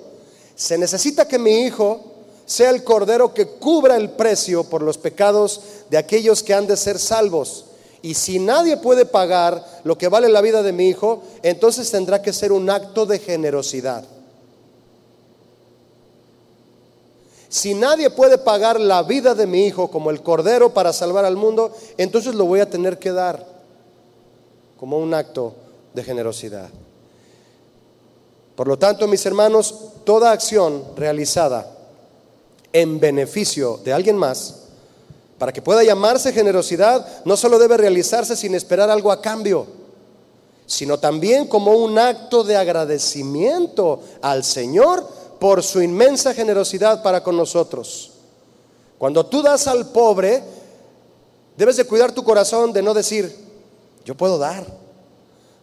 se 0.56 0.78
necesita 0.78 1.28
que 1.28 1.38
mi 1.38 1.60
hijo 1.60 2.00
sea 2.46 2.70
el 2.70 2.82
cordero 2.82 3.34
que 3.34 3.46
cubra 3.46 3.96
el 3.96 4.10
precio 4.10 4.64
por 4.64 4.82
los 4.82 4.96
pecados 4.96 5.60
de 5.90 5.98
aquellos 5.98 6.42
que 6.42 6.54
han 6.54 6.66
de 6.66 6.76
ser 6.76 6.98
salvos? 6.98 7.66
Y 8.02 8.14
si 8.14 8.38
nadie 8.38 8.76
puede 8.76 9.06
pagar 9.06 9.64
lo 9.84 9.98
que 9.98 10.08
vale 10.08 10.28
la 10.28 10.40
vida 10.40 10.62
de 10.62 10.72
mi 10.72 10.88
hijo, 10.88 11.22
entonces 11.42 11.90
tendrá 11.90 12.22
que 12.22 12.32
ser 12.32 12.52
un 12.52 12.70
acto 12.70 13.06
de 13.06 13.18
generosidad. 13.18 14.04
Si 17.48 17.74
nadie 17.74 18.10
puede 18.10 18.38
pagar 18.38 18.78
la 18.78 19.02
vida 19.02 19.34
de 19.34 19.46
mi 19.46 19.66
hijo 19.66 19.90
como 19.90 20.10
el 20.10 20.22
cordero 20.22 20.74
para 20.74 20.92
salvar 20.92 21.24
al 21.24 21.36
mundo, 21.36 21.72
entonces 21.96 22.34
lo 22.34 22.44
voy 22.44 22.60
a 22.60 22.68
tener 22.68 22.98
que 22.98 23.10
dar 23.10 23.44
como 24.78 24.98
un 24.98 25.14
acto 25.14 25.54
de 25.94 26.04
generosidad. 26.04 26.68
Por 28.54 28.68
lo 28.68 28.78
tanto, 28.78 29.06
mis 29.06 29.24
hermanos, 29.24 29.74
toda 30.04 30.32
acción 30.32 30.84
realizada 30.96 31.74
en 32.72 33.00
beneficio 33.00 33.78
de 33.84 33.92
alguien 33.92 34.16
más, 34.16 34.57
para 35.38 35.52
que 35.52 35.62
pueda 35.62 35.84
llamarse 35.84 36.32
generosidad, 36.32 37.24
no 37.24 37.36
solo 37.36 37.58
debe 37.58 37.76
realizarse 37.76 38.36
sin 38.36 38.54
esperar 38.54 38.90
algo 38.90 39.12
a 39.12 39.20
cambio, 39.20 39.66
sino 40.66 40.98
también 40.98 41.46
como 41.46 41.72
un 41.72 41.98
acto 41.98 42.44
de 42.44 42.56
agradecimiento 42.56 44.00
al 44.20 44.44
Señor 44.44 45.06
por 45.38 45.62
su 45.62 45.80
inmensa 45.80 46.34
generosidad 46.34 47.02
para 47.02 47.22
con 47.22 47.36
nosotros. 47.36 48.10
Cuando 48.98 49.24
tú 49.24 49.42
das 49.42 49.68
al 49.68 49.86
pobre, 49.90 50.42
debes 51.56 51.76
de 51.76 51.84
cuidar 51.84 52.12
tu 52.12 52.24
corazón 52.24 52.72
de 52.72 52.82
no 52.82 52.92
decir, 52.92 53.34
yo 54.04 54.16
puedo 54.16 54.38
dar. 54.38 54.66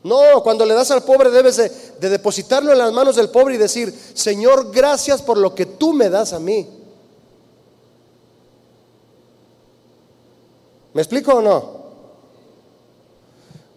No, 0.03 0.43
cuando 0.43 0.65
le 0.65 0.75
das 0.75 0.91
al 0.91 1.03
pobre 1.03 1.31
debes 1.31 1.57
de, 1.57 2.09
depositarlo 2.09 2.71
en 2.71 2.77
las 2.77 2.93
manos 2.93 3.15
del 3.15 3.29
pobre 3.29 3.55
y 3.55 3.57
decir, 3.57 3.93
Señor, 4.13 4.71
gracias 4.71 5.21
por 5.21 5.37
lo 5.37 5.55
que 5.55 5.65
tú 5.65 5.93
me 5.93 6.09
das 6.09 6.31
a 6.31 6.39
mí. 6.39 6.84
¿Me 10.95 11.01
explico 11.01 11.33
o 11.33 11.41
no? 11.41 11.73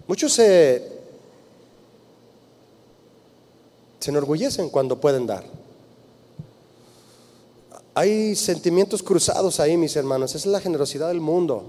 Muchos 0.06 0.32
se, 0.32 0.88
se 3.98 4.10
enorgullecen 4.10 4.70
cuando 4.70 5.00
pueden 5.00 5.26
dar. 5.26 5.42
Hay 7.94 8.36
sentimientos 8.36 9.02
cruzados 9.02 9.58
ahí, 9.58 9.76
mis 9.76 9.96
hermanos. 9.96 10.30
Esa 10.30 10.38
es 10.38 10.46
la 10.46 10.60
generosidad 10.60 11.08
del 11.08 11.20
mundo. 11.20 11.64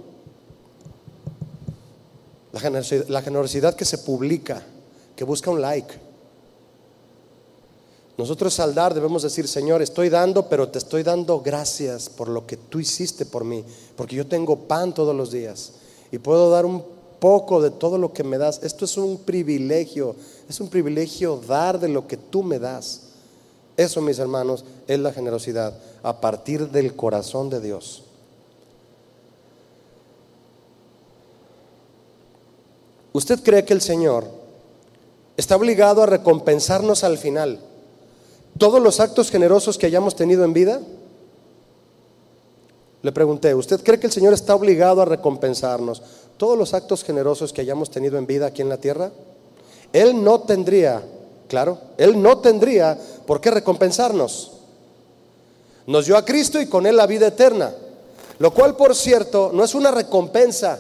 La 2.51 2.59
generosidad, 2.59 3.07
la 3.07 3.23
generosidad 3.23 3.73
que 3.73 3.85
se 3.85 3.97
publica, 3.97 4.61
que 5.15 5.23
busca 5.23 5.49
un 5.49 5.61
like. 5.61 5.95
Nosotros 8.19 8.59
al 8.59 8.75
dar 8.75 8.93
debemos 8.93 9.23
decir, 9.23 9.47
Señor, 9.47 9.81
estoy 9.81 10.09
dando, 10.09 10.49
pero 10.49 10.67
te 10.67 10.77
estoy 10.77 11.03
dando 11.03 11.39
gracias 11.39 12.09
por 12.09 12.27
lo 12.27 12.45
que 12.45 12.57
tú 12.57 12.81
hiciste 12.81 13.25
por 13.25 13.45
mí, 13.45 13.63
porque 13.95 14.17
yo 14.17 14.27
tengo 14.27 14.67
pan 14.67 14.93
todos 14.93 15.15
los 15.15 15.31
días 15.31 15.71
y 16.11 16.17
puedo 16.17 16.49
dar 16.49 16.65
un 16.65 16.83
poco 17.21 17.61
de 17.61 17.71
todo 17.71 17.97
lo 17.97 18.11
que 18.11 18.25
me 18.25 18.37
das. 18.37 18.59
Esto 18.61 18.83
es 18.83 18.97
un 18.97 19.19
privilegio, 19.19 20.17
es 20.49 20.59
un 20.59 20.67
privilegio 20.67 21.41
dar 21.47 21.79
de 21.79 21.87
lo 21.87 22.07
que 22.07 22.17
tú 22.17 22.43
me 22.43 22.59
das. 22.59 23.03
Eso, 23.77 24.01
mis 24.01 24.19
hermanos, 24.19 24.65
es 24.85 24.99
la 24.99 25.13
generosidad 25.13 25.79
a 26.03 26.19
partir 26.19 26.67
del 26.71 26.97
corazón 26.97 27.49
de 27.49 27.61
Dios. 27.61 28.03
¿Usted 33.13 33.41
cree 33.41 33.63
que 33.63 33.71
el 33.71 33.81
Señor 33.81 34.25
está 35.37 35.55
obligado 35.55 36.03
a 36.03 36.05
recompensarnos 36.05 37.05
al 37.05 37.17
final 37.17 37.61
todos 38.59 38.79
los 38.79 38.99
actos 38.99 39.31
generosos 39.31 39.79
que 39.79 39.87
hayamos 39.87 40.15
tenido 40.15 40.43
en 40.43 40.53
vida? 40.53 40.79
Le 43.01 43.11
pregunté, 43.11 43.55
¿usted 43.55 43.81
cree 43.81 43.99
que 43.99 44.07
el 44.07 44.13
Señor 44.13 44.33
está 44.33 44.53
obligado 44.53 45.01
a 45.01 45.05
recompensarnos 45.05 46.03
todos 46.37 46.55
los 46.55 46.75
actos 46.75 47.03
generosos 47.03 47.51
que 47.51 47.61
hayamos 47.61 47.89
tenido 47.89 48.19
en 48.19 48.27
vida 48.27 48.45
aquí 48.45 48.61
en 48.61 48.69
la 48.69 48.77
tierra? 48.77 49.11
Él 49.91 50.23
no 50.23 50.41
tendría 50.41 51.01
Claro, 51.49 51.79
Él 51.97 52.21
no 52.21 52.37
tendría 52.37 52.97
por 53.25 53.41
qué 53.41 53.49
recompensarnos. 53.49 54.51
Nos 55.87 56.05
dio 56.05 56.15
a 56.15 56.23
Cristo 56.23 56.61
y 56.61 56.67
con 56.67 56.85
Él 56.85 56.95
la 56.95 57.07
vida 57.07 57.27
eterna, 57.27 57.73
lo 58.37 58.53
cual 58.53 58.75
por 58.77 58.95
cierto 58.95 59.49
no 59.51 59.63
es 59.63 59.73
una 59.73 59.89
recompensa. 59.89 60.79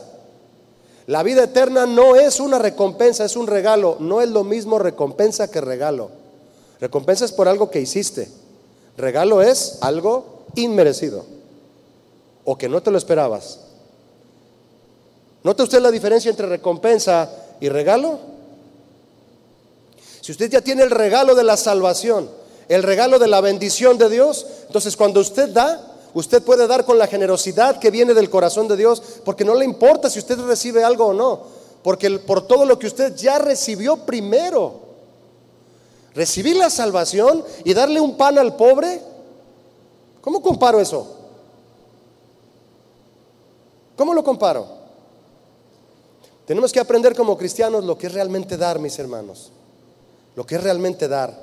La 1.07 1.23
vida 1.23 1.45
eterna 1.45 1.87
no 1.87 2.15
es 2.15 2.39
una 2.39 2.59
recompensa, 2.59 3.25
es 3.25 3.35
un 3.35 3.47
regalo. 3.47 3.97
No 3.99 4.21
es 4.21 4.29
lo 4.29 4.43
mismo 4.43 4.77
recompensa 4.77 5.49
que 5.49 5.59
regalo. 5.59 6.11
Recompensa 6.79 7.25
es 7.25 7.31
por 7.31 7.47
algo 7.47 7.69
que 7.69 7.81
hiciste. 7.81 8.29
Regalo 8.97 9.41
es 9.41 9.77
algo 9.81 10.45
inmerecido 10.55 11.25
o 12.43 12.57
que 12.57 12.69
no 12.69 12.81
te 12.81 12.91
lo 12.91 12.97
esperabas. 12.97 13.59
¿Nota 15.43 15.63
usted 15.63 15.79
la 15.79 15.91
diferencia 15.91 16.29
entre 16.29 16.47
recompensa 16.47 17.29
y 17.59 17.69
regalo? 17.69 18.19
Si 20.21 20.31
usted 20.31 20.49
ya 20.49 20.61
tiene 20.61 20.83
el 20.83 20.91
regalo 20.91 21.35
de 21.35 21.43
la 21.43 21.57
salvación, 21.57 22.29
el 22.67 22.83
regalo 22.83 23.19
de 23.19 23.27
la 23.27 23.41
bendición 23.41 23.97
de 23.97 24.09
Dios, 24.09 24.45
entonces 24.67 24.97
cuando 24.97 25.21
usted 25.21 25.49
da, 25.49 25.81
usted 26.13 26.43
puede 26.43 26.67
dar 26.67 26.85
con 26.85 26.97
la 26.97 27.07
generosidad 27.07 27.79
que 27.79 27.91
viene 27.91 28.13
del 28.13 28.29
corazón 28.29 28.67
de 28.67 28.77
Dios, 28.77 29.01
porque 29.23 29.45
no 29.45 29.55
le 29.55 29.65
importa 29.65 30.09
si 30.09 30.19
usted 30.19 30.37
recibe 30.39 30.83
algo 30.83 31.07
o 31.07 31.13
no, 31.13 31.43
porque 31.83 32.09
por 32.19 32.45
todo 32.45 32.65
lo 32.65 32.77
que 32.77 32.87
usted 32.87 33.15
ya 33.15 33.39
recibió 33.39 34.05
primero, 34.05 34.88
recibir 36.13 36.55
la 36.55 36.69
salvación 36.69 37.43
y 37.63 37.73
darle 37.73 38.01
un 38.01 38.17
pan 38.17 38.37
al 38.37 38.55
pobre, 38.55 39.01
¿cómo 40.21 40.41
comparo 40.41 40.79
eso? 40.79 41.15
¿Cómo 43.95 44.13
lo 44.13 44.23
comparo? 44.23 44.67
Tenemos 46.45 46.71
que 46.71 46.79
aprender 46.79 47.15
como 47.15 47.37
cristianos 47.37 47.83
lo 47.83 47.97
que 47.97 48.07
es 48.07 48.13
realmente 48.13 48.57
dar, 48.57 48.79
mis 48.79 48.97
hermanos 48.97 49.51
lo 50.39 50.45
que 50.45 50.55
es 50.55 50.63
realmente 50.63 51.09
dar 51.09 51.33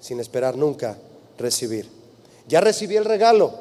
sin 0.00 0.18
esperar 0.18 0.56
nunca 0.56 0.98
recibir. 1.38 1.88
Ya 2.48 2.60
recibí 2.60 2.96
el 2.96 3.04
regalo. 3.04 3.52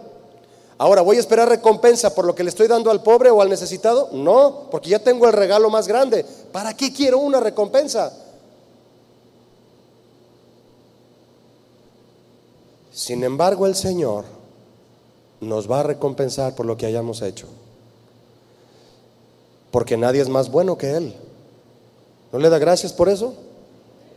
Ahora, 0.79 1.03
¿voy 1.03 1.17
a 1.17 1.19
esperar 1.19 1.47
recompensa 1.47 2.15
por 2.15 2.25
lo 2.25 2.33
que 2.33 2.43
le 2.43 2.49
estoy 2.49 2.67
dando 2.67 2.89
al 2.89 3.03
pobre 3.03 3.29
o 3.29 3.43
al 3.43 3.49
necesitado? 3.49 4.09
No, 4.11 4.67
porque 4.71 4.89
ya 4.89 4.97
tengo 4.97 5.27
el 5.27 5.33
regalo 5.33 5.69
más 5.69 5.87
grande. 5.87 6.25
¿Para 6.51 6.75
qué 6.75 6.91
quiero 6.91 7.19
una 7.19 7.39
recompensa? 7.39 8.11
Sin 12.95 13.25
embargo, 13.25 13.65
el 13.65 13.75
Señor 13.75 14.23
nos 15.41 15.69
va 15.69 15.81
a 15.81 15.83
recompensar 15.83 16.55
por 16.55 16.65
lo 16.65 16.77
que 16.77 16.85
hayamos 16.85 17.21
hecho. 17.21 17.45
Porque 19.69 19.97
nadie 19.97 20.21
es 20.21 20.29
más 20.29 20.49
bueno 20.49 20.77
que 20.77 20.91
Él. 20.91 21.13
¿No 22.31 22.39
le 22.39 22.49
da 22.49 22.57
gracias 22.57 22.93
por 22.93 23.09
eso? 23.09 23.33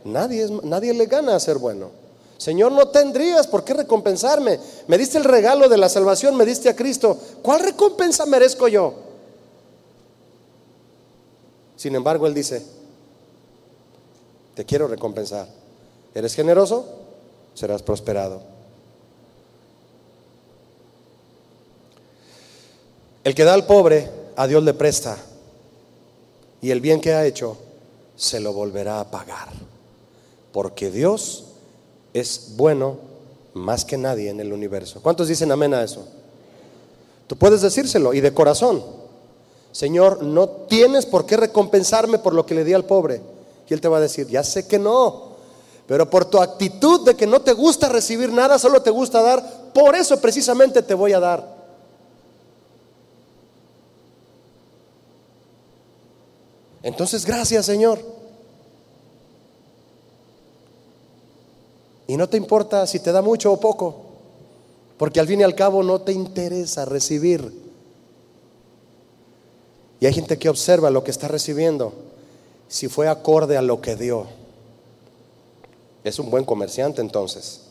Nadie, 0.05 0.47
nadie 0.63 0.93
le 0.93 1.07
gana 1.07 1.35
a 1.35 1.39
ser 1.41 1.57
bueno. 1.57 1.89
Señor, 2.37 2.71
no 2.71 2.87
tendrías 2.87 3.47
por 3.47 3.65
qué 3.65 3.73
recompensarme. 3.73 4.61
Me 4.87 4.97
diste 4.97 5.17
el 5.17 5.25
regalo 5.25 5.67
de 5.67 5.75
la 5.75 5.89
salvación, 5.89 6.37
me 6.37 6.45
diste 6.45 6.69
a 6.69 6.75
Cristo. 6.77 7.17
¿Cuál 7.41 7.59
recompensa 7.59 8.25
merezco 8.25 8.69
yo? 8.69 8.93
Sin 11.75 11.95
embargo, 11.95 12.27
Él 12.27 12.33
dice, 12.33 12.65
te 14.55 14.63
quiero 14.63 14.87
recompensar. 14.87 15.49
¿Eres 16.15 16.33
generoso? 16.33 16.85
Serás 17.55 17.83
prosperado. 17.83 18.58
El 23.23 23.35
que 23.35 23.43
da 23.43 23.53
al 23.53 23.65
pobre, 23.65 24.09
a 24.35 24.47
Dios 24.47 24.63
le 24.63 24.73
presta. 24.73 25.17
Y 26.61 26.71
el 26.71 26.81
bien 26.81 27.01
que 27.01 27.13
ha 27.13 27.25
hecho, 27.25 27.57
se 28.15 28.39
lo 28.39 28.53
volverá 28.53 28.99
a 28.99 29.09
pagar 29.09 29.49
porque 30.51 30.91
Dios 30.91 31.45
es 32.13 32.53
bueno 32.55 32.97
más 33.53 33.85
que 33.85 33.97
nadie 33.97 34.29
en 34.29 34.39
el 34.39 34.53
universo. 34.53 35.01
¿Cuántos 35.01 35.27
dicen 35.27 35.51
amén 35.51 35.73
a 35.73 35.83
eso? 35.83 36.05
Tú 37.27 37.35
puedes 37.35 37.61
decírselo 37.61 38.13
y 38.13 38.21
de 38.21 38.33
corazón. 38.33 38.83
Señor, 39.71 40.23
no 40.23 40.47
tienes 40.49 41.05
por 41.05 41.25
qué 41.25 41.37
recompensarme 41.37 42.17
por 42.17 42.33
lo 42.33 42.45
que 42.45 42.55
le 42.55 42.63
di 42.63 42.73
al 42.73 42.85
pobre. 42.85 43.21
Y 43.69 43.73
él 43.73 43.81
te 43.81 43.87
va 43.87 43.97
a 43.97 44.01
decir, 44.01 44.27
ya 44.27 44.43
sé 44.43 44.67
que 44.67 44.79
no, 44.79 45.35
pero 45.87 46.09
por 46.09 46.25
tu 46.25 46.39
actitud 46.39 47.05
de 47.05 47.15
que 47.15 47.27
no 47.27 47.41
te 47.41 47.53
gusta 47.53 47.87
recibir 47.87 48.31
nada, 48.31 48.57
solo 48.57 48.81
te 48.81 48.89
gusta 48.89 49.21
dar, 49.21 49.71
por 49.73 49.95
eso 49.95 50.19
precisamente 50.19 50.81
te 50.81 50.95
voy 50.95 51.13
a 51.13 51.19
dar. 51.19 51.58
Entonces, 56.83 57.25
gracias 57.25 57.65
Señor. 57.65 57.99
Y 62.07 62.17
no 62.17 62.27
te 62.27 62.37
importa 62.37 62.87
si 62.87 62.99
te 62.99 63.11
da 63.11 63.21
mucho 63.21 63.51
o 63.51 63.59
poco. 63.59 64.05
porque 64.97 65.21
al 65.21 65.27
fin 65.27 65.39
y 65.39 65.43
al 65.43 65.55
cabo 65.55 65.81
no 65.81 66.01
te 66.01 66.11
interesa 66.11 66.83
recibir. 66.83 67.53
Y 70.01 70.05
hay 70.05 70.13
gente 70.13 70.37
que 70.37 70.49
observa 70.49 70.89
lo 70.89 71.05
que 71.05 71.11
está 71.11 71.29
recibiendo, 71.29 71.93
si 72.67 72.89
fue 72.89 73.07
acorde 73.07 73.55
a 73.55 73.61
lo 73.61 73.79
que 73.79 73.95
dio. 73.95 74.27
Es 76.03 76.19
un 76.19 76.29
buen 76.29 76.43
comerciante 76.43 76.99
entonces. 76.99 77.61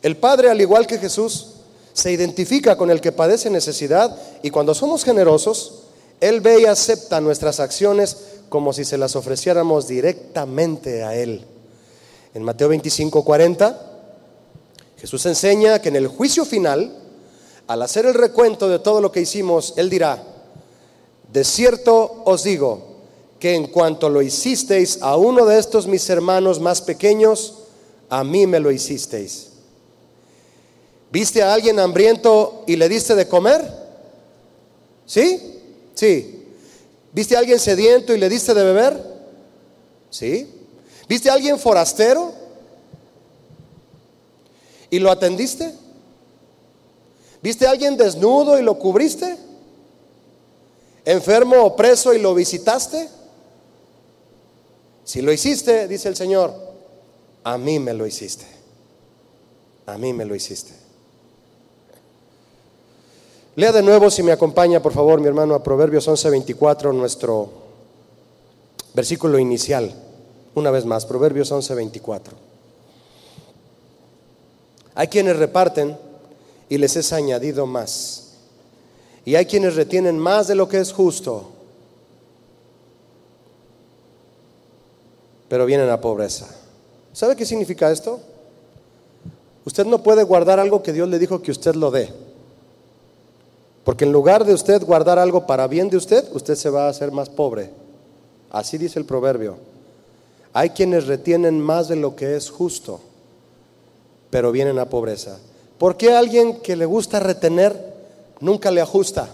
El 0.00 0.16
Padre, 0.16 0.48
al 0.48 0.60
igual 0.60 0.86
que 0.86 0.98
Jesús, 0.98 1.56
se 1.92 2.10
identifica 2.10 2.76
con 2.76 2.90
el 2.90 3.02
que 3.02 3.12
padece 3.12 3.50
necesidad 3.50 4.16
y 4.42 4.50
cuando 4.50 4.74
somos 4.74 5.04
generosos, 5.04 5.83
Él 6.20 6.40
ve 6.40 6.62
y 6.62 6.64
acepta 6.66 7.20
nuestras 7.20 7.60
acciones 7.60 8.16
como 8.48 8.72
si 8.72 8.84
se 8.84 8.98
las 8.98 9.16
ofreciéramos 9.16 9.88
directamente 9.88 11.02
a 11.02 11.14
Él. 11.14 11.44
En 12.34 12.42
Mateo 12.42 12.68
25, 12.68 13.24
40, 13.24 13.92
Jesús 14.98 15.26
enseña 15.26 15.80
que 15.80 15.88
en 15.88 15.96
el 15.96 16.08
juicio 16.08 16.44
final, 16.44 16.96
al 17.66 17.82
hacer 17.82 18.06
el 18.06 18.14
recuento 18.14 18.68
de 18.68 18.78
todo 18.78 19.00
lo 19.00 19.12
que 19.12 19.20
hicimos, 19.20 19.74
Él 19.76 19.90
dirá, 19.90 20.22
de 21.32 21.44
cierto 21.44 22.22
os 22.24 22.44
digo, 22.44 22.94
que 23.38 23.54
en 23.54 23.66
cuanto 23.66 24.08
lo 24.08 24.22
hicisteis 24.22 25.00
a 25.02 25.16
uno 25.16 25.44
de 25.44 25.58
estos 25.58 25.86
mis 25.86 26.08
hermanos 26.08 26.60
más 26.60 26.80
pequeños, 26.80 27.64
a 28.08 28.24
mí 28.24 28.46
me 28.46 28.60
lo 28.60 28.70
hicisteis. 28.70 29.50
¿Viste 31.10 31.42
a 31.42 31.52
alguien 31.52 31.78
hambriento 31.78 32.64
y 32.66 32.76
le 32.76 32.88
diste 32.88 33.14
de 33.14 33.28
comer? 33.28 33.62
¿Sí? 35.06 35.53
Sí. 35.94 36.46
¿Viste 37.12 37.36
a 37.36 37.38
alguien 37.38 37.58
sediento 37.58 38.12
y 38.12 38.18
le 38.18 38.28
diste 38.28 38.54
de 38.54 38.64
beber? 38.64 39.00
¿Sí? 40.10 40.48
¿Viste 41.08 41.30
a 41.30 41.34
alguien 41.34 41.58
forastero? 41.58 42.32
¿Y 44.90 44.98
lo 44.98 45.10
atendiste? 45.10 45.72
¿Viste 47.42 47.66
a 47.66 47.70
alguien 47.70 47.96
desnudo 47.96 48.58
y 48.58 48.62
lo 48.62 48.78
cubriste? 48.78 49.36
¿Enfermo 51.04 51.62
o 51.62 51.76
preso 51.76 52.14
y 52.14 52.18
lo 52.18 52.34
visitaste? 52.34 53.08
Si 55.04 55.20
lo 55.20 55.32
hiciste, 55.32 55.86
dice 55.86 56.08
el 56.08 56.16
Señor, 56.16 56.54
a 57.44 57.58
mí 57.58 57.78
me 57.78 57.92
lo 57.92 58.06
hiciste. 58.06 58.46
A 59.86 59.98
mí 59.98 60.12
me 60.14 60.24
lo 60.24 60.34
hiciste. 60.34 60.83
Lea 63.56 63.70
de 63.70 63.82
nuevo, 63.82 64.10
si 64.10 64.24
me 64.24 64.32
acompaña, 64.32 64.82
por 64.82 64.92
favor, 64.92 65.20
mi 65.20 65.28
hermano, 65.28 65.54
a 65.54 65.62
Proverbios 65.62 66.08
11:24, 66.08 66.92
nuestro 66.92 67.50
versículo 68.94 69.38
inicial. 69.38 69.94
Una 70.56 70.72
vez 70.72 70.84
más, 70.84 71.06
Proverbios 71.06 71.52
11:24. 71.52 72.32
Hay 74.96 75.06
quienes 75.06 75.36
reparten 75.36 75.96
y 76.68 76.78
les 76.78 76.96
es 76.96 77.12
añadido 77.12 77.64
más. 77.66 78.32
Y 79.24 79.36
hay 79.36 79.46
quienes 79.46 79.76
retienen 79.76 80.18
más 80.18 80.48
de 80.48 80.56
lo 80.56 80.68
que 80.68 80.80
es 80.80 80.92
justo, 80.92 81.50
pero 85.48 85.64
vienen 85.64 85.90
a 85.90 86.00
pobreza. 86.00 86.48
¿Sabe 87.12 87.36
qué 87.36 87.46
significa 87.46 87.90
esto? 87.92 88.18
Usted 89.64 89.86
no 89.86 90.02
puede 90.02 90.24
guardar 90.24 90.58
algo 90.58 90.82
que 90.82 90.92
Dios 90.92 91.08
le 91.08 91.20
dijo 91.20 91.40
que 91.40 91.52
usted 91.52 91.76
lo 91.76 91.92
dé. 91.92 92.23
Porque 93.84 94.04
en 94.04 94.12
lugar 94.12 94.44
de 94.44 94.54
usted 94.54 94.82
guardar 94.82 95.18
algo 95.18 95.46
para 95.46 95.66
bien 95.66 95.90
de 95.90 95.98
usted, 95.98 96.24
usted 96.32 96.54
se 96.54 96.70
va 96.70 96.86
a 96.86 96.88
hacer 96.88 97.12
más 97.12 97.28
pobre. 97.28 97.70
Así 98.50 98.78
dice 98.78 98.98
el 98.98 99.04
proverbio. 99.04 99.56
Hay 100.54 100.70
quienes 100.70 101.06
retienen 101.06 101.60
más 101.60 101.88
de 101.88 101.96
lo 101.96 102.16
que 102.16 102.36
es 102.36 102.48
justo, 102.48 103.00
pero 104.30 104.52
vienen 104.52 104.78
a 104.78 104.88
pobreza. 104.88 105.38
¿Por 105.78 105.96
qué 105.96 106.14
alguien 106.14 106.60
que 106.60 106.76
le 106.76 106.86
gusta 106.86 107.20
retener 107.20 107.94
nunca 108.40 108.70
le 108.70 108.80
ajusta? 108.80 109.28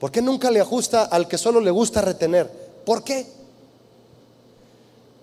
¿Por 0.00 0.10
qué 0.10 0.20
nunca 0.20 0.50
le 0.50 0.60
ajusta 0.60 1.04
al 1.04 1.28
que 1.28 1.38
solo 1.38 1.60
le 1.60 1.70
gusta 1.70 2.00
retener? 2.00 2.50
¿Por 2.84 3.04
qué? 3.04 3.26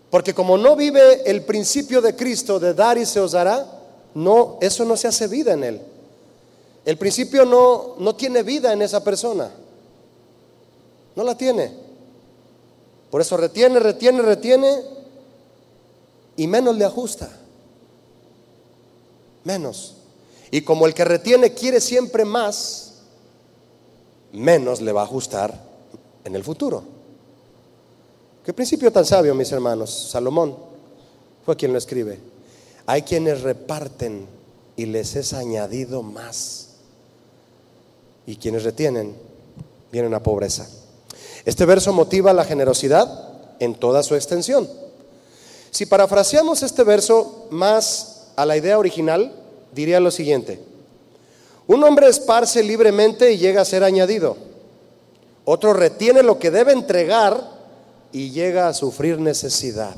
Porque 0.09 0.33
como 0.33 0.57
no 0.57 0.75
vive 0.75 1.29
el 1.29 1.43
principio 1.43 2.01
de 2.01 2.15
Cristo 2.15 2.59
de 2.59 2.73
dar 2.73 2.97
y 2.97 3.05
se 3.05 3.19
os 3.19 3.31
dará, 3.31 3.65
no, 4.13 4.57
eso 4.61 4.85
no 4.85 4.95
se 4.95 5.07
hace 5.07 5.27
vida 5.27 5.53
en 5.53 5.63
él. 5.63 5.81
El 6.85 6.97
principio 6.97 7.45
no, 7.45 7.95
no 7.99 8.15
tiene 8.15 8.43
vida 8.43 8.73
en 8.73 8.81
esa 8.81 9.03
persona. 9.03 9.51
No 11.15 11.23
la 11.23 11.37
tiene. 11.37 11.71
Por 13.09 13.21
eso 13.21 13.37
retiene, 13.37 13.79
retiene, 13.79 14.21
retiene 14.21 14.81
y 16.37 16.47
menos 16.47 16.75
le 16.75 16.85
ajusta. 16.85 17.29
Menos. 19.43 19.95
Y 20.49 20.61
como 20.61 20.87
el 20.87 20.93
que 20.93 21.05
retiene 21.05 21.53
quiere 21.53 21.79
siempre 21.79 22.25
más, 22.25 22.93
menos 24.31 24.81
le 24.81 24.91
va 24.91 25.01
a 25.01 25.05
ajustar 25.05 25.53
en 26.23 26.35
el 26.35 26.43
futuro. 26.43 26.83
Qué 28.43 28.53
principio 28.53 28.91
tan 28.91 29.05
sabio, 29.05 29.35
mis 29.35 29.51
hermanos. 29.51 30.09
Salomón 30.09 30.55
fue 31.45 31.55
quien 31.55 31.73
lo 31.73 31.77
escribe. 31.77 32.19
Hay 32.87 33.03
quienes 33.03 33.41
reparten 33.41 34.25
y 34.75 34.87
les 34.87 35.15
es 35.15 35.33
añadido 35.33 36.01
más 36.01 36.70
y 38.31 38.37
quienes 38.37 38.63
retienen 38.63 39.13
vienen 39.91 40.13
a 40.13 40.23
pobreza. 40.23 40.65
Este 41.43 41.65
verso 41.65 41.91
motiva 41.91 42.31
la 42.31 42.45
generosidad 42.45 43.29
en 43.59 43.75
toda 43.75 44.03
su 44.03 44.15
extensión. 44.15 44.69
Si 45.69 45.85
parafraseamos 45.85 46.63
este 46.63 46.85
verso 46.85 47.47
más 47.49 48.27
a 48.37 48.45
la 48.45 48.55
idea 48.55 48.79
original, 48.79 49.33
diría 49.73 49.99
lo 49.99 50.11
siguiente. 50.11 50.61
Un 51.67 51.83
hombre 51.83 52.07
esparce 52.07 52.63
libremente 52.63 53.33
y 53.33 53.37
llega 53.37 53.63
a 53.63 53.65
ser 53.65 53.83
añadido. 53.83 54.37
Otro 55.43 55.73
retiene 55.73 56.23
lo 56.23 56.39
que 56.39 56.51
debe 56.51 56.71
entregar 56.71 57.51
y 58.13 58.31
llega 58.31 58.69
a 58.69 58.73
sufrir 58.73 59.19
necesidad. 59.19 59.97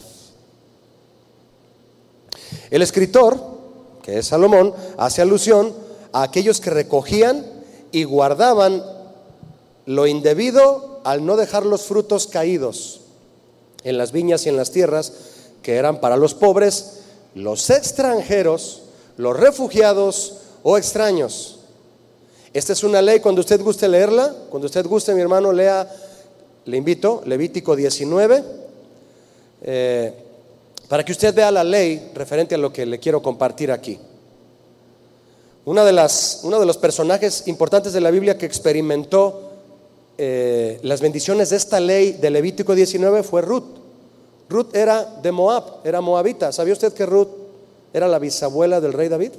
El 2.72 2.82
escritor, 2.82 3.40
que 4.02 4.18
es 4.18 4.26
Salomón, 4.26 4.74
hace 4.98 5.22
alusión 5.22 5.72
a 6.12 6.24
aquellos 6.24 6.60
que 6.60 6.72
recogían 6.72 7.53
y 7.94 8.04
guardaban 8.04 8.84
lo 9.86 10.08
indebido 10.08 11.00
al 11.06 11.26
no 11.26 11.38
dejar 11.38 11.66
los 11.66 11.84
frutos 11.84 12.28
caídos 12.28 13.02
en 13.84 13.98
las 13.98 14.12
viñas 14.12 14.46
y 14.46 14.50
en 14.50 14.58
las 14.58 14.72
tierras 14.72 15.14
que 15.62 15.76
eran 15.76 16.02
para 16.02 16.18
los 16.18 16.34
pobres, 16.34 17.04
los 17.36 17.70
extranjeros, 17.70 18.82
los 19.16 19.40
refugiados 19.40 20.38
o 20.64 20.78
extraños. 20.78 21.60
Esta 22.54 22.74
es 22.74 22.84
una 22.84 23.02
ley, 23.02 23.20
cuando 23.20 23.42
usted 23.42 23.62
guste 23.62 23.88
leerla, 23.88 24.34
cuando 24.50 24.66
usted 24.66 24.86
guste, 24.86 25.14
mi 25.14 25.22
hermano, 25.22 25.52
lea, 25.54 25.88
le 26.66 26.78
invito, 26.78 27.22
Levítico 27.26 27.76
19, 27.76 28.44
eh, 29.62 30.14
para 30.88 31.06
que 31.06 31.12
usted 31.12 31.34
vea 31.34 31.52
la 31.52 31.64
ley 31.64 32.12
referente 32.14 32.56
a 32.56 32.58
lo 32.58 32.74
que 32.74 32.86
le 32.86 33.00
quiero 33.00 33.22
compartir 33.22 33.72
aquí. 33.72 34.00
Una 35.66 35.86
de 35.86 35.94
las, 35.94 36.42
uno 36.44 36.60
de 36.60 36.66
los 36.66 36.78
personajes 36.78 37.48
importantes 37.48 37.94
de 37.94 38.02
la 38.02 38.12
Biblia 38.12 38.38
que 38.38 38.46
experimentó 38.46 39.52
eh, 40.18 40.80
las 40.84 41.00
bendiciones 41.00 41.50
de 41.50 41.56
esta 41.56 41.80
ley 41.80 42.14
de 42.14 42.30
Levítico 42.30 42.76
19 42.76 43.24
fue 43.24 43.42
Ruth. 43.42 43.64
Ruth 44.50 44.76
era 44.76 45.04
de 45.04 45.32
Moab, 45.32 45.80
era 45.86 46.02
moabita. 46.02 46.52
¿Sabía 46.52 46.74
usted 46.74 46.94
que 46.94 47.06
Ruth 47.06 47.30
era 47.94 48.08
la 48.08 48.20
bisabuela 48.20 48.82
del 48.82 48.94
rey 48.94 49.08
David? 49.08 49.32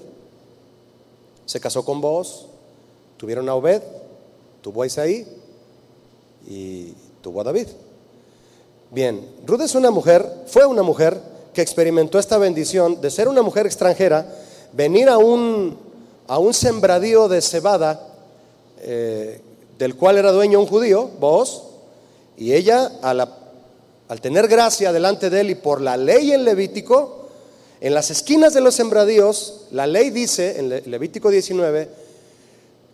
Se 1.44 1.60
casó 1.60 1.84
con 1.84 2.00
vos, 2.00 2.46
tuvieron 3.18 3.48
a 3.50 3.54
Obed, 3.54 3.82
tuvo 4.62 4.82
a 4.82 4.86
Isaí 4.86 5.26
y 6.48 6.94
tuvo 7.20 7.42
a 7.42 7.44
David. 7.44 7.68
Bien, 8.90 9.28
Ruth 9.46 9.60
es 9.60 9.74
una 9.74 9.90
mujer, 9.90 10.26
fue 10.46 10.64
una 10.64 10.82
mujer 10.82 11.20
que 11.52 11.60
experimentó 11.60 12.18
esta 12.18 12.38
bendición 12.38 13.00
de 13.00 13.10
ser 13.10 13.28
una 13.28 13.42
mujer 13.42 13.66
extranjera, 13.66 14.26
venir 14.72 15.08
a 15.08 15.18
un, 15.18 15.78
a 16.26 16.38
un 16.38 16.54
sembradío 16.54 17.28
de 17.28 17.40
cebada 17.40 18.08
eh, 18.80 19.40
del 19.78 19.96
cual 19.96 20.18
era 20.18 20.32
dueño 20.32 20.60
un 20.60 20.66
judío, 20.66 21.10
vos, 21.18 21.64
y 22.36 22.52
ella 22.52 22.90
al 23.02 24.20
tener 24.20 24.48
gracia 24.48 24.92
delante 24.92 25.30
de 25.30 25.40
él 25.40 25.50
y 25.50 25.54
por 25.54 25.80
la 25.80 25.96
ley 25.96 26.32
en 26.32 26.44
Levítico, 26.44 27.26
en 27.80 27.94
las 27.94 28.10
esquinas 28.10 28.54
de 28.54 28.60
los 28.60 28.74
sembradíos, 28.74 29.66
la 29.70 29.86
ley 29.86 30.10
dice 30.10 30.58
en 30.58 30.90
Levítico 30.90 31.30
19 31.30 31.88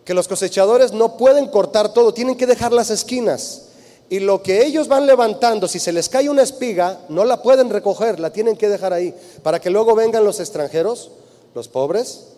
que 0.03 0.13
los 0.13 0.27
cosechadores 0.27 0.91
no 0.91 1.17
pueden 1.17 1.47
cortar 1.47 1.93
todo, 1.93 2.13
tienen 2.13 2.35
que 2.35 2.47
dejar 2.47 2.73
las 2.73 2.89
esquinas. 2.89 3.63
Y 4.09 4.19
lo 4.19 4.43
que 4.43 4.65
ellos 4.65 4.89
van 4.89 5.05
levantando, 5.05 5.67
si 5.69 5.79
se 5.79 5.93
les 5.93 6.09
cae 6.09 6.29
una 6.29 6.41
espiga, 6.41 6.99
no 7.07 7.23
la 7.23 7.41
pueden 7.41 7.69
recoger, 7.69 8.19
la 8.19 8.33
tienen 8.33 8.57
que 8.57 8.67
dejar 8.67 8.91
ahí, 8.91 9.15
para 9.41 9.61
que 9.61 9.69
luego 9.69 9.95
vengan 9.95 10.25
los 10.25 10.41
extranjeros, 10.41 11.11
los 11.55 11.69
pobres, 11.69 12.30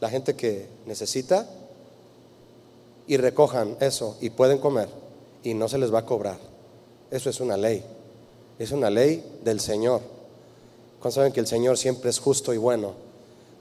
la 0.00 0.10
gente 0.10 0.34
que 0.34 0.66
necesita, 0.86 1.46
y 3.10 3.16
recojan 3.16 3.76
eso 3.80 4.16
y 4.20 4.30
pueden 4.30 4.58
comer 4.58 4.88
y 5.42 5.52
no 5.54 5.68
se 5.68 5.78
les 5.78 5.92
va 5.92 5.98
a 5.98 6.06
cobrar. 6.06 6.38
Eso 7.10 7.28
es 7.28 7.40
una 7.40 7.56
ley, 7.56 7.82
es 8.56 8.70
una 8.70 8.88
ley 8.88 9.38
del 9.42 9.58
Señor. 9.58 10.00
Cuando 11.00 11.16
saben 11.16 11.32
que 11.32 11.40
el 11.40 11.48
Señor 11.48 11.76
siempre 11.76 12.08
es 12.08 12.20
justo 12.20 12.54
y 12.54 12.56
bueno 12.56 12.92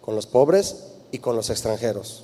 con 0.02 0.16
los 0.16 0.28
pobres 0.28 0.84
y 1.12 1.18
con 1.18 1.36
los 1.36 1.50
extranjeros. 1.50 2.24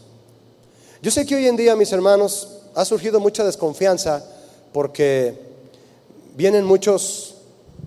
Yo 1.01 1.09
sé 1.09 1.25
que 1.25 1.35
hoy 1.35 1.47
en 1.47 1.55
día, 1.55 1.75
mis 1.75 1.91
hermanos, 1.91 2.59
ha 2.75 2.85
surgido 2.85 3.19
mucha 3.19 3.43
desconfianza 3.43 4.23
porque 4.71 5.35
vienen 6.35 6.63
muchos 6.63 7.37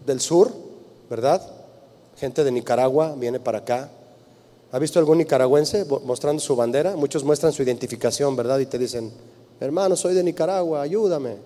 del 0.04 0.20
sur, 0.20 0.52
¿verdad? 1.08 1.48
Gente 2.16 2.42
de 2.42 2.50
Nicaragua 2.50 3.14
viene 3.16 3.38
para 3.38 3.58
acá. 3.58 3.88
¿Ha 4.70 4.78
visto 4.78 4.98
algún 4.98 5.18
nicaragüense 5.18 5.86
mostrando 6.04 6.40
su 6.40 6.54
bandera? 6.54 6.94
Muchos 6.96 7.24
muestran 7.24 7.52
su 7.52 7.62
identificación, 7.62 8.36
¿verdad? 8.36 8.58
Y 8.58 8.66
te 8.66 8.78
dicen, 8.78 9.10
hermano, 9.60 9.96
soy 9.96 10.14
de 10.14 10.22
Nicaragua, 10.22 10.82
ayúdame. 10.82 11.36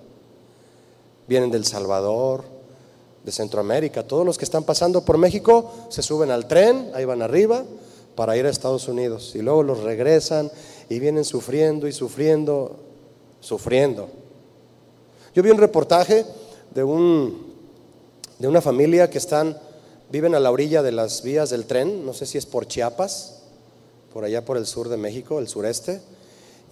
Vienen 1.29 1.51
del 1.51 1.64
Salvador, 1.64 2.43
de 3.25 3.31
Centroamérica. 3.33 4.03
Todos 4.03 4.27
los 4.27 4.39
que 4.39 4.45
están 4.45 4.64
pasando 4.64 5.05
por 5.05 5.18
México 5.18 5.70
se 5.89 6.03
suben 6.03 6.31
al 6.31 6.47
tren, 6.49 6.91
ahí 6.95 7.05
van 7.05 7.23
arriba, 7.23 7.64
para 8.14 8.37
ir 8.37 8.47
a 8.47 8.51
Estados 8.51 8.89
Unidos. 8.89 9.35
Y 9.35 9.43
luego 9.43 9.62
los 9.62 9.81
regresan 9.83 10.51
y 10.89 10.99
vienen 10.99 11.25
sufriendo 11.25 11.87
y 11.87 11.93
sufriendo, 11.93 12.77
sufriendo. 13.41 14.09
Yo 15.35 15.43
vi 15.43 15.51
un 15.51 15.59
reportaje 15.59 16.27
de, 16.75 16.85
un, 16.85 17.53
de 18.39 18.49
una 18.49 18.61
familia 18.61 19.09
que 19.09 19.18
están, 19.18 19.57
viven 20.13 20.35
a 20.35 20.41
la 20.41 20.51
orilla 20.51 20.83
de 20.83 20.93
las 20.93 21.23
vías 21.23 21.51
del 21.51 21.65
tren, 21.65 22.05
no 22.05 22.13
sé 22.13 22.27
si 22.27 22.37
es 22.37 22.45
por 22.45 22.69
Chiapas, 22.69 23.39
por 24.13 24.25
allá 24.25 24.45
por 24.45 24.59
el 24.59 24.67
sur 24.67 24.91
de 24.91 24.99
México, 24.99 25.39
el 25.39 25.49
sureste. 25.49 26.03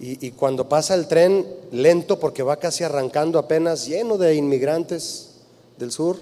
Y, 0.03 0.31
cuando 0.31 0.67
pasa 0.67 0.95
el 0.95 1.07
tren 1.07 1.45
lento, 1.71 2.19
porque 2.19 2.41
va 2.41 2.57
casi 2.57 2.83
arrancando 2.83 3.37
apenas 3.37 3.85
lleno 3.85 4.17
de 4.17 4.33
inmigrantes 4.33 5.29
del 5.77 5.91
sur, 5.91 6.17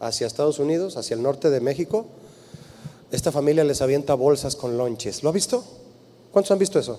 hacia 0.00 0.26
Estados 0.26 0.58
Unidos, 0.58 0.96
hacia 0.96 1.14
el 1.14 1.22
norte 1.22 1.50
de 1.50 1.60
México, 1.60 2.06
esta 3.10 3.30
familia 3.30 3.62
les 3.62 3.82
avienta 3.82 4.14
bolsas 4.14 4.56
con 4.56 4.78
lonches. 4.78 5.22
¿Lo 5.22 5.28
ha 5.28 5.32
visto? 5.32 5.62
¿Cuántos 6.32 6.50
han 6.50 6.58
visto 6.58 6.78
eso? 6.78 6.98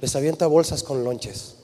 Les 0.00 0.16
avienta 0.16 0.46
bolsas 0.46 0.82
con 0.82 1.04
lonches. 1.04 1.56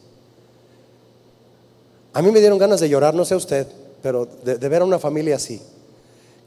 A 2.12 2.20
mí 2.20 2.30
me 2.30 2.40
dieron 2.40 2.58
ganas 2.58 2.80
de 2.80 2.88
llorar, 2.90 3.14
no 3.14 3.24
sé 3.24 3.36
usted, 3.36 3.66
pero 4.02 4.26
de, 4.26 4.56
ver 4.68 4.82
a 4.82 4.84
una 4.84 4.98
familia 4.98 5.36
así, 5.36 5.62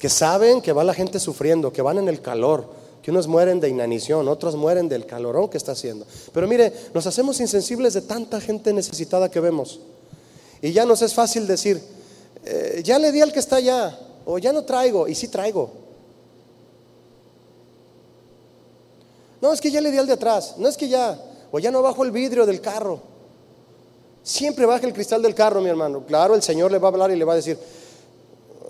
que 0.04 0.10
saben 0.10 0.62
que 0.62 0.74
va 0.74 0.84
la 0.84 0.93
gente 0.93 1.18
sufriendo, 1.18 1.72
que 1.72 1.82
van 1.82 1.97
en 1.97 2.10
el 2.10 2.20
calor, 2.20 2.66
que 3.01 3.10
unos 3.10 3.26
mueren 3.26 3.62
de 3.62 3.70
inanición, 3.70 4.28
otros 4.28 4.54
mueren 4.54 4.89
del 4.89 5.06
calorón 5.06 5.47
que 5.47 5.56
está 5.56 5.72
haciendo. 5.72 6.06
Pero 6.34 6.45
mire, 6.45 6.74
nos 6.93 7.08
hacemos 7.08 7.39
insensibles 7.39 7.93
de 7.93 8.01
tanta 8.01 8.41
gente 8.41 8.74
necesitada 8.74 9.32
que 9.32 9.39
vemos. 9.39 9.80
Y 10.62 10.74
ya 10.74 10.84
nos 10.84 11.01
es 11.04 11.14
fácil 11.14 11.47
decir, 11.47 11.82
eh, 12.43 12.82
ya 12.84 12.99
le 12.99 13.14
di 13.14 13.22
al 13.22 13.32
que 13.32 13.39
está 13.39 13.56
allá, 13.56 13.97
o 14.26 14.38
ya 14.39 14.51
no 14.51 14.66
traigo, 14.66 15.08
y 15.08 15.16
sí 15.16 15.30
traigo. 15.30 15.72
No, 19.39 19.54
es 19.54 19.62
que 19.62 19.72
ya 19.72 19.80
le 19.80 19.89
di 19.89 19.99
al 19.99 20.08
de 20.08 20.14
atrás, 20.16 20.56
no 20.58 20.68
es 20.68 20.76
que 20.76 20.89
ya, 20.89 21.18
o 21.49 21.60
ya 21.60 21.72
no 21.72 21.82
bajo 21.82 22.04
el 22.04 22.12
vidrio 22.12 22.45
del 22.45 22.60
carro. 22.60 22.99
Siempre 24.22 24.66
baja 24.66 24.86
el 24.86 24.91
cristal 24.91 25.22
del 25.22 25.34
carro, 25.34 25.62
mi 25.62 25.70
hermano. 25.70 26.06
Claro, 26.06 26.36
el 26.36 26.43
Señor 26.43 26.74
le 26.74 26.78
va 26.78 26.89
a 26.89 26.91
hablar 26.91 27.10
y 27.12 27.16
le 27.16 27.24
va 27.24 27.32
a 27.32 27.38
decir, 27.38 27.58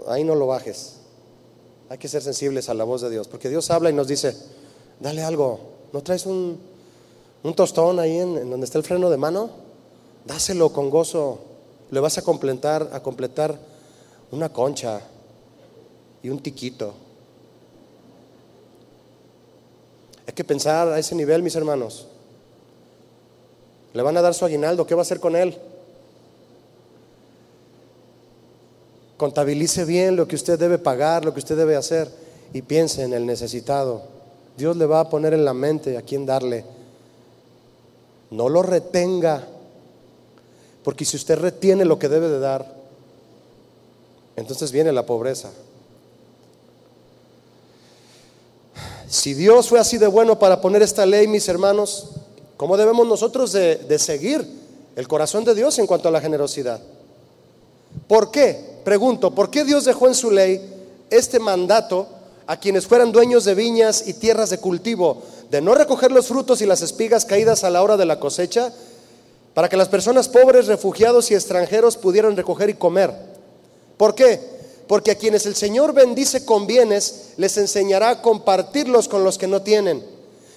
ahí 0.06 0.24
no 0.24 0.36
lo 0.36 0.46
bajes. 0.46 0.98
Hay 1.94 2.00
que 2.00 2.08
ser 2.08 2.24
sensibles 2.24 2.70
a 2.70 2.74
la 2.74 2.86
voz 2.86 3.02
de 3.02 3.12
Dios, 3.12 3.28
porque 3.28 3.50
Dios 3.50 3.70
habla 3.70 3.92
y 3.92 3.94
nos 3.94 4.08
dice, 4.08 4.36
dale 5.00 5.22
algo, 5.22 5.60
¿no 5.94 6.02
traes 6.02 6.26
un, 6.26 6.58
un 7.44 7.54
tostón 7.54 8.00
ahí 8.00 8.18
en, 8.18 8.36
en, 8.36 8.50
donde 8.50 8.66
está 8.66 8.80
el 8.80 8.84
freno 8.84 9.12
de 9.12 9.18
mano? 9.18 9.52
Dáselo 10.26 10.74
con 10.74 10.90
gozo, 10.90 11.38
le 11.92 12.00
vas 12.00 12.18
a 12.18 12.24
completar, 12.24 12.90
a 12.94 13.04
completar 13.04 13.60
una 14.32 14.52
concha, 14.52 15.02
y 16.24 16.30
un 16.30 16.40
tiquito. 16.40 16.96
Hay 20.26 20.34
que 20.34 20.44
pensar 20.44 20.88
a 20.88 20.98
ese 20.98 21.14
nivel, 21.14 21.44
mis 21.44 21.56
hermanos. 21.56 22.08
Le 23.94 24.02
van 24.02 24.18
a 24.18 24.22
dar 24.24 24.34
su 24.34 24.46
aguinaldo, 24.46 24.88
¿qué 24.88 24.96
va 24.96 25.02
a 25.02 25.04
hacer 25.04 25.20
con 25.20 25.36
él? 25.36 25.56
Contabilice 29.24 29.86
bien 29.86 30.18
lo 30.18 30.28
que 30.28 30.36
usted 30.36 30.60
debe 30.60 30.78
pagar, 30.78 31.24
lo 31.24 31.34
que 31.34 31.40
usted 31.40 31.56
debe 31.56 31.78
hacer 31.78 32.10
y 32.52 32.62
piense 32.62 33.04
en 33.04 33.14
el 33.14 33.26
necesitado. 33.26 34.02
Dios 34.58 34.76
le 34.76 34.86
va 34.86 35.00
a 35.00 35.10
poner 35.10 35.34
en 35.34 35.46
la 35.46 35.54
mente 35.54 35.98
a 35.98 36.02
quién 36.02 36.26
darle. 36.26 36.66
No 38.32 38.50
lo 38.50 38.64
retenga, 38.64 39.48
porque 40.84 41.06
si 41.06 41.16
usted 41.16 41.38
retiene 41.38 41.86
lo 41.86 41.98
que 41.98 42.10
debe 42.10 42.28
de 42.28 42.40
dar, 42.40 42.76
entonces 44.36 44.74
viene 44.74 44.92
la 44.92 45.06
pobreza. 45.06 45.52
Si 49.08 49.34
Dios 49.36 49.70
fue 49.70 49.80
así 49.80 49.98
de 49.98 50.08
bueno 50.08 50.38
para 50.38 50.60
poner 50.60 50.82
esta 50.82 51.06
ley, 51.06 51.30
mis 51.30 51.48
hermanos, 51.48 52.10
¿cómo 52.58 52.76
debemos 52.76 53.08
nosotros 53.08 53.54
de, 53.54 54.00
seguir 54.00 54.46
el 54.98 55.08
corazón 55.08 55.46
de 55.46 55.56
Dios 55.56 55.80
en 55.80 55.88
cuanto 55.88 56.10
a 56.10 56.12
la 56.12 56.20
generosidad? 56.20 56.82
¿Por 58.08 58.32
qué? 58.32 58.80
Pregunto, 58.84 59.34
¿por 59.34 59.50
qué 59.50 59.64
Dios 59.64 59.86
dejó 59.86 60.08
en 60.08 60.16
su 60.16 60.32
ley 60.32 60.62
este 61.10 61.40
mandato 61.40 62.08
a 62.48 62.58
quienes 62.58 62.88
fueran 62.88 63.12
dueños 63.12 63.46
de 63.46 63.56
viñas 63.56 64.08
y 64.08 64.14
tierras 64.14 64.50
de 64.50 64.58
cultivo 64.58 65.22
de 65.50 65.62
no 65.62 65.76
recoger 65.76 66.12
los 66.12 66.28
frutos 66.28 66.62
y 66.62 66.66
las 66.66 66.82
espigas 66.82 67.26
caídas 67.26 67.64
a 67.64 67.70
la 67.70 67.84
hora 67.84 67.96
de 67.96 68.06
la 68.06 68.20
cosecha, 68.20 68.74
para 69.54 69.70
que 69.70 69.78
las 69.78 69.88
personas 69.88 70.28
pobres, 70.28 70.66
refugiados 70.66 71.30
y 71.30 71.36
extranjeros 71.36 71.96
pudieran 71.96 72.36
recoger 72.36 72.72
y 72.72 72.74
comer? 72.74 73.14
¿Por 73.98 74.16
qué? 74.16 74.54
porque 74.88 75.12
a 75.12 75.16
quienes 75.16 75.46
el 75.46 75.56
Señor 75.56 75.94
bendice 75.94 76.46
con 76.46 76.68
bienes, 76.68 77.34
les 77.38 77.58
enseñará 77.58 78.10
a 78.10 78.22
compartirlos 78.22 79.08
con 79.08 79.24
los 79.24 79.38
que 79.38 79.48
no 79.48 79.62
tienen. 79.62 80.04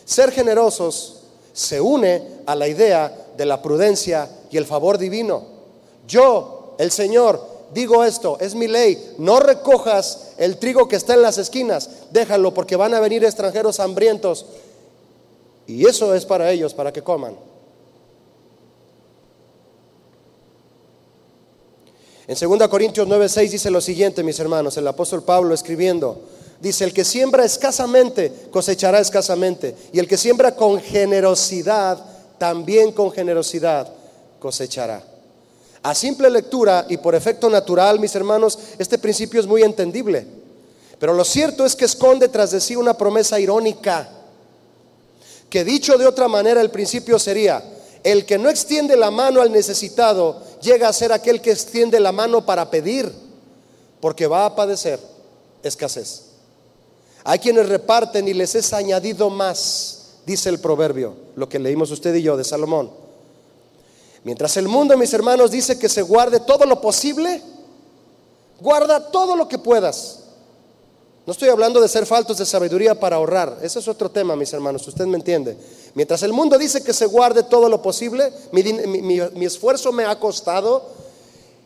Ser 0.05 0.33
generosos 0.33 1.21
se 1.53 1.81
une 1.81 2.23
a 2.47 2.55
la 2.55 2.69
idea 2.69 3.27
de 3.37 3.47
la 3.47 3.63
prudencia 3.63 4.29
y 4.51 4.57
el 4.57 4.67
favor 4.67 4.99
divino. 4.99 5.43
Yo, 6.07 6.56
el 6.79 6.91
Señor, 6.91 7.41
digo 7.73 8.05
esto, 8.05 8.39
es 8.41 8.55
mi 8.55 8.69
ley, 8.69 9.15
no 9.19 9.41
recojas 9.41 10.33
el 10.39 10.59
trigo 10.59 10.89
que 10.89 10.97
está 10.97 11.15
en 11.15 11.23
las 11.23 11.39
esquinas, 11.39 11.91
déjalo 12.11 12.53
porque 12.55 12.77
van 12.77 12.95
a 12.95 13.01
venir 13.01 13.25
extranjeros 13.25 13.81
hambrientos. 13.81 14.47
Y 15.67 15.87
eso 15.87 16.15
es 16.15 16.25
para 16.25 16.51
ellos, 16.51 16.75
para 16.75 16.93
que 16.93 17.03
coman. 17.03 17.37
En 22.29 22.37
2 22.37 22.69
Corintios 22.69 23.07
9:6 23.07 23.51
dice 23.51 23.71
lo 23.71 23.81
siguiente, 23.81 24.23
mis 24.23 24.39
hermanos, 24.41 24.77
el 24.77 24.87
apóstol 24.87 25.23
Pablo 25.23 25.55
escribiendo, 25.55 26.21
dice, 26.61 26.85
el 26.85 26.93
que 26.93 27.05
siembra 27.05 27.45
escasamente 27.45 28.33
cosechará 28.51 28.99
escasamente, 28.99 29.77
y 29.93 29.99
el 30.01 30.09
que 30.09 30.17
siembra 30.17 30.57
con 30.57 30.81
generosidad, 30.81 32.05
también 32.39 32.93
con 32.93 33.13
generosidad 33.13 33.93
cosechará. 34.41 35.16
A 35.87 35.95
simple 35.95 36.29
lectura 36.29 36.85
y 36.89 36.97
por 36.97 37.15
efecto 37.15 37.49
natural, 37.49 38.01
mis 38.01 38.13
hermanos, 38.17 38.59
este 38.77 38.99
principio 38.99 39.39
es 39.39 39.47
muy 39.47 39.63
entendible. 39.63 40.27
Pero 40.99 41.15
lo 41.15 41.25
cierto 41.25 41.65
es 41.65 41.77
que 41.77 41.85
esconde 41.85 42.29
tras 42.29 42.51
de 42.51 42.61
sí 42.61 42.75
una 42.75 42.95
promesa 42.95 43.39
irónica, 43.39 44.11
que 45.49 45.63
dicho 45.63 45.97
de 45.97 46.05
otra 46.05 46.27
manera 46.27 46.61
el 46.61 46.73
principio 46.73 47.21
sería, 47.21 47.63
el 48.03 48.27
que 48.27 48.37
no 48.37 48.51
extiende 48.51 48.97
la 48.97 49.13
mano 49.13 49.41
al 49.41 49.53
necesitado 49.53 50.43
llega 50.61 50.89
a 50.89 50.93
ser 50.93 51.13
aquel 51.13 51.41
que 51.41 51.53
extiende 51.53 52.01
la 52.01 52.11
mano 52.11 52.45
para 52.45 52.69
pedir, 52.69 53.09
porque 54.01 54.27
va 54.27 54.45
a 54.45 54.57
padecer 54.57 54.99
escasez. 55.63 56.23
Hay 57.23 57.39
quienes 57.39 57.69
reparten 57.69 58.27
y 58.27 58.35
les 58.35 58.57
es 58.57 58.73
añadido 58.73 59.31
más, 59.31 60.15
dice 60.27 60.49
el 60.49 60.59
proverbio, 60.59 61.15
lo 61.37 61.49
que 61.49 61.61
leímos 61.61 61.93
usted 61.93 62.13
y 62.17 62.23
yo 62.23 62.37
de 62.37 62.43
Salomón. 62.43 63.06
Mientras 64.27 64.57
el 64.57 64.67
mundo, 64.67 64.99
mis 64.99 65.15
hermanos, 65.15 65.53
dice 65.53 65.79
que 65.79 65.89
se 65.89 66.03
guarde 66.03 66.41
todo 66.41 66.67
lo 66.67 66.81
posible, 66.81 67.41
guarda 68.61 68.99
todo 69.13 69.37
lo 69.37 69.47
que 69.47 69.57
puedas. 69.57 70.19
No 71.25 71.33
estoy 71.33 71.49
hablando 71.49 71.81
de 71.81 71.87
ser 71.87 72.07
faltos 72.07 72.37
de 72.39 72.45
sabiduría 72.45 72.99
para 72.99 73.15
ahorrar. 73.15 73.61
Ese 73.63 73.79
es 73.79 73.87
otro 73.87 74.11
tema, 74.11 74.35
mis 74.35 74.53
hermanos. 74.53 74.89
Usted 74.89 75.07
me 75.07 75.17
entiende. 75.17 75.57
Mientras 75.95 76.25
el 76.25 76.33
mundo 76.33 76.59
dice 76.59 76.83
que 76.83 76.93
se 76.93 77.07
guarde 77.07 77.45
todo 77.45 77.69
lo 77.69 77.81
posible, 77.81 78.33
mi, 78.51 79.45
esfuerzo 79.45 79.93
me 79.93 80.05
ha 80.05 80.19
costado. 80.19 80.91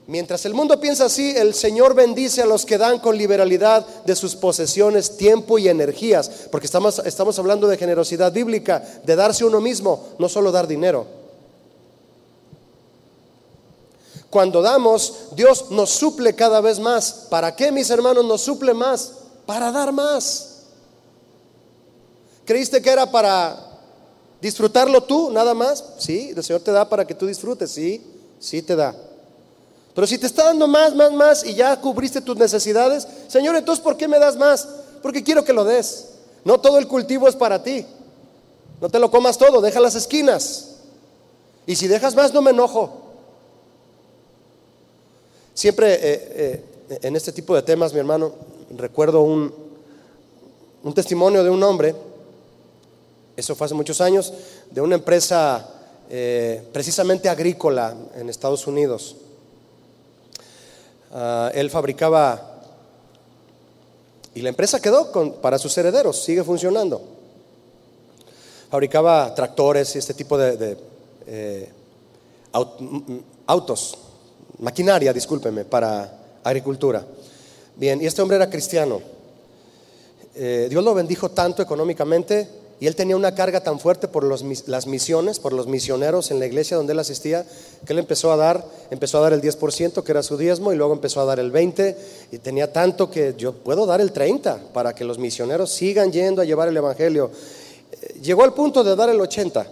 Mientras 0.07 0.45
el 0.45 0.53
mundo 0.53 0.79
piensa 0.79 1.07
así, 1.07 1.31
el 1.35 1.55
Señor 1.55 1.95
bendice 1.95 2.43
a 2.43 2.47
los 2.47 2.67
que 2.67 2.77
dan 2.77 2.99
con 2.99 3.17
liberalidad 3.17 3.87
de 4.05 4.15
sus 4.15 4.37
posesiones, 4.37 5.17
tiempo 5.17 5.59
y 5.59 5.69
energías. 5.69 6.31
Porque 6.51 6.67
estamos, 6.67 6.99
estamos 7.07 7.39
hablando 7.39 7.69
de 7.69 7.79
generosidad 7.79 8.31
bíblica, 8.31 8.85
de 9.03 9.17
darse 9.17 9.47
uno 9.47 9.63
mismo, 9.63 10.09
no 10.19 10.29
solo 10.29 10.53
dar 10.53 10.69
dinero. 10.69 11.21
Cuando 14.31 14.63
damos, 14.63 15.15
Dios 15.35 15.71
nos 15.71 15.91
suple 15.91 16.35
cada 16.35 16.61
vez 16.61 16.79
más. 16.79 17.27
¿Para 17.29 17.55
qué, 17.57 17.73
mis 17.73 17.91
hermanos, 17.91 18.25
nos 18.25 18.41
suple 18.41 18.73
más? 18.73 19.13
para 19.51 19.73
dar 19.73 19.93
más. 19.93 20.61
¿Creíste 22.45 22.81
que 22.81 22.89
era 22.89 23.11
para 23.11 23.59
disfrutarlo 24.41 25.03
tú 25.03 25.33
nada 25.33 25.55
más? 25.55 25.85
Sí, 25.99 26.33
el 26.37 26.45
Señor 26.45 26.61
te 26.61 26.71
da 26.71 26.89
para 26.89 27.05
que 27.05 27.17
tú 27.17 27.27
disfrutes, 27.27 27.73
sí, 27.73 28.01
sí 28.39 28.63
te 28.63 28.77
da. 28.77 28.95
Pero 29.93 30.07
si 30.07 30.19
te 30.19 30.27
está 30.27 30.45
dando 30.45 30.69
más, 30.69 30.95
más, 30.95 31.11
más 31.11 31.45
y 31.45 31.55
ya 31.55 31.81
cubriste 31.81 32.21
tus 32.21 32.37
necesidades, 32.37 33.09
Señor, 33.27 33.57
entonces 33.57 33.83
¿por 33.83 33.97
qué 33.97 34.07
me 34.07 34.21
das 34.21 34.37
más? 34.37 34.69
Porque 35.03 35.25
quiero 35.25 35.45
que 35.45 35.53
lo 35.53 35.65
des. 35.65 36.11
No 36.45 36.61
todo 36.61 36.79
el 36.79 36.87
cultivo 36.87 37.27
es 37.27 37.35
para 37.35 37.61
ti. 37.61 37.85
No 38.81 38.89
te 38.89 39.01
lo 39.01 39.11
comas 39.11 39.37
todo, 39.37 39.61
deja 39.61 39.81
las 39.81 39.97
esquinas. 39.97 40.77
Y 41.67 41.75
si 41.75 41.89
dejas 41.89 42.15
más, 42.15 42.33
no 42.33 42.41
me 42.41 42.53
enojo. 42.53 43.00
Siempre 45.61 45.93
eh, 45.93 46.01
eh, 46.89 46.99
en 47.03 47.17
este 47.17 47.33
tipo 47.33 47.55
de 47.55 47.61
temas, 47.61 47.93
mi 47.93 47.99
hermano, 47.99 48.33
recuerdo 48.79 49.21
un, 49.21 49.53
un 50.83 50.95
testimonio 50.95 51.45
de 51.45 51.51
un 51.51 51.63
hombre, 51.63 51.95
eso 53.37 53.55
fue 53.55 53.67
hace 53.67 53.75
muchos 53.75 54.01
años, 54.01 54.33
de 54.71 54.81
una 54.81 54.95
empresa 54.95 55.69
eh, 56.09 56.67
precisamente 56.73 57.29
agrícola 57.29 57.95
en 58.15 58.31
Estados 58.31 58.67
Unidos. 58.67 59.17
Ah, 61.13 61.51
él 61.53 61.69
fabricaba, 61.69 62.63
y 64.35 64.41
la 64.41 64.49
empresa 64.49 64.81
quedó 64.81 65.13
para 65.43 65.59
sus 65.59 65.77
herederos, 65.77 66.23
sigue 66.25 66.43
funcionando. 66.43 67.03
Fabricaba 68.71 69.35
tractores 69.35 69.95
y 69.95 69.99
este 69.99 70.15
tipo 70.15 70.39
de, 70.39 70.79
autos, 73.45 73.99
maquinaria, 74.61 75.13
discúlpeme, 75.13 75.65
para 75.65 76.11
agricultura. 76.45 77.05
Bien, 77.77 78.01
y 78.01 78.07
este 78.07 78.23
hombre 78.23 78.37
era 78.37 78.49
cristiano. 78.49 79.01
Eh, 80.35 80.69
Dios 80.71 80.85
lo 80.85 80.95
bendijo 80.95 81.31
tanto 81.31 81.63
económicamente 81.63 82.49
y 82.79 82.87
él 82.87 82.97
tenía 82.97 83.17
una 83.17 83.35
carga 83.35 83.63
tan 83.63 83.79
fuerte 83.79 84.09
por 84.09 84.25
las 84.25 84.87
misiones, 84.87 85.39
por 85.39 85.53
los 85.53 85.67
misioneros 85.67 86.31
en 86.31 86.39
la 86.39 86.47
iglesia 86.47 86.79
donde 86.79 86.95
él 86.95 86.99
asistía, 86.99 87.45
que 87.85 87.93
él 87.93 87.99
empezó 87.99 88.33
a 88.33 88.37
dar, 88.37 88.65
empezó 88.91 89.19
a 89.19 89.21
dar 89.21 89.35
el 89.35 89.43
10%, 89.43 90.03
que 90.03 90.13
era 90.13 90.23
su 90.23 90.39
diezmo, 90.39 90.73
y 90.73 90.77
luego 90.77 90.95
empezó 90.95 91.21
a 91.21 91.27
dar 91.27 91.39
el 91.41 91.53
20%, 91.53 91.95
y 92.33 92.39
tenía 92.39 92.73
tanto 92.73 93.11
que 93.11 93.35
yo 93.37 93.53
puedo 93.53 93.85
dar 93.85 94.01
el 94.01 94.15
30% 94.15 94.73
para 94.73 94.95
que 94.95 95.05
los 95.05 95.19
misioneros 95.19 95.71
sigan 95.71 96.11
yendo 96.11 96.41
a 96.41 96.47
llevar 96.47 96.69
el 96.69 96.77
Evangelio. 96.77 97.31
Eh, 97.93 98.21
llegó 98.23 98.45
al 98.45 98.55
punto 98.55 98.83
de 98.83 98.97
dar 98.97 99.11
el 99.11 99.19
80%. 99.19 99.67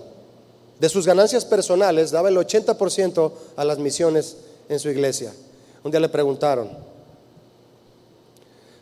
De 0.79 0.89
sus 0.89 1.07
ganancias 1.07 1.45
personales, 1.45 2.11
daba 2.11 2.29
el 2.29 2.37
80% 2.37 3.33
a 3.57 3.65
las 3.65 3.79
misiones 3.79 4.37
en 4.69 4.79
su 4.79 4.89
iglesia. 4.91 5.33
Un 5.83 5.91
día 5.91 6.01
le 6.01 6.09
preguntaron, 6.09 6.69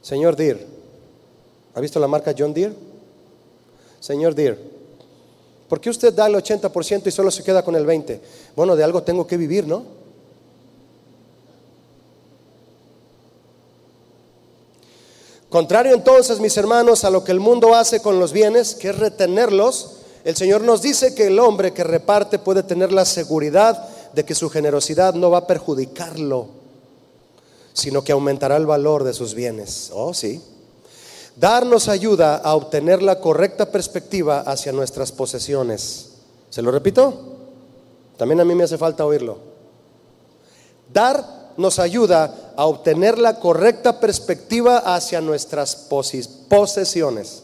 Señor 0.02 0.36
Dir, 0.36 0.66
¿ha 1.74 1.80
visto 1.80 2.00
la 2.00 2.08
marca 2.08 2.34
John 2.36 2.52
Deere? 2.52 2.74
Señor 4.00 4.34
Deere, 4.34 4.58
¿por 5.68 5.80
qué 5.80 5.90
usted 5.90 6.12
da 6.12 6.26
el 6.26 6.34
80% 6.34 7.06
y 7.06 7.10
solo 7.10 7.30
se 7.30 7.42
queda 7.42 7.64
con 7.64 7.76
el 7.76 7.86
20%? 7.86 8.20
Bueno, 8.54 8.76
de 8.76 8.84
algo 8.84 9.02
tengo 9.02 9.26
que 9.26 9.36
vivir, 9.36 9.66
¿no? 9.66 9.84
Contrario 15.48 15.94
entonces, 15.94 16.40
mis 16.40 16.56
hermanos, 16.56 17.04
a 17.04 17.10
lo 17.10 17.24
que 17.24 17.32
el 17.32 17.40
mundo 17.40 17.74
hace 17.74 18.02
con 18.02 18.18
los 18.18 18.32
bienes, 18.32 18.74
que 18.74 18.90
es 18.90 18.98
retenerlos, 18.98 19.98
el 20.24 20.36
Señor 20.36 20.62
nos 20.62 20.82
dice 20.82 21.14
que 21.14 21.28
el 21.28 21.38
hombre 21.38 21.72
que 21.72 21.84
reparte 21.84 22.38
puede 22.38 22.64
tener 22.64 22.92
la 22.92 23.04
seguridad 23.04 23.88
de 24.16 24.24
que 24.24 24.34
su 24.34 24.48
generosidad 24.48 25.12
no 25.12 25.30
va 25.30 25.38
a 25.38 25.46
perjudicarlo, 25.46 26.46
sino 27.74 28.02
que 28.02 28.12
aumentará 28.12 28.56
el 28.56 28.64
valor 28.64 29.04
de 29.04 29.12
sus 29.12 29.34
bienes. 29.34 29.90
Oh, 29.92 30.14
sí. 30.14 30.40
Darnos 31.36 31.88
ayuda 31.88 32.36
a 32.36 32.54
obtener 32.54 33.02
la 33.02 33.20
correcta 33.20 33.70
perspectiva 33.70 34.40
hacia 34.40 34.72
nuestras 34.72 35.12
posesiones. 35.12 36.12
¿Se 36.48 36.62
lo 36.62 36.70
repito? 36.70 37.12
También 38.16 38.40
a 38.40 38.46
mí 38.46 38.54
me 38.54 38.64
hace 38.64 38.78
falta 38.78 39.04
oírlo. 39.04 39.36
Dar 40.90 41.52
nos 41.58 41.78
ayuda 41.78 42.54
a 42.56 42.64
obtener 42.64 43.18
la 43.18 43.38
correcta 43.38 44.00
perspectiva 44.00 44.78
hacia 44.78 45.20
nuestras 45.20 45.76
posesiones. 45.76 47.42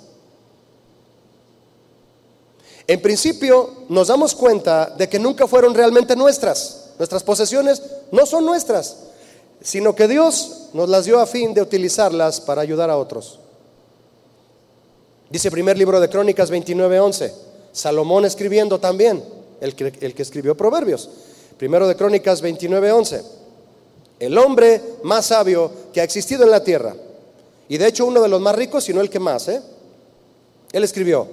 En 2.86 3.00
principio 3.00 3.84
nos 3.88 4.08
damos 4.08 4.34
cuenta 4.34 4.86
de 4.90 5.08
que 5.08 5.18
nunca 5.18 5.46
fueron 5.46 5.74
realmente 5.74 6.16
nuestras. 6.16 6.90
Nuestras 6.98 7.22
posesiones 7.22 7.82
no 8.10 8.26
son 8.26 8.44
nuestras, 8.44 8.96
sino 9.60 9.94
que 9.94 10.08
Dios 10.08 10.68
nos 10.72 10.88
las 10.88 11.04
dio 11.04 11.20
a 11.20 11.26
fin 11.26 11.54
de 11.54 11.62
utilizarlas 11.62 12.40
para 12.40 12.62
ayudar 12.62 12.90
a 12.90 12.96
otros. 12.96 13.38
Dice 15.30 15.50
primer 15.50 15.78
libro 15.78 15.98
de 16.00 16.08
Crónicas 16.08 16.50
29:11. 16.50 17.32
Salomón 17.72 18.26
escribiendo 18.26 18.78
también, 18.78 19.24
el 19.60 19.74
que, 19.74 19.92
escribió 20.18 20.56
Proverbios. 20.56 21.08
Primero 21.56 21.88
de 21.88 21.96
Crónicas 21.96 22.42
29:11. 22.42 23.22
El 24.20 24.36
hombre 24.36 24.80
más 25.02 25.26
sabio 25.26 25.70
que 25.92 26.00
ha 26.00 26.04
existido 26.04 26.44
en 26.44 26.50
la 26.50 26.62
tierra. 26.62 26.94
Y 27.68 27.78
de 27.78 27.86
hecho 27.86 28.04
uno 28.04 28.20
de 28.20 28.28
los 28.28 28.40
más 28.40 28.54
ricos, 28.54 28.84
sino 28.84 29.00
el 29.00 29.08
que 29.08 29.18
más. 29.18 29.48
¿eh? 29.48 29.62
Él 30.70 30.84
escribió, 30.84 31.26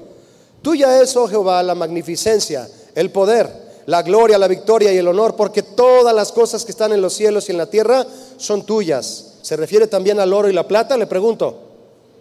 Tuya 0.61 1.01
es, 1.01 1.15
oh 1.15 1.27
Jehová, 1.27 1.63
la 1.63 1.75
magnificencia, 1.75 2.69
el 2.95 3.11
poder, 3.11 3.49
la 3.85 4.01
gloria, 4.01 4.37
la 4.37 4.47
victoria 4.47 4.93
y 4.93 4.97
el 4.97 5.07
honor, 5.07 5.35
porque 5.35 5.63
todas 5.63 6.13
las 6.13 6.31
cosas 6.31 6.65
que 6.65 6.71
están 6.71 6.91
en 6.91 7.01
los 7.01 7.13
cielos 7.13 7.47
y 7.47 7.53
en 7.53 7.57
la 7.57 7.69
tierra 7.69 8.05
son 8.37 8.65
tuyas. 8.65 9.35
¿Se 9.41 9.55
refiere 9.55 9.87
también 9.87 10.19
al 10.19 10.33
oro 10.33 10.49
y 10.49 10.53
la 10.53 10.67
plata? 10.67 10.97
Le 10.97 11.07
pregunto. 11.07 11.57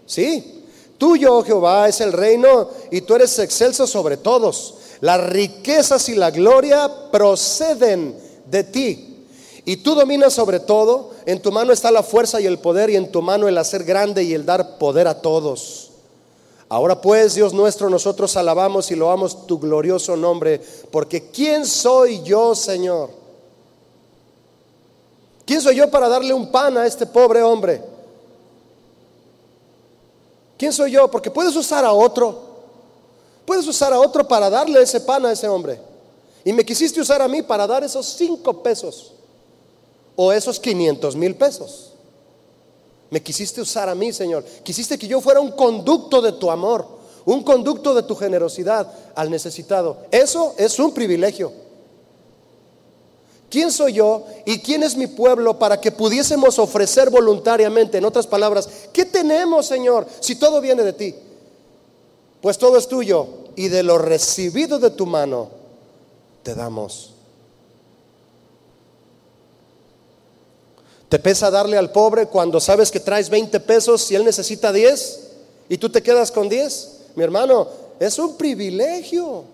Sí, 0.07 0.59
Tuyo, 0.99 1.37
oh 1.37 1.45
Jehová, 1.45 1.89
es 1.89 2.01
el 2.01 2.13
reino 2.13 2.71
y 2.91 3.03
tú 3.03 3.15
eres 3.15 3.39
excelso 3.39 3.87
sobre 3.87 4.17
todos. 4.17 4.75
Las 5.01 5.25
riquezas 5.31 6.09
y 6.09 6.17
la 6.17 6.33
gloria 6.33 6.91
proceden 7.13 8.17
de 8.47 8.65
ti. 8.65 9.27
Y 9.65 9.77
tú 9.77 9.95
dominas 9.95 10.33
sobre 10.33 10.59
todo. 10.59 11.13
En 11.25 11.41
tu 11.41 11.53
mano 11.53 11.73
está 11.73 11.93
la 11.93 12.03
fuerza 12.03 12.41
y 12.41 12.47
el 12.47 12.59
poder 12.59 12.91
y 12.91 12.97
en 12.97 13.13
tu 13.13 13.23
mano 13.23 13.47
el 13.47 13.59
hacer 13.59 13.85
grande 13.85 14.25
y 14.25 14.35
el 14.35 14.45
dar 14.45 14.79
poder 14.79 15.07
a 15.07 15.21
todos. 15.21 15.88
Ahora 16.69 17.01
pues, 17.01 17.35
Dios 17.35 17.55
nuestro, 17.55 17.89
nosotros 17.89 18.37
alabamos 18.37 18.91
y 18.91 18.95
loamos 18.95 19.47
tu 19.47 19.59
glorioso 19.59 20.17
nombre, 20.17 20.61
porque 20.91 21.31
¿quién 21.31 21.65
soy 21.65 22.23
yo, 22.23 22.55
Señor? 22.55 23.11
¿Quién 25.47 25.63
soy 25.63 25.77
yo 25.77 25.91
para 25.91 26.09
darle 26.09 26.35
un 26.35 26.51
pan 26.51 26.77
a 26.77 26.87
este 26.87 27.07
pobre 27.07 27.43
hombre? 27.43 27.83
¿Quién 30.59 30.73
soy 30.75 30.91
yo? 30.91 31.11
Porque 31.11 31.31
puedes 31.31 31.57
usar 31.57 31.87
a 31.87 31.93
otro. 31.93 32.49
Puedes 33.47 33.67
usar 33.67 33.95
a 33.95 33.99
otro 33.99 34.29
para 34.29 34.51
darle 34.51 34.83
ese 34.83 35.01
pan 35.01 35.25
a 35.25 35.33
ese 35.33 35.49
hombre. 35.49 35.81
Y 36.45 36.53
me 36.53 36.67
quisiste 36.67 37.01
usar 37.01 37.23
a 37.23 37.29
mí 37.29 37.41
para 37.41 37.67
dar 37.67 37.83
esos 37.83 38.05
cinco 38.05 38.63
pesos. 38.63 39.13
O 40.17 40.31
esos 40.33 40.61
500 40.61 41.17
mil 41.17 41.35
pesos. 41.35 41.93
Me 43.11 43.23
quisiste 43.23 43.61
usar 43.61 43.89
a 43.89 43.95
mí, 43.95 44.13
Señor. 44.13 44.45
Quisiste 44.63 44.99
que 44.99 45.09
yo 45.09 45.21
fuera 45.21 45.41
un 45.41 45.53
conducto 45.53 46.21
de 46.21 46.33
tu 46.33 46.51
amor. 46.51 46.87
Un 47.25 47.43
conducto 47.43 47.95
de 47.95 48.03
tu 48.03 48.15
generosidad 48.15 48.91
al 49.15 49.31
necesitado. 49.31 49.99
Eso 50.11 50.55
es 50.59 50.79
un 50.79 50.93
privilegio. 50.93 51.53
¿Quién 53.51 53.73
soy 53.73 53.95
yo 53.95 54.27
y 54.45 54.59
quién 54.59 54.83
es 54.83 54.97
mi 54.97 55.07
pueblo 55.07 55.59
para 55.59 55.81
que 55.81 55.91
pudiésemos 55.91 56.59
ofrecer 56.59 57.09
voluntariamente? 57.09 57.97
En 57.97 58.05
otras 58.05 58.27
palabras, 58.27 58.69
¿qué 58.93 59.07
tenemos, 59.07 59.67
Señor, 59.67 60.07
si 60.21 60.37
todo 60.37 60.61
viene 60.61 60.83
de 60.83 60.93
ti? 60.93 61.15
Pues 62.43 62.59
todo 62.59 62.77
es 62.77 62.89
tuyo 62.89 63.27
y 63.57 63.69
de 63.69 63.83
lo 63.83 63.99
recibido 63.99 64.79
de 64.79 64.91
tu 64.91 65.07
mano 65.07 65.49
te 66.43 66.55
damos. 66.55 67.15
¿Te 71.09 71.19
pesa 71.19 71.51
darle 71.51 71.79
al 71.79 71.91
pobre 71.91 72.27
cuando 72.27 72.61
sabes 72.61 72.91
que 72.91 73.01
traes 73.01 73.31
20 73.31 73.61
pesos 73.61 74.11
y 74.11 74.15
él 74.15 74.25
necesita 74.25 74.73
10 74.73 75.21
y 75.69 75.79
tú 75.79 75.89
te 75.89 76.03
quedas 76.03 76.31
con 76.31 76.49
10? 76.49 76.89
Mi 77.15 77.25
hermano, 77.25 77.69
es 77.99 78.19
un 78.19 78.37
privilegio. 78.37 79.45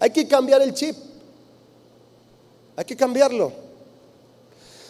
Hay 0.00 0.10
que 0.10 0.26
cambiar 0.26 0.62
el 0.62 0.72
chip. 0.72 0.96
Hay 2.76 2.84
que 2.84 2.96
cambiarlo. 2.96 3.52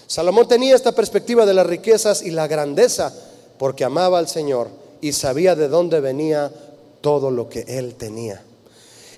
Salomón 0.07 0.47
tenía 0.47 0.75
esta 0.75 0.93
perspectiva 0.93 1.45
de 1.45 1.55
las 1.55 1.67
riquezas 1.67 2.23
y 2.23 2.31
la 2.31 2.47
grandeza 2.47 3.13
porque 3.59 3.85
amaba 3.85 4.19
al 4.19 4.29
Señor 4.29 4.69
y 5.01 5.13
sabía 5.13 5.55
de 5.57 5.69
dónde 5.69 6.01
venía 6.01 6.53
todo 7.01 7.31
lo 7.31 7.49
que 7.49 7.65
él 7.67 7.95
tenía. 7.97 8.43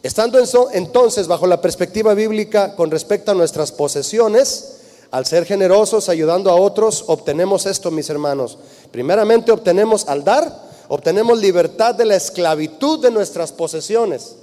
Estando 0.02 0.38
entonces 0.72 1.26
bajo 1.26 1.46
la 1.46 1.60
perspectiva 1.60 2.14
bíblica 2.14 2.74
con 2.76 2.90
respecto 2.90 3.32
a 3.32 3.34
nuestras 3.34 3.72
posesiones, 3.72 4.75
al 5.10 5.26
ser 5.26 5.44
generosos 5.44 6.08
ayudando 6.08 6.50
a 6.50 6.56
otros, 6.56 7.04
obtenemos 7.06 7.66
esto, 7.66 7.90
mis 7.90 8.10
hermanos. 8.10 8.58
Primeramente 8.90 9.52
obtenemos 9.52 10.08
al 10.08 10.24
dar, 10.24 10.66
obtenemos 10.88 11.38
libertad 11.38 11.94
de 11.94 12.04
la 12.04 12.16
esclavitud 12.16 13.00
de 13.00 13.10
nuestras 13.10 13.52
posesiones. 13.52 14.36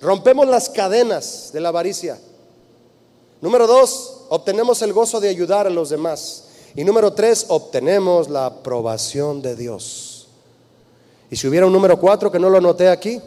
Rompemos 0.00 0.46
las 0.46 0.68
cadenas 0.68 1.50
de 1.52 1.60
la 1.60 1.70
avaricia. 1.70 2.18
Número 3.40 3.66
dos, 3.66 4.24
obtenemos 4.28 4.82
el 4.82 4.92
gozo 4.92 5.20
de 5.20 5.28
ayudar 5.28 5.66
a 5.66 5.70
los 5.70 5.90
demás. 5.90 6.44
Y 6.74 6.84
número 6.84 7.12
tres, 7.12 7.46
obtenemos 7.48 8.28
la 8.28 8.46
aprobación 8.46 9.42
de 9.42 9.56
Dios. 9.56 10.28
Y 11.30 11.36
si 11.36 11.48
hubiera 11.48 11.66
un 11.66 11.72
número 11.72 11.98
cuatro 11.98 12.30
que 12.30 12.38
no 12.38 12.50
lo 12.50 12.58
anoté 12.58 12.88
aquí, 12.88 13.20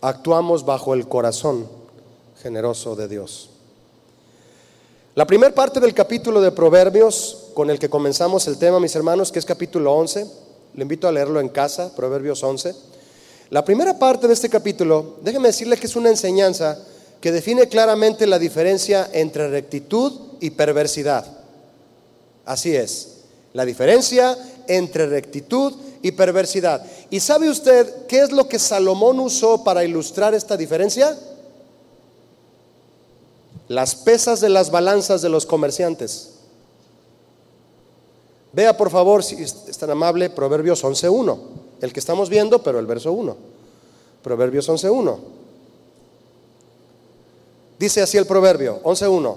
actuamos 0.00 0.64
bajo 0.64 0.94
el 0.94 1.06
corazón 1.06 1.68
generoso 2.42 2.96
de 2.96 3.08
Dios. 3.08 3.49
La 5.16 5.26
primera 5.26 5.52
parte 5.52 5.80
del 5.80 5.92
capítulo 5.92 6.40
de 6.40 6.52
Proverbios 6.52 7.48
con 7.54 7.68
el 7.68 7.80
que 7.80 7.90
comenzamos 7.90 8.46
el 8.46 8.58
tema, 8.58 8.78
mis 8.78 8.94
hermanos, 8.94 9.32
que 9.32 9.40
es 9.40 9.44
capítulo 9.44 9.92
11, 9.92 10.24
Le 10.74 10.82
invito 10.82 11.08
a 11.08 11.12
leerlo 11.12 11.40
en 11.40 11.48
casa, 11.48 11.92
Proverbios 11.96 12.40
11. 12.44 12.72
La 13.50 13.64
primera 13.64 13.98
parte 13.98 14.28
de 14.28 14.34
este 14.34 14.48
capítulo, 14.48 15.16
déjeme 15.22 15.48
decirle 15.48 15.76
que 15.76 15.88
es 15.88 15.96
una 15.96 16.10
enseñanza 16.10 16.78
que 17.20 17.32
define 17.32 17.66
claramente 17.66 18.24
la 18.24 18.38
diferencia 18.38 19.10
entre 19.12 19.48
rectitud 19.48 20.12
y 20.38 20.50
perversidad. 20.50 21.26
Así 22.44 22.76
es, 22.76 23.22
la 23.52 23.64
diferencia 23.64 24.38
entre 24.68 25.06
rectitud 25.06 25.74
y 26.02 26.12
perversidad. 26.12 26.86
¿Y 27.10 27.18
sabe 27.18 27.50
usted 27.50 28.06
qué 28.06 28.20
es 28.20 28.30
lo 28.30 28.48
que 28.48 28.60
Salomón 28.60 29.18
usó 29.18 29.64
para 29.64 29.82
ilustrar 29.82 30.34
esta 30.34 30.56
diferencia? 30.56 31.18
Las 33.70 33.94
pesas 33.94 34.40
de 34.40 34.48
las 34.48 34.72
balanzas 34.72 35.22
de 35.22 35.28
los 35.28 35.46
comerciantes. 35.46 36.30
Vea 38.52 38.76
por 38.76 38.90
favor, 38.90 39.22
si 39.22 39.40
es 39.40 39.78
tan 39.78 39.90
amable, 39.90 40.28
Proverbios 40.28 40.82
11.1, 40.82 41.38
el 41.80 41.92
que 41.92 42.00
estamos 42.00 42.28
viendo, 42.28 42.64
pero 42.64 42.80
el 42.80 42.86
verso 42.86 43.12
1. 43.12 43.36
Proverbios 44.24 44.68
11.1. 44.68 45.18
Dice 47.78 48.02
así 48.02 48.18
el 48.18 48.26
proverbio 48.26 48.82
11.1, 48.82 49.36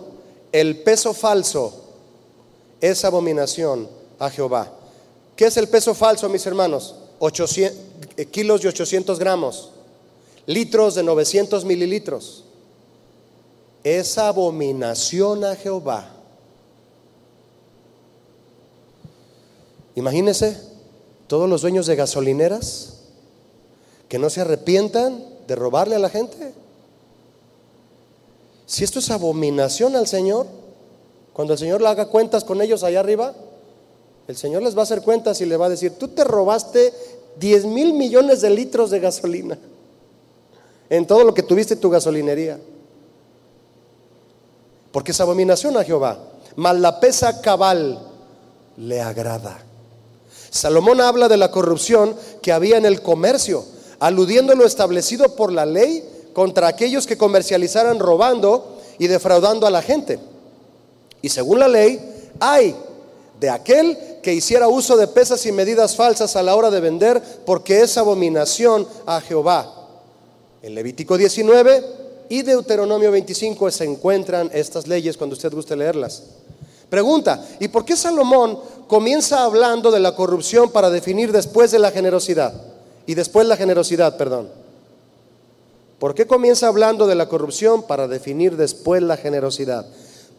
el 0.51 0.81
peso 0.81 1.13
falso 1.13 1.84
es 2.81 3.05
abominación 3.05 3.88
a 4.17 4.31
Jehová. 4.31 4.71
¿Qué 5.36 5.45
es 5.45 5.57
el 5.57 5.67
peso 5.67 5.93
falso, 5.93 6.27
mis 6.27 6.47
hermanos? 6.47 6.95
800, 7.19 7.79
eh, 8.17 8.25
kilos 8.25 8.63
de 8.63 8.69
800 8.69 9.19
gramos, 9.19 9.69
litros 10.47 10.95
de 10.95 11.03
900 11.03 11.65
mililitros. 11.65 12.45
Es 13.84 14.17
abominación 14.17 15.43
a 15.43 15.55
Jehová. 15.55 16.09
Imagínense 19.95 20.57
todos 21.27 21.49
los 21.49 21.61
dueños 21.61 21.86
de 21.86 21.95
gasolineras 21.95 22.93
que 24.07 24.19
no 24.19 24.29
se 24.29 24.41
arrepientan 24.41 25.23
de 25.47 25.55
robarle 25.55 25.95
a 25.95 25.99
la 25.99 26.09
gente. 26.09 26.53
Si 28.65 28.84
esto 28.84 28.99
es 28.99 29.11
abominación 29.11 29.95
al 29.95 30.07
Señor, 30.07 30.47
cuando 31.34 31.53
el 31.53 31.59
Señor 31.59 31.81
le 31.81 31.88
haga 31.88 32.07
cuentas 32.07 32.43
con 32.43 32.61
ellos 32.61 32.84
allá 32.84 33.01
arriba, 33.01 33.34
el 34.27 34.38
Señor 34.38 34.63
les 34.63 34.75
va 34.75 34.81
a 34.81 34.84
hacer 34.84 35.01
cuentas 35.01 35.41
y 35.41 35.45
le 35.45 35.57
va 35.57 35.65
a 35.65 35.69
decir, 35.69 35.93
tú 35.97 36.07
te 36.07 36.23
robaste 36.23 36.93
10 37.39 37.65
mil 37.65 37.93
millones 37.93 38.41
de 38.41 38.49
litros 38.49 38.89
de 38.89 38.99
gasolina 38.99 39.57
en 40.89 41.05
todo 41.05 41.23
lo 41.23 41.34
que 41.34 41.43
tuviste 41.43 41.75
tu 41.75 41.89
gasolinería. 41.89 42.59
Porque 44.93 45.11
es 45.11 45.19
abominación 45.19 45.75
a 45.75 45.83
Jehová. 45.83 46.19
Mas 46.55 46.79
la 46.79 47.01
pesa 47.01 47.41
cabal 47.41 47.99
le 48.77 49.01
agrada. 49.01 49.59
Salomón 50.51 51.01
habla 51.01 51.27
de 51.27 51.35
la 51.35 51.49
corrupción 51.49 52.15
que 52.43 52.51
había 52.51 52.77
en 52.77 52.85
el 52.85 53.01
comercio, 53.01 53.65
aludiendo 53.99 54.53
lo 54.53 54.65
establecido 54.65 55.35
por 55.35 55.51
la 55.51 55.65
ley 55.65 56.07
contra 56.33 56.67
aquellos 56.67 57.07
que 57.07 57.17
comercializaran 57.17 57.99
robando 57.99 58.77
y 58.99 59.07
defraudando 59.07 59.65
a 59.65 59.71
la 59.71 59.81
gente. 59.81 60.19
Y 61.23 61.29
según 61.29 61.59
la 61.59 61.67
ley, 61.67 61.99
hay 62.39 62.75
de 63.39 63.49
aquel 63.49 63.97
que 64.21 64.33
hiciera 64.33 64.67
uso 64.67 64.95
de 64.95 65.07
pesas 65.07 65.43
y 65.47 65.51
medidas 65.51 65.95
falsas 65.95 66.35
a 66.35 66.43
la 66.43 66.55
hora 66.55 66.69
de 66.69 66.79
vender, 66.79 67.21
porque 67.47 67.81
es 67.81 67.97
abominación 67.97 68.87
a 69.07 69.21
Jehová. 69.21 69.89
En 70.61 70.75
Levítico 70.75 71.17
19 71.17 72.02
y 72.34 72.41
Deuteronomio 72.41 73.11
25 73.11 73.69
se 73.69 73.84
encuentran 73.84 74.49
estas 74.51 74.88
leyes 74.88 75.17
cuando 75.17 75.36
usted 75.36 75.53
guste 75.53 75.75
leerlas. 75.75 76.23
Pregunta, 76.89 77.45
¿y 77.59 77.67
por 77.67 77.86
qué 77.86 77.95
Salomón 77.95 78.59
comienza 78.88 79.43
hablando 79.43 79.91
de 79.91 79.99
la 79.99 80.15
corrupción 80.15 80.71
para 80.71 80.89
definir 80.89 81.31
después 81.31 81.69
de 81.69 81.77
la 81.77 81.91
generosidad? 81.91 82.51
Y 83.05 83.13
después 83.13 83.45
la 83.45 83.55
generosidad, 83.55 84.17
perdón. 84.17 84.49
¿Por 85.99 86.15
qué 86.15 86.25
comienza 86.25 86.69
hablando 86.69 87.05
de 87.05 87.13
la 87.13 87.29
corrupción 87.29 87.84
para 87.84 88.07
definir 88.07 88.57
después 88.57 89.03
la 89.03 89.15
generosidad? 89.17 89.86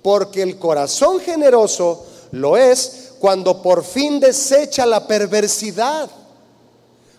Porque 0.03 0.42
el 0.42 0.59
corazón 0.59 1.20
generoso 1.20 2.07
lo 2.32 2.57
es 2.57 3.12
cuando 3.20 3.62
por 3.62 3.84
fin 3.84 4.18
desecha 4.18 4.84
la 4.84 5.07
perversidad. 5.07 6.11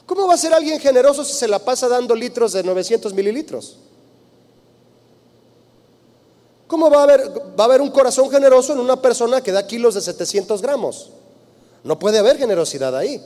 ¿Cómo 0.05 0.28
va 0.28 0.34
a 0.34 0.38
ser 0.38 0.53
alguien 0.53 0.82
generoso 0.82 1.23
si 1.23 1.32
se 1.32 1.47
la 1.47 1.59
pasa 1.59 1.88
dando 1.88 2.13
litros 2.13 2.51
de 2.51 2.61
900 2.61 3.13
mililitros? 3.13 3.78
¿Cómo 6.68 6.89
va 6.89 7.01
a 7.01 7.03
haber, 7.03 7.30
va 7.59 7.63
a 7.63 7.68
haber 7.68 7.82
un 7.82 7.91
corazón 7.91 8.30
generoso 8.32 8.74
en 8.74 8.80
una 8.80 9.01
persona 9.01 9.41
que 9.41 9.51
da 9.51 9.68
kilos 9.68 9.93
de 9.95 10.01
700 10.01 10.61
gramos? 10.61 11.11
No 11.84 11.99
puede 11.99 12.18
haber 12.18 12.38
generosidad 12.38 12.95
ahí. 12.95 13.22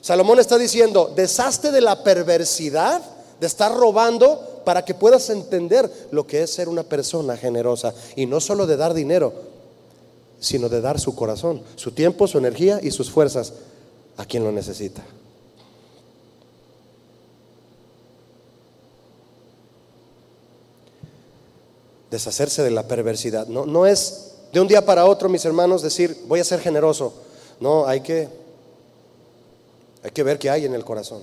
Salomón 0.00 0.38
está 0.38 0.56
diciendo, 0.56 1.12
deshazte 1.14 1.70
de 1.70 1.80
la 1.80 2.02
perversidad 2.02 3.02
de 3.40 3.46
estar 3.46 3.74
robando 3.74 4.62
para 4.64 4.84
que 4.84 4.94
puedas 4.94 5.28
entender 5.30 5.90
lo 6.10 6.26
que 6.26 6.42
es 6.42 6.52
ser 6.52 6.68
una 6.68 6.82
persona 6.82 7.36
generosa 7.36 7.94
y 8.16 8.26
no 8.26 8.40
solo 8.40 8.66
de 8.66 8.76
dar 8.76 8.94
dinero, 8.94 9.32
sino 10.40 10.68
de 10.68 10.80
dar 10.80 10.98
su 11.00 11.14
corazón, 11.14 11.62
su 11.76 11.92
tiempo, 11.92 12.26
su 12.26 12.38
energía 12.38 12.80
y 12.82 12.90
sus 12.90 13.10
fuerzas 13.10 13.52
a 14.16 14.24
quien 14.24 14.44
lo 14.44 14.52
necesita. 14.52 15.02
Deshacerse 22.10 22.62
de 22.62 22.70
la 22.70 22.86
perversidad. 22.88 23.46
No, 23.46 23.66
no 23.66 23.86
es 23.86 24.32
de 24.52 24.60
un 24.60 24.68
día 24.68 24.84
para 24.84 25.04
otro, 25.04 25.28
mis 25.28 25.44
hermanos, 25.44 25.82
decir, 25.82 26.24
voy 26.26 26.40
a 26.40 26.44
ser 26.44 26.60
generoso. 26.60 27.12
No, 27.60 27.86
hay 27.86 28.00
que, 28.00 28.28
hay 30.02 30.10
que 30.10 30.22
ver 30.22 30.38
qué 30.38 30.50
hay 30.50 30.64
en 30.64 30.74
el 30.74 30.84
corazón. 30.84 31.22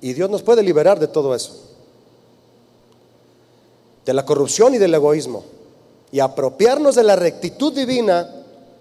Y 0.00 0.14
Dios 0.14 0.30
nos 0.30 0.42
puede 0.42 0.62
liberar 0.62 0.98
de 0.98 1.08
todo 1.08 1.34
eso 1.34 1.72
de 4.04 4.14
la 4.14 4.24
corrupción 4.24 4.74
y 4.74 4.78
del 4.78 4.94
egoísmo 4.94 5.44
y 6.10 6.20
apropiarnos 6.20 6.94
de 6.94 7.04
la 7.04 7.16
rectitud 7.16 7.72
divina 7.72 8.28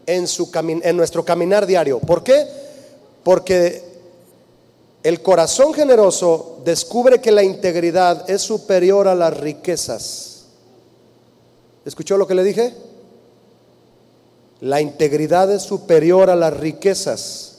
en, 0.06 0.28
su 0.28 0.50
en 0.54 0.98
nuestro 0.98 1.24
caminar 1.24 1.66
diario. 1.66 2.00
¿Por 2.00 2.24
qué? 2.24 2.46
Porque 3.24 3.84
el 5.04 5.22
corazón 5.22 5.74
generoso 5.74 6.60
descubre 6.66 7.22
que 7.22 7.32
la 7.32 7.44
integridad 7.44 8.30
es 8.30 8.42
superior 8.42 9.08
a 9.08 9.16
las 9.16 9.38
riquezas. 9.40 10.31
¿Escuchó 11.86 12.18
lo 12.18 12.28
que 12.28 12.36
le 12.36 12.44
dije? 12.44 12.74
La 14.62 14.80
integridad 14.82 15.52
es 15.52 15.64
superior 15.64 16.30
a 16.30 16.36
las 16.36 16.56
riquezas. 16.56 17.58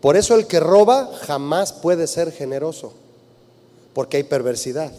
Por 0.00 0.16
eso 0.16 0.34
el 0.34 0.46
que 0.46 0.60
roba 0.60 1.10
jamás 1.22 1.72
puede 1.72 2.06
ser 2.06 2.32
generoso, 2.32 2.92
porque 3.94 4.18
hay 4.18 4.24
perversidad. 4.24 4.92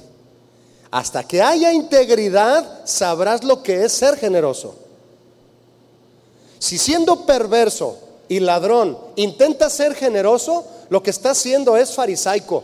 Hasta 0.90 1.24
que 1.26 1.42
haya 1.42 1.74
integridad, 1.74 2.86
sabrás 2.86 3.44
lo 3.44 3.62
que 3.62 3.84
es 3.84 3.92
ser 3.92 4.18
generoso. 4.18 4.76
Si 6.60 6.78
siendo 6.78 7.26
perverso 7.26 8.00
y 8.30 8.40
ladrón 8.40 8.98
intenta 9.16 9.70
ser 9.70 9.94
generoso, 9.94 10.66
lo 10.90 11.04
que 11.04 11.12
está 11.12 11.32
haciendo 11.32 11.76
es 11.76 11.94
farisaico. 11.94 12.64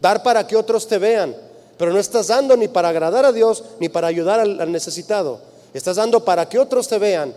Dar 0.00 0.22
para 0.22 0.46
que 0.46 0.56
otros 0.56 0.86
te 0.86 0.98
vean, 0.98 1.36
pero 1.78 1.92
no 1.92 1.98
estás 1.98 2.28
dando 2.28 2.56
ni 2.56 2.68
para 2.68 2.88
agradar 2.88 3.24
a 3.24 3.32
Dios 3.32 3.64
ni 3.80 3.88
para 3.88 4.06
ayudar 4.06 4.40
al, 4.40 4.72
necesitado. 4.72 5.40
Estás 5.74 5.96
dando 5.96 6.24
para 6.24 6.48
que 6.48 6.58
otros 6.58 6.88
te 6.88 6.98
vean. 6.98 7.34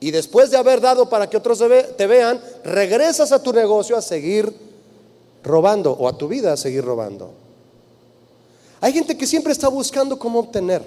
Y 0.00 0.10
después 0.10 0.50
de 0.50 0.56
haber 0.56 0.80
dado 0.80 1.08
para 1.08 1.28
que 1.28 1.36
otros 1.36 1.62
te 1.96 2.06
vean, 2.06 2.40
regresas 2.64 3.30
a 3.32 3.42
tu 3.42 3.52
negocio 3.52 3.96
a 3.96 4.02
seguir 4.02 4.52
robando 5.44 5.92
o 5.92 6.08
a 6.08 6.16
tu 6.16 6.26
vida 6.26 6.52
a 6.52 6.56
seguir 6.56 6.84
robando. 6.84 7.30
Hay 8.80 8.92
gente 8.92 9.16
que 9.16 9.26
siempre 9.26 9.52
está 9.52 9.68
buscando 9.68 10.18
cómo 10.18 10.40
obtener 10.40 10.82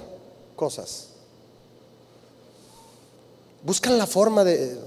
cosas. 0.55 1.09
Buscan 3.63 3.97
la 3.97 4.05
forma 4.05 4.43
de, 4.43 4.77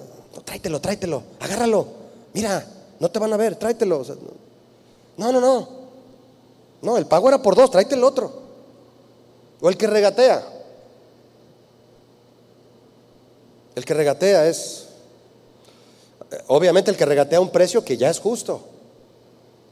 tráetelo, 0.44 0.80
tráetelo, 0.80 1.22
agárralo. 1.40 1.86
Mira, 2.34 2.64
no 3.00 3.10
te 3.10 3.18
van 3.18 3.32
a 3.32 3.36
ver, 3.36 3.56
tráetelo. 3.56 4.04
no, 5.16 5.32
no, 5.32 5.40
no. 5.40 5.77
No, 6.82 6.96
el 6.96 7.06
pago 7.06 7.28
era 7.28 7.42
por 7.42 7.56
dos, 7.56 7.70
tráete 7.70 7.94
el 7.94 8.04
otro. 8.04 8.32
O 9.60 9.68
el 9.68 9.76
que 9.76 9.86
regatea. 9.86 10.46
El 13.74 13.84
que 13.84 13.94
regatea 13.94 14.48
es, 14.48 14.88
obviamente 16.48 16.90
el 16.90 16.96
que 16.96 17.04
regatea 17.04 17.40
un 17.40 17.50
precio 17.50 17.84
que 17.84 17.96
ya 17.96 18.10
es 18.10 18.18
justo 18.18 18.60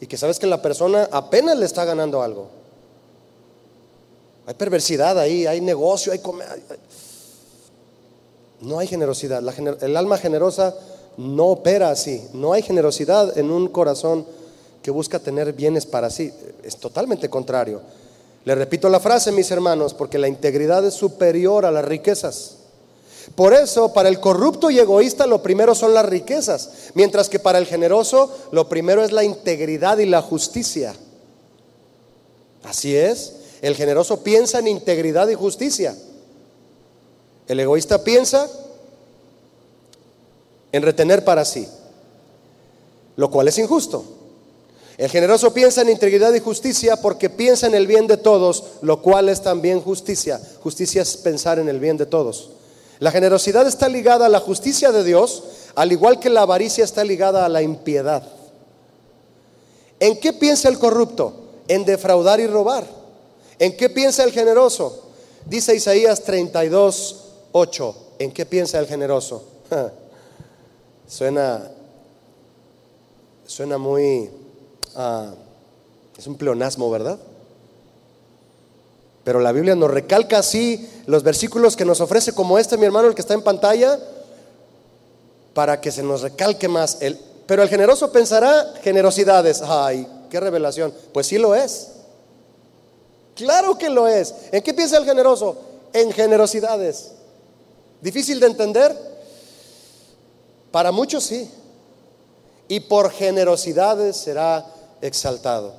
y 0.00 0.06
que 0.06 0.16
sabes 0.16 0.38
que 0.38 0.46
la 0.46 0.62
persona 0.62 1.08
apenas 1.10 1.58
le 1.58 1.66
está 1.66 1.84
ganando 1.84 2.22
algo. 2.22 2.48
Hay 4.46 4.54
perversidad 4.54 5.18
ahí, 5.18 5.46
hay 5.46 5.60
negocio, 5.60 6.12
hay 6.12 6.20
No 8.60 8.78
hay 8.78 8.86
generosidad. 8.86 9.42
el 9.82 9.96
alma 9.96 10.18
generosa 10.18 10.74
no 11.16 11.46
opera 11.46 11.90
así. 11.90 12.28
No 12.32 12.52
hay 12.52 12.62
generosidad 12.62 13.36
en 13.36 13.50
un 13.50 13.68
corazón 13.68 14.26
que 14.82 14.90
busca 14.90 15.18
tener 15.18 15.52
bienes 15.52 15.86
para 15.86 16.10
sí. 16.10 16.32
Es 16.62 16.76
totalmente 16.76 17.28
contrario. 17.28 17.80
Le 18.44 18.54
repito 18.54 18.88
la 18.88 19.00
frase, 19.00 19.32
mis 19.32 19.50
hermanos, 19.50 19.92
porque 19.92 20.18
la 20.18 20.28
integridad 20.28 20.84
es 20.84 20.94
superior 20.94 21.66
a 21.66 21.72
las 21.72 21.84
riquezas. 21.84 22.58
Por 23.34 23.52
eso, 23.54 23.92
para 23.92 24.08
el 24.08 24.20
corrupto 24.20 24.70
y 24.70 24.78
egoísta 24.78 25.26
lo 25.26 25.42
primero 25.42 25.74
son 25.74 25.92
las 25.92 26.06
riquezas, 26.06 26.90
mientras 26.94 27.28
que 27.28 27.40
para 27.40 27.58
el 27.58 27.66
generoso 27.66 28.30
lo 28.52 28.68
primero 28.68 29.02
es 29.02 29.10
la 29.10 29.24
integridad 29.24 29.98
y 29.98 30.06
la 30.06 30.22
justicia. 30.22 30.94
Así 32.62 32.94
es, 32.94 33.34
el 33.62 33.74
generoso 33.74 34.22
piensa 34.22 34.60
en 34.60 34.68
integridad 34.68 35.28
y 35.28 35.34
justicia. 35.34 35.96
El 37.48 37.60
egoísta 37.60 38.04
piensa 38.04 38.48
en 40.72 40.82
retener 40.82 41.24
para 41.24 41.44
sí, 41.44 41.66
lo 43.16 43.30
cual 43.30 43.48
es 43.48 43.58
injusto. 43.58 44.04
El 44.98 45.10
generoso 45.10 45.52
piensa 45.52 45.82
en 45.82 45.90
integridad 45.90 46.32
y 46.32 46.40
justicia 46.40 46.96
porque 46.96 47.28
piensa 47.28 47.66
en 47.66 47.74
el 47.74 47.86
bien 47.86 48.06
de 48.06 48.16
todos, 48.16 48.64
lo 48.80 49.02
cual 49.02 49.28
es 49.28 49.42
también 49.42 49.82
justicia. 49.82 50.40
Justicia 50.62 51.02
es 51.02 51.18
pensar 51.18 51.58
en 51.58 51.68
el 51.68 51.80
bien 51.80 51.98
de 51.98 52.06
todos. 52.06 52.50
La 52.98 53.10
generosidad 53.10 53.66
está 53.66 53.90
ligada 53.90 54.26
a 54.26 54.30
la 54.30 54.40
justicia 54.40 54.92
de 54.92 55.04
Dios, 55.04 55.42
al 55.74 55.92
igual 55.92 56.18
que 56.18 56.30
la 56.30 56.42
avaricia 56.42 56.82
está 56.82 57.04
ligada 57.04 57.44
a 57.44 57.50
la 57.50 57.60
impiedad. 57.60 58.22
¿En 60.00 60.18
qué 60.18 60.32
piensa 60.32 60.70
el 60.70 60.78
corrupto? 60.78 61.34
En 61.68 61.84
defraudar 61.84 62.40
y 62.40 62.46
robar. 62.46 62.86
¿En 63.58 63.76
qué 63.76 63.90
piensa 63.90 64.24
el 64.24 64.32
generoso? 64.32 65.10
Dice 65.44 65.74
Isaías 65.74 66.22
32, 66.22 67.24
8. 67.52 67.96
¿En 68.18 68.32
qué 68.32 68.46
piensa 68.46 68.78
el 68.78 68.86
generoso? 68.86 69.44
suena, 71.06 71.70
suena 73.46 73.76
muy 73.76 74.30
Ah, 74.96 75.34
es 76.16 76.26
un 76.26 76.36
pleonasmo, 76.36 76.90
¿verdad? 76.90 77.18
Pero 79.24 79.40
la 79.40 79.52
Biblia 79.52 79.74
nos 79.74 79.90
recalca 79.90 80.38
así 80.38 80.88
los 81.06 81.22
versículos 81.22 81.76
que 81.76 81.84
nos 81.84 82.00
ofrece 82.00 82.32
como 82.32 82.58
este, 82.58 82.78
mi 82.78 82.86
hermano, 82.86 83.08
el 83.08 83.14
que 83.14 83.20
está 83.20 83.34
en 83.34 83.42
pantalla, 83.42 83.98
para 85.52 85.80
que 85.80 85.92
se 85.92 86.02
nos 86.02 86.22
recalque 86.22 86.68
más. 86.68 86.98
El, 87.00 87.18
pero 87.46 87.62
el 87.62 87.68
generoso 87.68 88.10
pensará 88.10 88.72
generosidades. 88.82 89.62
Ay, 89.62 90.06
qué 90.30 90.40
revelación. 90.40 90.94
Pues 91.12 91.26
sí 91.26 91.38
lo 91.38 91.54
es. 91.54 91.88
Claro 93.34 93.76
que 93.76 93.90
lo 93.90 94.08
es. 94.08 94.34
¿En 94.50 94.62
qué 94.62 94.72
piensa 94.72 94.96
el 94.96 95.04
generoso? 95.04 95.56
En 95.92 96.10
generosidades. 96.12 97.12
¿Difícil 98.00 98.40
de 98.40 98.46
entender? 98.46 98.96
Para 100.70 100.90
muchos 100.92 101.24
sí. 101.24 101.50
Y 102.68 102.80
por 102.80 103.10
generosidades 103.10 104.16
será 104.16 104.64
exaltado. 105.06 105.74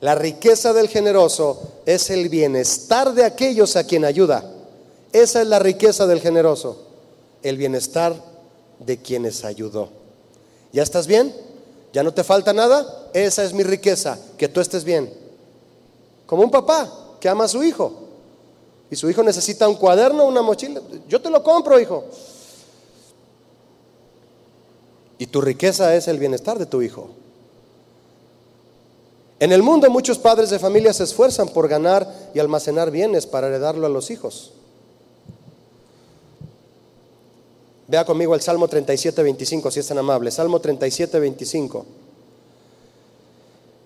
La 0.00 0.14
riqueza 0.14 0.72
del 0.72 0.88
generoso 0.88 1.60
es 1.86 2.10
el 2.10 2.28
bienestar 2.28 3.14
de 3.14 3.24
aquellos 3.24 3.76
a 3.76 3.84
quien 3.84 4.04
ayuda. 4.04 4.44
Esa 5.12 5.42
es 5.42 5.46
la 5.46 5.58
riqueza 5.58 6.06
del 6.06 6.20
generoso, 6.20 6.76
el 7.42 7.56
bienestar 7.56 8.14
de 8.80 8.98
quienes 8.98 9.44
ayudó. 9.44 9.88
¿Ya 10.72 10.82
estás 10.82 11.06
bien? 11.06 11.34
¿Ya 11.92 12.02
no 12.02 12.12
te 12.12 12.24
falta 12.24 12.52
nada? 12.52 13.08
Esa 13.14 13.44
es 13.44 13.52
mi 13.52 13.62
riqueza, 13.62 14.18
que 14.36 14.48
tú 14.48 14.60
estés 14.60 14.84
bien. 14.84 15.12
Como 16.26 16.42
un 16.42 16.50
papá 16.50 17.16
que 17.20 17.28
ama 17.28 17.44
a 17.44 17.48
su 17.48 17.62
hijo. 17.62 17.92
Y 18.90 18.96
su 18.96 19.08
hijo 19.08 19.22
necesita 19.22 19.68
un 19.68 19.76
cuaderno, 19.76 20.24
una 20.24 20.42
mochila. 20.42 20.82
Yo 21.08 21.20
te 21.20 21.30
lo 21.30 21.42
compro, 21.42 21.80
hijo. 21.80 22.04
Y 25.18 25.26
tu 25.26 25.40
riqueza 25.40 25.94
es 25.94 26.08
el 26.08 26.18
bienestar 26.18 26.58
de 26.58 26.66
tu 26.66 26.82
hijo. 26.82 27.08
En 29.40 29.52
el 29.52 29.62
mundo 29.62 29.88
muchos 29.90 30.18
padres 30.18 30.50
de 30.50 30.58
familia 30.58 30.92
se 30.92 31.04
esfuerzan 31.04 31.48
por 31.48 31.68
ganar 31.68 32.30
y 32.34 32.38
almacenar 32.38 32.90
bienes 32.90 33.26
para 33.26 33.48
heredarlo 33.48 33.86
a 33.86 33.90
los 33.90 34.10
hijos. 34.10 34.52
Vea 37.86 38.04
conmigo 38.04 38.34
el 38.34 38.40
Salmo 38.40 38.68
37, 38.68 39.22
25, 39.22 39.70
si 39.70 39.80
es 39.80 39.86
tan 39.86 39.98
amable. 39.98 40.30
Salmo 40.30 40.60
37, 40.60 41.18
25. 41.18 41.84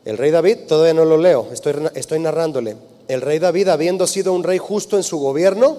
El 0.04 0.16
rey 0.16 0.30
David, 0.30 0.58
todavía 0.68 0.94
no 0.94 1.04
lo 1.04 1.18
leo, 1.18 1.48
estoy, 1.52 2.18
narrándole. 2.18 2.76
El 3.08 3.20
rey 3.20 3.38
David, 3.38 3.68
habiendo 3.68 4.06
sido 4.06 4.32
un 4.32 4.44
rey 4.44 4.58
justo 4.58 4.96
en 4.96 5.02
su 5.02 5.18
gobierno 5.18 5.76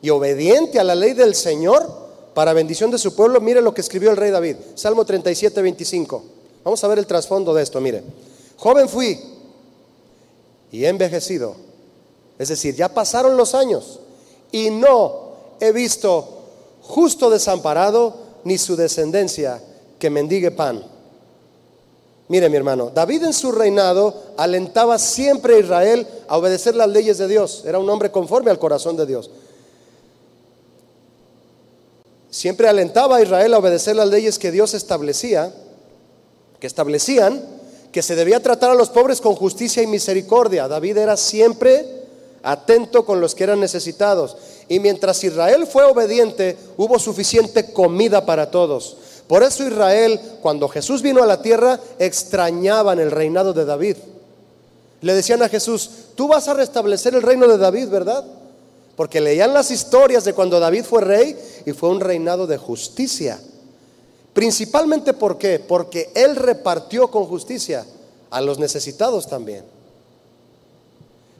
y 0.00 0.10
obediente 0.10 0.80
a 0.80 0.84
la 0.84 0.94
ley 0.94 1.12
del 1.12 1.34
Señor, 1.34 2.02
para 2.34 2.54
bendición 2.54 2.90
de 2.90 2.98
su 2.98 3.14
pueblo, 3.14 3.40
mire 3.40 3.60
lo 3.60 3.74
que 3.74 3.82
escribió 3.82 4.10
el 4.10 4.16
rey 4.16 4.30
David. 4.30 4.56
Salmo 4.74 5.04
37, 5.04 5.60
25. 5.60 6.24
Vamos 6.64 6.82
a 6.82 6.88
ver 6.88 6.98
el 6.98 7.06
trasfondo 7.06 7.52
de 7.52 7.62
esto, 7.62 7.80
mire. 7.80 8.02
Joven 8.62 8.88
fui 8.88 9.18
y 10.70 10.84
he 10.84 10.88
envejecido. 10.88 11.56
Es 12.38 12.48
decir, 12.48 12.76
ya 12.76 12.88
pasaron 12.88 13.36
los 13.36 13.56
años 13.56 13.98
y 14.52 14.70
no 14.70 15.32
he 15.58 15.72
visto 15.72 16.44
justo 16.80 17.28
desamparado 17.28 18.14
ni 18.44 18.58
su 18.58 18.76
descendencia 18.76 19.60
que 19.98 20.10
mendigue 20.10 20.52
pan. 20.52 20.80
Mire 22.28 22.48
mi 22.48 22.56
hermano, 22.56 22.90
David 22.94 23.24
en 23.24 23.32
su 23.32 23.50
reinado 23.50 24.14
alentaba 24.36 24.96
siempre 25.00 25.56
a 25.56 25.58
Israel 25.58 26.06
a 26.28 26.38
obedecer 26.38 26.76
las 26.76 26.88
leyes 26.88 27.18
de 27.18 27.26
Dios. 27.26 27.64
Era 27.66 27.80
un 27.80 27.90
hombre 27.90 28.12
conforme 28.12 28.52
al 28.52 28.60
corazón 28.60 28.96
de 28.96 29.06
Dios. 29.06 29.28
Siempre 32.30 32.68
alentaba 32.68 33.16
a 33.16 33.22
Israel 33.22 33.54
a 33.54 33.58
obedecer 33.58 33.96
las 33.96 34.08
leyes 34.08 34.38
que 34.38 34.52
Dios 34.52 34.72
establecía, 34.72 35.52
que 36.60 36.68
establecían 36.68 37.60
que 37.92 38.02
se 38.02 38.16
debía 38.16 38.40
tratar 38.40 38.70
a 38.70 38.74
los 38.74 38.88
pobres 38.88 39.20
con 39.20 39.36
justicia 39.36 39.82
y 39.82 39.86
misericordia. 39.86 40.66
David 40.66 40.96
era 40.96 41.16
siempre 41.16 41.86
atento 42.42 43.04
con 43.04 43.20
los 43.20 43.34
que 43.34 43.44
eran 43.44 43.60
necesitados. 43.60 44.36
Y 44.68 44.80
mientras 44.80 45.22
Israel 45.22 45.66
fue 45.66 45.84
obediente, 45.84 46.56
hubo 46.78 46.98
suficiente 46.98 47.72
comida 47.72 48.24
para 48.24 48.50
todos. 48.50 48.96
Por 49.26 49.42
eso 49.42 49.66
Israel, 49.66 50.18
cuando 50.40 50.68
Jesús 50.68 51.02
vino 51.02 51.22
a 51.22 51.26
la 51.26 51.42
tierra, 51.42 51.78
extrañaban 51.98 52.98
el 52.98 53.10
reinado 53.10 53.52
de 53.52 53.66
David. 53.66 53.96
Le 55.02 55.14
decían 55.14 55.42
a 55.42 55.48
Jesús, 55.48 55.90
tú 56.14 56.28
vas 56.28 56.48
a 56.48 56.54
restablecer 56.54 57.14
el 57.14 57.22
reino 57.22 57.46
de 57.46 57.58
David, 57.58 57.88
¿verdad? 57.88 58.24
Porque 58.96 59.20
leían 59.20 59.52
las 59.52 59.70
historias 59.70 60.24
de 60.24 60.32
cuando 60.32 60.60
David 60.60 60.84
fue 60.84 61.02
rey 61.02 61.36
y 61.66 61.72
fue 61.72 61.90
un 61.90 62.00
reinado 62.00 62.46
de 62.46 62.56
justicia. 62.56 63.38
Principalmente 64.32 65.12
¿por 65.12 65.36
qué? 65.36 65.58
Porque 65.58 66.10
Él 66.14 66.36
repartió 66.36 67.08
con 67.08 67.26
justicia 67.26 67.84
a 68.30 68.40
los 68.40 68.58
necesitados 68.58 69.28
también. 69.28 69.64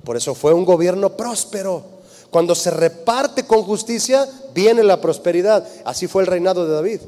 Por 0.05 0.17
eso 0.17 0.35
fue 0.35 0.53
un 0.53 0.65
gobierno 0.65 1.17
próspero. 1.17 1.85
Cuando 2.31 2.55
se 2.55 2.71
reparte 2.71 3.47
con 3.47 3.63
justicia, 3.63 4.29
viene 4.55 4.83
la 4.83 5.01
prosperidad. 5.01 5.67
Así 5.85 6.07
fue 6.07 6.23
el 6.23 6.27
reinado 6.27 6.67
de 6.67 6.75
David. 6.75 7.01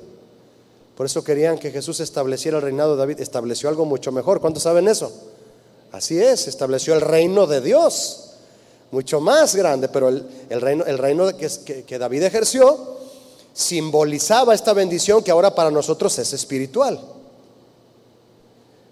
Por 0.97 1.07
eso 1.07 1.25
querían 1.25 1.59
que 1.59 1.71
Jesús 1.71 2.01
estableciera 2.01 2.59
el 2.59 2.63
reinado 2.63 2.93
de 2.93 2.99
David. 2.99 3.21
Estableció 3.21 3.69
algo 3.69 3.85
mucho 3.85 4.13
mejor. 4.13 4.41
¿Cuántos 4.41 4.63
saben 4.63 4.89
eso? 4.89 5.13
Así 5.93 6.19
es, 6.19 6.49
estableció 6.49 6.95
el 6.95 7.01
reino 7.01 7.47
de 7.47 7.61
Dios. 7.61 8.31
Mucho 8.91 9.21
más 9.21 9.55
grande, 9.55 9.89
pero 9.89 10.09
el, 10.09 10.61
reino, 10.61 10.85
el 10.85 10.99
reino 10.99 11.37
que, 11.37 11.85
que 11.85 11.99
David 11.99 12.23
ejerció 12.23 12.95
simbolizaba 13.55 14.53
esta 14.53 14.73
bendición 14.75 15.23
que 15.23 15.31
ahora 15.31 15.55
para 15.55 15.71
nosotros 15.71 16.19
es 16.19 16.33
espiritual. 16.33 17.01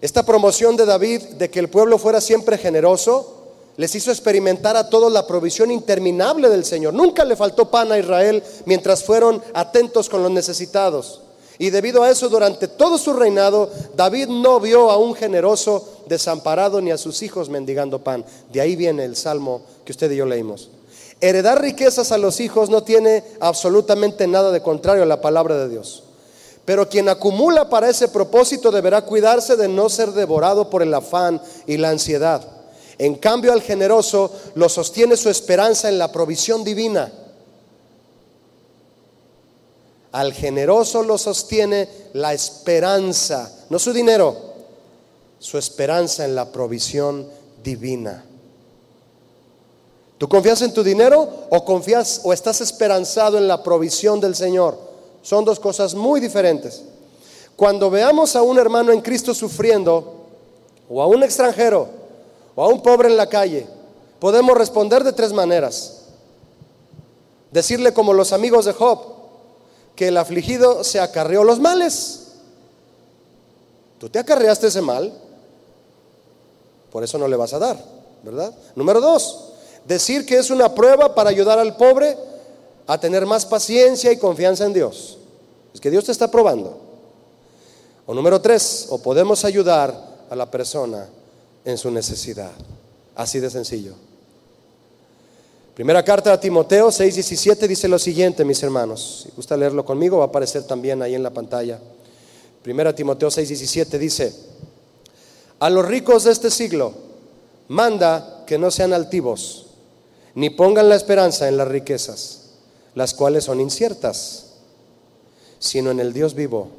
Esta 0.01 0.25
promoción 0.25 0.75
de 0.75 0.85
David 0.85 1.21
de 1.37 1.49
que 1.51 1.59
el 1.59 1.69
pueblo 1.69 1.97
fuera 1.97 2.19
siempre 2.19 2.57
generoso 2.57 3.41
les 3.77 3.93
hizo 3.95 4.11
experimentar 4.11 4.75
a 4.77 4.89
todos 4.89 5.11
la 5.11 5.27
provisión 5.27 5.71
interminable 5.71 6.49
del 6.49 6.63
Señor. 6.63 6.93
Nunca 6.93 7.25
le 7.25 7.35
faltó 7.35 7.69
pan 7.69 7.91
a 7.91 7.97
Israel 7.97 8.43
mientras 8.65 9.03
fueron 9.03 9.41
atentos 9.53 10.09
con 10.09 10.21
los 10.23 10.31
necesitados. 10.31 11.21
Y 11.57 11.69
debido 11.69 12.03
a 12.03 12.09
eso, 12.09 12.29
durante 12.29 12.67
todo 12.67 12.97
su 12.97 13.13
reinado, 13.13 13.69
David 13.95 14.27
no 14.27 14.59
vio 14.59 14.89
a 14.89 14.97
un 14.97 15.13
generoso 15.15 15.87
desamparado 16.07 16.81
ni 16.81 16.91
a 16.91 16.97
sus 16.97 17.21
hijos 17.21 17.49
mendigando 17.49 18.03
pan. 18.03 18.25
De 18.51 18.61
ahí 18.61 18.75
viene 18.75 19.05
el 19.05 19.15
salmo 19.15 19.61
que 19.85 19.91
usted 19.91 20.11
y 20.11 20.17
yo 20.17 20.25
leímos. 20.25 20.69
Heredar 21.23 21.61
riquezas 21.61 22.11
a 22.11 22.17
los 22.17 22.41
hijos 22.41 22.69
no 22.69 22.83
tiene 22.83 23.23
absolutamente 23.39 24.27
nada 24.27 24.51
de 24.51 24.61
contrario 24.61 25.03
a 25.03 25.05
la 25.05 25.21
palabra 25.21 25.55
de 25.55 25.69
Dios. 25.69 26.03
Pero 26.65 26.89
quien 26.89 27.07
acumula 27.07 27.69
para 27.69 27.89
ese 27.89 28.09
propósito 28.09 28.71
deberá 28.71 29.03
cuidarse 29.03 29.55
de 29.55 29.69
no 29.69 29.87
ser 29.87 30.11
devorado 30.11 30.69
por 30.69 30.81
el 30.81 30.93
afán 30.93 31.41
y 31.65 31.77
la 31.77 31.91
ansiedad. 31.91 32.45
En 32.97 33.15
cambio, 33.15 33.53
al 33.53 33.61
generoso 33.61 34.33
lo 34.55 34.67
sostiene 34.67 35.15
su 35.15 35.29
esperanza 35.29 35.87
en 35.87 35.97
la 35.97 36.11
provisión 36.11 36.65
divina. 36.65 37.09
Al 40.11 40.33
generoso 40.33 41.03
lo 41.03 41.17
sostiene 41.17 41.87
la 42.11 42.33
esperanza, 42.33 43.49
no 43.69 43.79
su 43.79 43.93
dinero, 43.93 44.35
su 45.39 45.57
esperanza 45.57 46.25
en 46.25 46.35
la 46.35 46.51
provisión 46.51 47.29
divina. 47.63 48.25
¿Tú 50.17 50.29
confías 50.29 50.61
en 50.61 50.73
tu 50.73 50.83
dinero 50.83 51.27
o 51.49 51.65
confías 51.65 52.21
o 52.23 52.33
estás 52.33 52.61
esperanzado 52.61 53.37
en 53.37 53.47
la 53.47 53.63
provisión 53.63 54.19
del 54.19 54.35
Señor? 54.35 54.77
Son 55.21 55.43
dos 55.43 55.59
cosas 55.59 55.95
muy 55.95 56.19
diferentes. 56.19 56.83
Cuando 57.55 57.89
veamos 57.89 58.35
a 58.35 58.41
un 58.41 58.57
hermano 58.57 58.91
en 58.91 59.01
Cristo 59.01 59.33
sufriendo, 59.33 60.23
o 60.89 61.01
a 61.01 61.07
un 61.07 61.23
extranjero, 61.23 61.87
o 62.55 62.63
a 62.63 62.67
un 62.67 62.81
pobre 62.81 63.09
en 63.09 63.17
la 63.17 63.27
calle, 63.27 63.67
podemos 64.19 64.57
responder 64.57 65.03
de 65.03 65.13
tres 65.13 65.33
maneras. 65.33 66.01
Decirle 67.51 67.93
como 67.93 68.13
los 68.13 68.33
amigos 68.33 68.65
de 68.65 68.73
Job, 68.73 68.99
que 69.95 70.07
el 70.07 70.17
afligido 70.17 70.83
se 70.83 70.99
acarreó 70.99 71.43
los 71.43 71.59
males. 71.59 72.33
Tú 73.99 74.09
te 74.09 74.19
acarreaste 74.19 74.67
ese 74.67 74.81
mal, 74.81 75.13
por 76.91 77.03
eso 77.03 77.17
no 77.17 77.27
le 77.27 77.35
vas 77.35 77.53
a 77.53 77.59
dar, 77.59 77.77
¿verdad? 78.23 78.53
Número 78.75 78.99
dos, 78.99 79.52
decir 79.87 80.25
que 80.25 80.37
es 80.37 80.49
una 80.49 80.73
prueba 80.73 81.15
para 81.15 81.29
ayudar 81.29 81.59
al 81.59 81.75
pobre 81.75 82.17
a 82.87 82.97
tener 82.99 83.25
más 83.25 83.45
paciencia 83.45 84.11
y 84.11 84.17
confianza 84.17 84.65
en 84.65 84.73
Dios. 84.73 85.17
Es 85.73 85.79
que 85.79 85.91
Dios 85.91 86.05
te 86.05 86.11
está 86.11 86.29
probando. 86.29 86.79
O 88.05 88.13
número 88.13 88.41
tres, 88.41 88.87
o 88.89 88.97
podemos 89.01 89.45
ayudar 89.45 89.95
a 90.29 90.35
la 90.35 90.49
persona 90.51 91.07
en 91.63 91.77
su 91.77 91.89
necesidad. 91.89 92.51
Así 93.15 93.39
de 93.39 93.49
sencillo. 93.49 93.93
Primera 95.73 96.03
carta 96.03 96.33
a 96.33 96.39
Timoteo 96.39 96.89
6:17 96.89 97.67
dice 97.67 97.87
lo 97.87 97.97
siguiente, 97.97 98.45
mis 98.45 98.61
hermanos. 98.61 99.23
Si 99.23 99.31
gusta 99.35 99.57
leerlo 99.57 99.83
conmigo, 99.83 100.17
va 100.17 100.25
a 100.25 100.27
aparecer 100.27 100.63
también 100.63 101.01
ahí 101.01 101.15
en 101.15 101.23
la 101.23 101.31
pantalla. 101.31 101.79
Primera 102.61 102.93
Timoteo 102.93 103.29
6:17 103.29 103.97
dice, 103.97 104.33
a 105.59 105.69
los 105.69 105.85
ricos 105.85 106.25
de 106.25 106.31
este 106.31 106.51
siglo 106.51 106.93
manda 107.67 108.43
que 108.45 108.57
no 108.57 108.69
sean 108.69 108.93
altivos, 108.93 109.62
ni 110.35 110.49
pongan 110.49 110.89
la 110.89 110.95
esperanza 110.95 111.47
en 111.47 111.57
las 111.57 111.67
riquezas, 111.67 112.41
las 112.95 113.13
cuales 113.13 113.43
son 113.43 113.59
inciertas, 113.59 114.53
sino 115.59 115.91
en 115.91 115.99
el 115.99 116.13
Dios 116.13 116.33
vivo, 116.33 116.69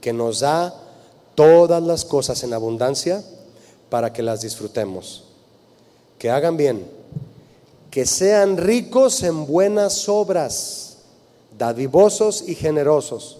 que 0.00 0.12
nos 0.12 0.40
da 0.40 0.74
todas 1.34 1.82
las 1.82 2.04
cosas 2.04 2.42
en 2.42 2.52
abundancia 2.52 3.22
para 3.90 4.12
que 4.12 4.22
las 4.22 4.40
disfrutemos. 4.40 5.24
Que 6.18 6.30
hagan 6.30 6.56
bien 6.56 6.98
que 7.90 8.06
sean 8.06 8.56
ricos 8.56 9.22
en 9.22 9.46
buenas 9.46 10.08
obras, 10.08 10.98
dadivosos 11.58 12.44
y 12.46 12.54
generosos. 12.54 13.38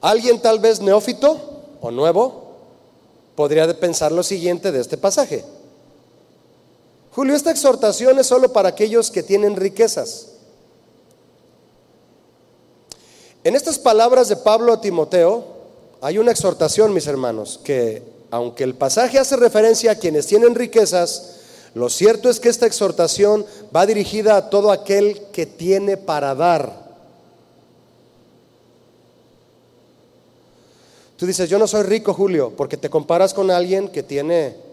Alguien 0.00 0.40
tal 0.40 0.58
vez 0.58 0.80
neófito 0.80 1.38
o 1.80 1.90
nuevo 1.90 2.52
podría 3.34 3.78
pensar 3.78 4.12
lo 4.12 4.22
siguiente 4.22 4.70
de 4.72 4.80
este 4.80 4.96
pasaje. 4.96 5.44
Julio, 7.12 7.34
esta 7.34 7.50
exhortación 7.50 8.18
es 8.18 8.26
solo 8.26 8.52
para 8.52 8.68
aquellos 8.68 9.10
que 9.10 9.22
tienen 9.22 9.56
riquezas. 9.56 10.28
En 13.42 13.56
estas 13.56 13.78
palabras 13.78 14.28
de 14.28 14.36
Pablo 14.36 14.72
a 14.72 14.80
Timoteo 14.80 15.44
hay 16.00 16.18
una 16.18 16.30
exhortación, 16.30 16.92
mis 16.92 17.06
hermanos, 17.06 17.58
que 17.64 18.02
aunque 18.30 18.64
el 18.64 18.74
pasaje 18.74 19.18
hace 19.18 19.36
referencia 19.36 19.92
a 19.92 19.94
quienes 19.96 20.26
tienen 20.26 20.54
riquezas, 20.54 21.36
lo 21.74 21.88
cierto 21.88 22.30
es 22.30 22.38
que 22.38 22.48
esta 22.48 22.66
exhortación 22.66 23.44
va 23.74 23.86
dirigida 23.86 24.36
a 24.36 24.50
todo 24.50 24.70
aquel 24.70 25.20
que 25.32 25.46
tiene 25.46 25.96
para 25.96 26.34
dar. 26.34 26.90
Tú 31.16 31.26
dices, 31.26 31.50
yo 31.50 31.58
no 31.58 31.66
soy 31.66 31.82
rico, 31.82 32.14
Julio, 32.14 32.52
porque 32.56 32.76
te 32.76 32.88
comparas 32.88 33.34
con 33.34 33.50
alguien 33.50 33.88
que 33.88 34.02
tiene 34.02 34.69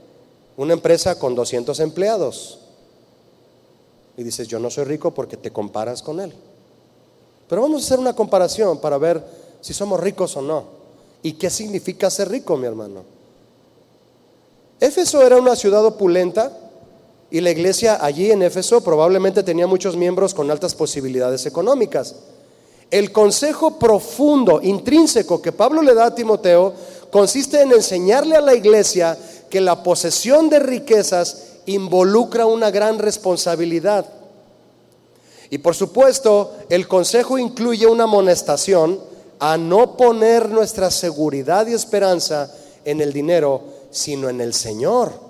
una 0.57 0.73
empresa 0.73 1.17
con 1.17 1.35
200 1.35 1.79
empleados. 1.79 2.59
Y 4.17 4.23
dices, 4.23 4.47
yo 4.47 4.59
no 4.59 4.69
soy 4.69 4.83
rico 4.83 5.11
porque 5.11 5.37
te 5.37 5.51
comparas 5.51 6.01
con 6.01 6.19
él. 6.19 6.33
Pero 7.47 7.61
vamos 7.61 7.83
a 7.83 7.85
hacer 7.85 7.99
una 7.99 8.13
comparación 8.13 8.79
para 8.79 8.97
ver 8.97 9.23
si 9.61 9.73
somos 9.73 9.99
ricos 9.99 10.35
o 10.35 10.41
no. 10.41 10.65
¿Y 11.21 11.33
qué 11.33 11.49
significa 11.49 12.09
ser 12.09 12.29
rico, 12.29 12.57
mi 12.57 12.65
hermano? 12.65 13.03
Éfeso 14.79 15.25
era 15.25 15.37
una 15.37 15.55
ciudad 15.55 15.85
opulenta 15.85 16.51
y 17.29 17.41
la 17.41 17.51
iglesia 17.51 18.03
allí 18.03 18.31
en 18.31 18.41
Éfeso 18.41 18.81
probablemente 18.81 19.43
tenía 19.43 19.67
muchos 19.67 19.95
miembros 19.95 20.33
con 20.33 20.49
altas 20.49 20.73
posibilidades 20.75 21.45
económicas. 21.45 22.15
El 22.89 23.11
consejo 23.11 23.77
profundo, 23.77 24.61
intrínseco 24.63 25.41
que 25.41 25.51
Pablo 25.51 25.81
le 25.81 25.93
da 25.93 26.05
a 26.05 26.15
Timoteo 26.15 26.73
consiste 27.11 27.61
en 27.61 27.71
enseñarle 27.71 28.35
a 28.35 28.41
la 28.41 28.55
iglesia 28.55 29.17
que 29.49 29.61
la 29.61 29.83
posesión 29.83 30.49
de 30.49 30.59
riquezas 30.59 31.57
involucra 31.65 32.45
una 32.45 32.71
gran 32.71 32.99
responsabilidad. 32.99 34.05
Y 35.49 35.59
por 35.59 35.75
supuesto, 35.75 36.55
el 36.69 36.87
consejo 36.87 37.37
incluye 37.37 37.87
una 37.87 38.03
amonestación 38.03 38.99
a 39.39 39.57
no 39.57 39.95
poner 39.95 40.49
nuestra 40.49 40.91
seguridad 40.91 41.67
y 41.67 41.73
esperanza 41.73 42.53
en 42.83 43.01
el 43.01 43.13
dinero, 43.13 43.61
sino 43.91 44.29
en 44.29 44.41
el 44.41 44.53
Señor 44.53 45.27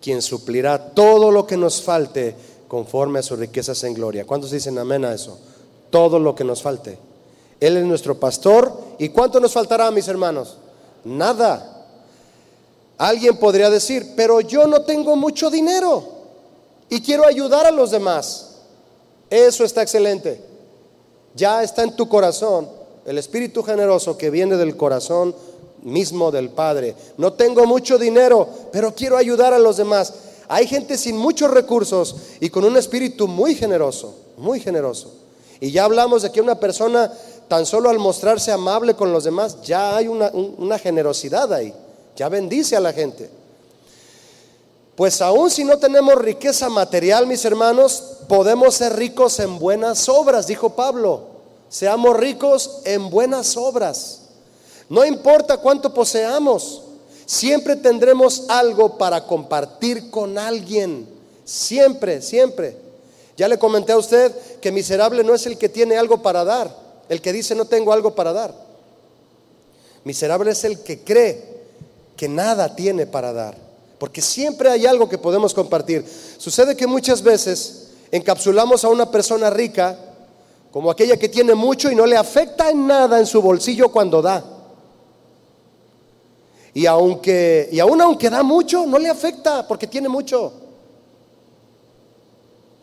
quien 0.00 0.22
suplirá 0.22 0.92
todo 0.94 1.30
lo 1.30 1.46
que 1.46 1.56
nos 1.56 1.82
falte 1.82 2.34
conforme 2.68 3.18
a 3.18 3.22
sus 3.22 3.38
riquezas 3.38 3.82
en 3.84 3.94
gloria. 3.94 4.24
¿Cuántos 4.24 4.50
dicen 4.50 4.78
amén 4.78 5.04
a 5.04 5.12
eso? 5.12 5.38
Todo 5.90 6.18
lo 6.18 6.34
que 6.34 6.44
nos 6.44 6.62
falte. 6.62 6.98
Él 7.60 7.76
es 7.76 7.84
nuestro 7.84 8.18
pastor. 8.18 8.72
¿Y 8.98 9.10
cuánto 9.10 9.38
nos 9.38 9.52
faltará, 9.52 9.90
mis 9.90 10.08
hermanos? 10.08 10.56
Nada. 11.04 11.86
Alguien 12.98 13.36
podría 13.38 13.70
decir, 13.70 14.12
pero 14.16 14.40
yo 14.40 14.66
no 14.66 14.82
tengo 14.82 15.16
mucho 15.16 15.50
dinero 15.50 16.04
y 16.88 17.00
quiero 17.00 17.24
ayudar 17.26 17.66
a 17.66 17.70
los 17.70 17.90
demás. 17.90 18.56
Eso 19.30 19.64
está 19.64 19.82
excelente. 19.82 20.40
Ya 21.34 21.62
está 21.62 21.82
en 21.82 21.96
tu 21.96 22.08
corazón 22.08 22.68
el 23.06 23.16
espíritu 23.16 23.62
generoso 23.62 24.18
que 24.18 24.30
viene 24.30 24.56
del 24.56 24.76
corazón 24.76 25.34
mismo 25.82 26.30
del 26.30 26.50
Padre. 26.50 26.94
No 27.16 27.32
tengo 27.32 27.66
mucho 27.66 27.96
dinero, 27.96 28.48
pero 28.72 28.94
quiero 28.94 29.16
ayudar 29.16 29.54
a 29.54 29.58
los 29.58 29.76
demás. 29.76 30.12
Hay 30.48 30.66
gente 30.66 30.98
sin 30.98 31.16
muchos 31.16 31.50
recursos 31.50 32.16
y 32.40 32.50
con 32.50 32.64
un 32.64 32.76
espíritu 32.76 33.28
muy 33.28 33.54
generoso, 33.54 34.14
muy 34.36 34.60
generoso. 34.60 35.12
Y 35.60 35.70
ya 35.70 35.84
hablamos 35.84 36.22
de 36.22 36.32
que 36.32 36.40
una 36.40 36.58
persona 36.58 37.12
tan 37.50 37.66
solo 37.66 37.90
al 37.90 37.98
mostrarse 37.98 38.52
amable 38.52 38.94
con 38.94 39.12
los 39.12 39.24
demás, 39.24 39.60
ya 39.64 39.96
hay 39.96 40.06
una, 40.06 40.78
generosidad 40.78 41.52
ahí, 41.52 41.74
ya 42.14 42.28
bendice 42.28 42.76
a 42.76 42.80
la 42.80 42.92
gente. 42.92 43.28
Pues 44.94 45.20
aún 45.20 45.50
si 45.50 45.64
no 45.64 45.76
tenemos 45.76 46.14
riqueza 46.14 46.68
material, 46.68 47.26
mis 47.26 47.44
hermanos, 47.44 48.18
podemos 48.28 48.76
ser 48.76 48.94
ricos 48.94 49.40
en 49.40 49.58
buenas 49.58 50.08
obras, 50.08 50.46
dijo 50.46 50.76
Pablo. 50.76 51.22
Seamos 51.68 52.16
ricos 52.16 52.82
en 52.84 53.10
buenas 53.10 53.56
obras. 53.56 54.20
No 54.88 55.04
importa 55.04 55.56
cuánto 55.56 55.92
poseamos, 55.92 56.82
siempre 57.26 57.74
tendremos 57.74 58.44
algo 58.46 58.96
para 58.96 59.26
compartir 59.26 60.08
con 60.08 60.38
alguien. 60.38 61.04
Siempre, 61.44 62.22
siempre. 62.22 62.76
Ya 63.36 63.48
le 63.48 63.58
comenté 63.58 63.90
a 63.90 63.98
usted 63.98 64.32
que 64.60 64.70
miserable 64.70 65.24
no 65.24 65.34
es 65.34 65.46
el 65.46 65.58
que 65.58 65.68
tiene 65.68 65.98
algo 65.98 66.22
para 66.22 66.44
dar, 66.44 66.89
el 67.10 67.20
que 67.20 67.32
dice 67.32 67.54
no 67.54 67.66
tengo 67.66 67.92
algo 67.92 68.14
para 68.14 68.32
dar. 68.32 68.54
Miserable 70.04 70.52
es 70.52 70.64
el 70.64 70.80
que 70.82 71.00
cree 71.00 71.60
que 72.16 72.28
nada 72.28 72.74
tiene 72.74 73.04
para 73.06 73.32
dar, 73.32 73.56
porque 73.98 74.22
siempre 74.22 74.70
hay 74.70 74.86
algo 74.86 75.08
que 75.08 75.18
podemos 75.18 75.52
compartir. 75.52 76.06
Sucede 76.38 76.76
que 76.76 76.86
muchas 76.86 77.20
veces 77.20 77.88
encapsulamos 78.12 78.84
a 78.84 78.88
una 78.88 79.10
persona 79.10 79.50
rica 79.50 79.98
como 80.70 80.88
aquella 80.88 81.16
que 81.16 81.28
tiene 81.28 81.54
mucho 81.54 81.90
y 81.90 81.96
no 81.96 82.06
le 82.06 82.16
afecta 82.16 82.70
en 82.70 82.86
nada 82.86 83.18
en 83.18 83.26
su 83.26 83.42
bolsillo 83.42 83.90
cuando 83.90 84.22
da. 84.22 84.44
Y 86.72 86.86
aunque 86.86 87.68
y 87.72 87.80
aún 87.80 88.00
aunque 88.00 88.30
da 88.30 88.44
mucho, 88.44 88.86
no 88.86 89.00
le 89.00 89.10
afecta 89.10 89.66
porque 89.66 89.88
tiene 89.88 90.08
mucho. 90.08 90.52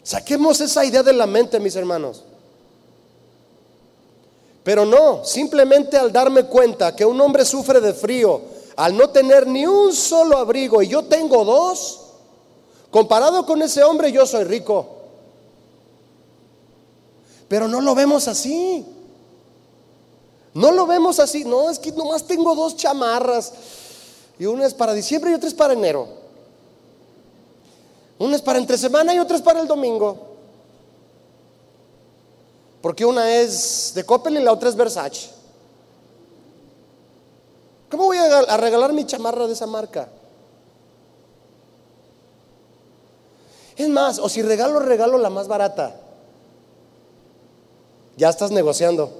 Saquemos 0.03 0.59
esa 0.59 0.83
idea 0.83 1.01
de 1.01 1.13
la 1.13 1.25
mente, 1.25 1.61
mis 1.61 1.77
hermanos. 1.77 2.25
Pero 4.67 4.85
no, 4.85 5.23
simplemente 5.23 5.95
al 5.95 6.11
darme 6.11 6.43
cuenta 6.43 6.93
que 6.93 7.05
un 7.05 7.21
hombre 7.21 7.45
sufre 7.45 7.79
de 7.79 7.93
frío, 7.93 8.41
al 8.75 8.97
no 8.97 9.09
tener 9.11 9.47
ni 9.47 9.65
un 9.65 9.93
solo 9.93 10.37
abrigo 10.37 10.81
y 10.81 10.89
yo 10.89 11.05
tengo 11.05 11.45
dos, 11.45 12.01
comparado 12.91 13.45
con 13.45 13.61
ese 13.61 13.81
hombre 13.81 14.11
yo 14.11 14.25
soy 14.25 14.43
rico. 14.43 14.85
Pero 17.47 17.69
no 17.69 17.79
lo 17.79 17.95
vemos 17.95 18.27
así. 18.27 18.85
No 20.53 20.73
lo 20.73 20.85
vemos 20.85 21.21
así. 21.21 21.45
No, 21.45 21.69
es 21.69 21.79
que 21.79 21.93
nomás 21.93 22.27
tengo 22.27 22.53
dos 22.53 22.75
chamarras. 22.75 23.53
Y 24.37 24.47
una 24.47 24.65
es 24.65 24.73
para 24.73 24.91
diciembre 24.93 25.31
y 25.31 25.35
otra 25.35 25.47
es 25.47 25.55
para 25.55 25.71
enero. 25.71 26.09
Una 28.19 28.35
es 28.35 28.41
para 28.41 28.59
entre 28.59 28.77
semana 28.77 29.15
y 29.15 29.19
otra 29.19 29.37
es 29.37 29.41
para 29.41 29.61
el 29.61 29.67
domingo. 29.67 30.36
Porque 32.87 33.05
una 33.05 33.35
es 33.35 33.91
de 33.95 34.05
Coppel 34.05 34.37
y 34.37 34.41
la 34.41 34.53
otra 34.53 34.69
es 34.69 34.75
Versace. 34.77 35.29
¿Cómo 37.91 38.05
voy 38.05 38.15
a 38.15 38.55
regalar 38.55 38.93
mi 38.93 39.05
chamarra 39.05 39.45
de 39.45 39.51
esa 39.51 39.67
marca? 39.67 40.07
Es 43.75 43.89
más, 43.89 44.19
o 44.19 44.29
si 44.29 44.41
regalo, 44.41 44.79
regalo 44.79 45.17
la 45.17 45.29
más 45.29 45.49
barata. 45.49 45.99
Ya 48.15 48.29
estás 48.29 48.51
negociando. 48.51 49.11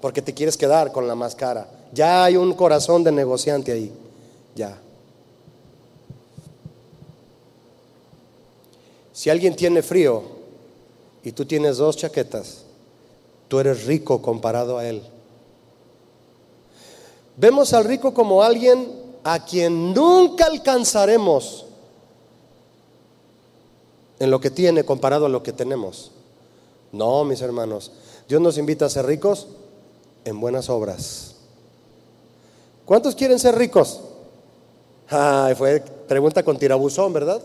Porque 0.00 0.22
te 0.22 0.32
quieres 0.32 0.56
quedar 0.56 0.92
con 0.92 1.06
la 1.06 1.14
más 1.14 1.34
cara. 1.34 1.68
Ya 1.92 2.24
hay 2.24 2.38
un 2.38 2.54
corazón 2.54 3.04
de 3.04 3.12
negociante 3.12 3.70
ahí. 3.70 3.92
Ya. 4.54 4.78
Si 9.12 9.28
alguien 9.28 9.54
tiene 9.54 9.82
frío 9.82 10.39
y 11.22 11.32
tú 11.32 11.44
tienes 11.44 11.76
dos 11.76 11.96
chaquetas, 11.96 12.64
tú 13.48 13.58
eres 13.58 13.84
rico 13.84 14.22
comparado 14.22 14.78
a 14.78 14.86
él. 14.86 15.02
Vemos 17.36 17.72
al 17.72 17.84
rico 17.84 18.12
como 18.12 18.42
alguien 18.42 19.00
a 19.24 19.44
quien 19.44 19.92
nunca 19.94 20.46
alcanzaremos 20.46 21.66
en 24.18 24.30
lo 24.30 24.40
que 24.40 24.50
tiene 24.50 24.84
comparado 24.84 25.26
a 25.26 25.30
lo 25.30 25.42
que 25.42 25.52
tenemos. 25.52 26.12
No, 26.92 27.24
mis 27.24 27.40
hermanos, 27.40 27.92
Dios 28.28 28.40
nos 28.40 28.58
invita 28.58 28.86
a 28.86 28.90
ser 28.90 29.06
ricos 29.06 29.48
en 30.24 30.40
buenas 30.40 30.68
obras. 30.68 31.36
¿Cuántos 32.84 33.14
quieren 33.14 33.38
ser 33.38 33.56
ricos? 33.56 34.00
Ay, 35.08 35.54
fue 35.54 35.80
pregunta 35.80 36.42
con 36.42 36.58
tirabuzón, 36.58 37.12
¿verdad? 37.12 37.42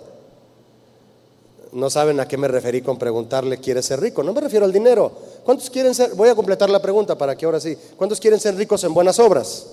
No 1.76 1.90
saben 1.90 2.22
a 2.22 2.28
qué 2.28 2.38
me 2.38 2.48
referí 2.48 2.82
con 2.82 2.98
preguntarle, 2.98 3.58
¿quiere 3.58 3.84
ser 3.84 4.00
rico? 4.00 4.24
No 4.24 4.32
me 4.32 4.40
refiero 4.40 4.66
al 4.66 4.72
dinero. 4.72 5.12
¿Cuántos 5.44 5.70
quieren 5.70 5.94
ser? 5.94 6.16
Voy 6.16 6.30
a 6.30 6.36
completar 6.36 6.70
la 6.70 6.82
pregunta 6.82 7.18
para 7.18 7.36
que 7.36 7.46
ahora 7.46 7.60
sí. 7.60 7.78
¿Cuántos 7.98 8.22
quieren 8.22 8.40
ser 8.40 8.56
ricos 8.56 8.86
en 8.86 8.94
buenas 8.94 9.20
obras? 9.20 9.68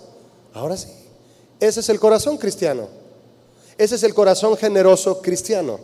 Ahora 0.53 0.77
sí. 0.77 0.89
Ese 1.61 1.79
es 1.79 1.89
el 1.89 2.01
corazón 2.01 2.39
cristiano. 2.39 2.89
Ese 3.79 3.95
es 3.95 4.03
el 4.03 4.15
corazón 4.15 4.57
generoso 4.57 5.23
cristiano. 5.23 5.79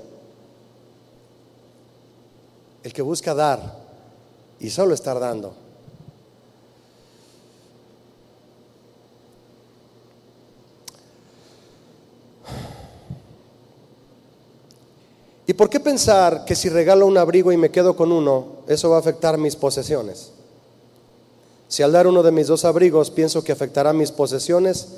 El 2.83 2.93
que 2.93 3.03
busca 3.03 3.33
dar 3.33 3.79
y 4.59 4.71
solo 4.71 4.95
estar 4.95 5.21
dando. 5.21 5.68
¿Y 15.49 15.55
por 15.55 15.71
qué 15.71 15.81
pensar 15.81 16.45
que 16.45 16.55
si 16.55 16.69
regalo 16.69 17.07
un 17.07 17.17
abrigo 17.17 17.51
y 17.51 17.57
me 17.57 17.71
quedo 17.71 17.97
con 17.97 18.13
uno, 18.13 18.59
eso 18.67 18.91
va 18.91 18.97
a 18.97 19.01
afectar 19.01 19.39
mis 19.39 19.57
posesiones? 19.57 20.29
Si 21.69 21.83
al 21.83 21.91
dar 21.91 22.07
uno 22.07 22.23
de 22.23 22.31
mis 22.31 22.49
dos 22.49 22.67
abrigos 22.67 23.11
pienso 23.11 23.43
que 23.43 23.53
afectará 23.53 23.95
mis 23.95 24.13
posesiones, 24.13 24.89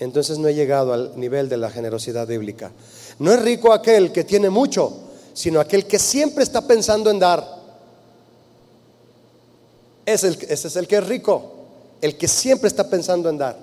entonces 0.00 0.38
no 0.38 0.48
he 0.48 0.54
llegado 0.54 0.92
al 0.92 1.12
nivel 1.14 1.48
de 1.48 1.58
la 1.58 1.70
generosidad 1.70 2.26
bíblica. 2.26 2.72
No 3.20 3.30
es 3.30 3.40
rico 3.40 3.72
aquel 3.72 4.10
que 4.10 4.24
tiene 4.24 4.50
mucho, 4.50 4.92
sino 5.32 5.60
aquel 5.60 5.86
que 5.86 6.00
siempre 6.00 6.42
está 6.42 6.66
pensando 6.66 7.08
en 7.08 7.20
dar. 7.20 7.46
ese 10.06 10.28
es 10.48 10.74
el 10.74 10.88
que 10.88 10.96
es 10.96 11.06
rico, 11.06 11.52
el 12.00 12.18
que 12.18 12.26
siempre 12.26 12.66
está 12.66 12.90
pensando 12.90 13.28
en 13.28 13.38
dar. 13.38 13.56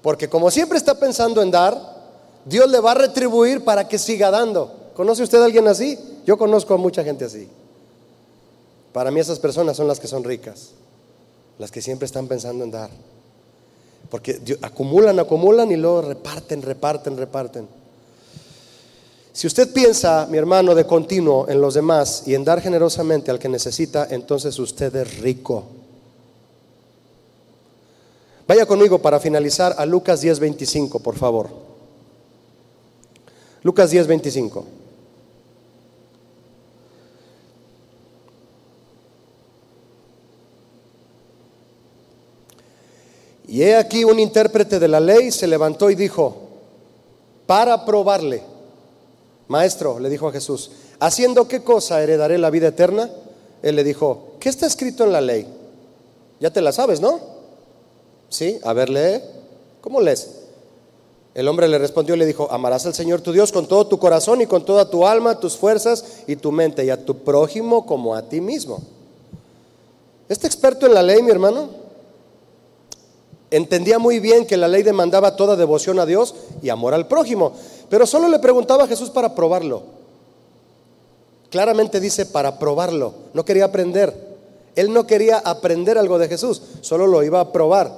Porque 0.00 0.28
como 0.28 0.48
siempre 0.48 0.78
está 0.78 0.94
pensando 0.94 1.42
en 1.42 1.50
dar, 1.50 1.76
Dios 2.44 2.70
le 2.70 2.78
va 2.78 2.92
a 2.92 2.94
retribuir 2.94 3.64
para 3.64 3.88
que 3.88 3.98
siga 3.98 4.30
dando. 4.30 4.81
¿Conoce 4.94 5.22
usted 5.22 5.40
a 5.40 5.46
alguien 5.46 5.66
así? 5.68 5.98
Yo 6.26 6.36
conozco 6.36 6.74
a 6.74 6.76
mucha 6.76 7.02
gente 7.02 7.24
así. 7.24 7.48
Para 8.92 9.10
mí 9.10 9.20
esas 9.20 9.38
personas 9.38 9.76
son 9.76 9.88
las 9.88 9.98
que 9.98 10.06
son 10.06 10.22
ricas, 10.22 10.70
las 11.58 11.70
que 11.70 11.80
siempre 11.80 12.06
están 12.06 12.28
pensando 12.28 12.62
en 12.64 12.70
dar. 12.70 12.90
Porque 14.10 14.40
acumulan, 14.60 15.18
acumulan 15.18 15.70
y 15.70 15.76
luego 15.76 16.02
reparten, 16.02 16.60
reparten, 16.60 17.16
reparten. 17.16 17.66
Si 19.32 19.46
usted 19.46 19.72
piensa, 19.72 20.26
mi 20.30 20.36
hermano, 20.36 20.74
de 20.74 20.84
continuo 20.84 21.48
en 21.48 21.62
los 21.62 21.72
demás 21.72 22.24
y 22.26 22.34
en 22.34 22.44
dar 22.44 22.60
generosamente 22.60 23.30
al 23.30 23.38
que 23.38 23.48
necesita, 23.48 24.06
entonces 24.10 24.58
usted 24.58 24.94
es 24.94 25.18
rico. 25.20 25.64
Vaya 28.46 28.66
conmigo 28.66 28.98
para 28.98 29.18
finalizar 29.18 29.74
a 29.78 29.86
Lucas 29.86 30.22
10:25, 30.22 31.00
por 31.00 31.16
favor. 31.16 31.48
Lucas 33.62 33.90
10:25. 33.90 34.81
Y 43.52 43.64
he 43.64 43.76
aquí 43.76 44.02
un 44.02 44.18
intérprete 44.18 44.78
de 44.78 44.88
la 44.88 44.98
ley 44.98 45.30
se 45.30 45.46
levantó 45.46 45.90
y 45.90 45.94
dijo, 45.94 46.34
para 47.44 47.84
probarle, 47.84 48.42
maestro, 49.46 49.98
le 49.98 50.08
dijo 50.08 50.26
a 50.26 50.32
Jesús, 50.32 50.70
¿haciendo 50.98 51.46
qué 51.48 51.62
cosa 51.62 52.02
heredaré 52.02 52.38
la 52.38 52.48
vida 52.48 52.68
eterna? 52.68 53.10
Él 53.60 53.76
le 53.76 53.84
dijo, 53.84 54.36
¿qué 54.40 54.48
está 54.48 54.64
escrito 54.64 55.04
en 55.04 55.12
la 55.12 55.20
ley? 55.20 55.46
Ya 56.40 56.50
te 56.50 56.62
la 56.62 56.72
sabes, 56.72 57.02
¿no? 57.02 57.20
Sí, 58.30 58.58
a 58.64 58.72
ver, 58.72 58.88
lee. 58.88 59.20
¿Cómo 59.82 60.00
lees? 60.00 60.30
El 61.34 61.46
hombre 61.46 61.68
le 61.68 61.76
respondió 61.76 62.14
y 62.14 62.18
le 62.20 62.24
dijo, 62.24 62.48
amarás 62.50 62.86
al 62.86 62.94
Señor 62.94 63.20
tu 63.20 63.32
Dios 63.32 63.52
con 63.52 63.68
todo 63.68 63.86
tu 63.86 63.98
corazón 63.98 64.40
y 64.40 64.46
con 64.46 64.64
toda 64.64 64.88
tu 64.88 65.06
alma, 65.06 65.40
tus 65.40 65.58
fuerzas 65.58 66.22
y 66.26 66.36
tu 66.36 66.52
mente, 66.52 66.86
y 66.86 66.88
a 66.88 67.04
tu 67.04 67.18
prójimo 67.18 67.84
como 67.84 68.14
a 68.14 68.22
ti 68.22 68.40
mismo. 68.40 68.80
Este 70.30 70.46
experto 70.46 70.86
en 70.86 70.94
la 70.94 71.02
ley, 71.02 71.22
mi 71.22 71.30
hermano, 71.30 71.81
entendía 73.52 73.98
muy 73.98 74.18
bien 74.18 74.46
que 74.46 74.56
la 74.56 74.66
ley 74.66 74.82
demandaba 74.82 75.36
toda 75.36 75.56
devoción 75.56 76.00
a 76.00 76.06
Dios 76.06 76.34
y 76.62 76.70
amor 76.70 76.94
al 76.94 77.06
prójimo, 77.06 77.52
pero 77.88 78.06
solo 78.06 78.26
le 78.28 78.38
preguntaba 78.38 78.84
a 78.84 78.88
Jesús 78.88 79.10
para 79.10 79.34
probarlo. 79.34 79.82
Claramente 81.50 82.00
dice 82.00 82.24
para 82.26 82.58
probarlo, 82.58 83.12
no 83.34 83.44
quería 83.44 83.66
aprender. 83.66 84.32
Él 84.74 84.90
no 84.90 85.06
quería 85.06 85.38
aprender 85.38 85.98
algo 85.98 86.18
de 86.18 86.28
Jesús, 86.28 86.62
solo 86.80 87.06
lo 87.06 87.22
iba 87.22 87.40
a 87.40 87.52
probar. 87.52 87.92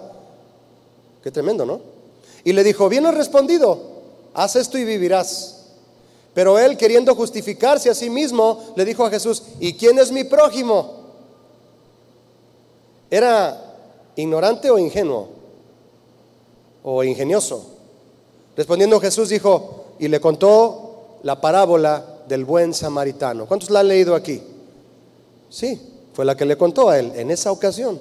Qué 1.23 1.31
tremendo, 1.31 1.65
¿no? 1.65 1.81
Y 2.43 2.53
le 2.53 2.65
dijo, 2.65 2.89
bien 2.89 3.07
has 3.07 3.15
respondido, 3.15 3.81
haz 4.35 4.57
esto 4.57 4.77
y 4.77 4.85
vivirás. 4.85 5.67
Pero 6.35 6.59
él, 6.59 6.77
queriendo 6.77 7.15
justificarse 7.15 7.89
a 7.89 7.95
sí 7.95 8.11
mismo, 8.11 8.61
le 8.75 8.85
dijo 8.85 9.07
a 9.07 9.11
Jesús, 9.11 9.45
¿y 9.61 9.75
quién 9.75 10.01
es 10.01 10.11
mi 10.11 10.25
prójimo? 10.25 11.05
¿Era 13.09 13.77
ignorante 14.17 14.69
o 14.69 14.79
ingenuo? 14.79 15.34
O 16.85 17.03
ingenioso. 17.03 17.67
Respondiendo 18.57 19.01
Jesús 19.01 19.31
dijo, 19.31 19.87
y 19.99 20.09
le 20.09 20.21
contó 20.21 21.19
la 21.23 21.41
parábola 21.41 22.05
del 22.29 22.45
buen 22.45 22.73
samaritano. 22.75 23.47
¿Cuántos 23.47 23.71
la 23.71 23.81
han 23.81 23.89
leído 23.89 24.15
aquí? 24.15 24.41
Sí, 25.49 25.81
fue 26.13 26.25
la 26.25 26.37
que 26.37 26.45
le 26.45 26.57
contó 26.57 26.91
a 26.91 26.99
él 26.99 27.13
en 27.17 27.31
esa 27.31 27.51
ocasión. 27.51 28.01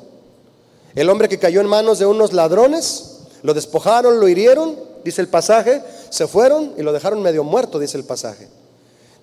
El 0.95 1.10
hombre 1.10 1.30
que 1.30 1.39
cayó 1.39 1.61
en 1.61 1.68
manos 1.68 1.97
de 1.97 2.05
unos 2.05 2.34
ladrones, 2.34 3.22
lo 3.41 3.53
despojaron, 3.53 4.19
lo 4.19 4.27
hirieron, 4.27 4.76
dice 5.03 5.22
el 5.22 5.27
pasaje, 5.27 5.81
se 6.10 6.27
fueron 6.27 6.73
y 6.77 6.84
lo 6.84 6.93
dejaron 6.93 7.22
medio 7.22 7.43
muerto, 7.43 7.80
dice 7.80 7.97
el 7.97 8.03
pasaje. 8.03 8.47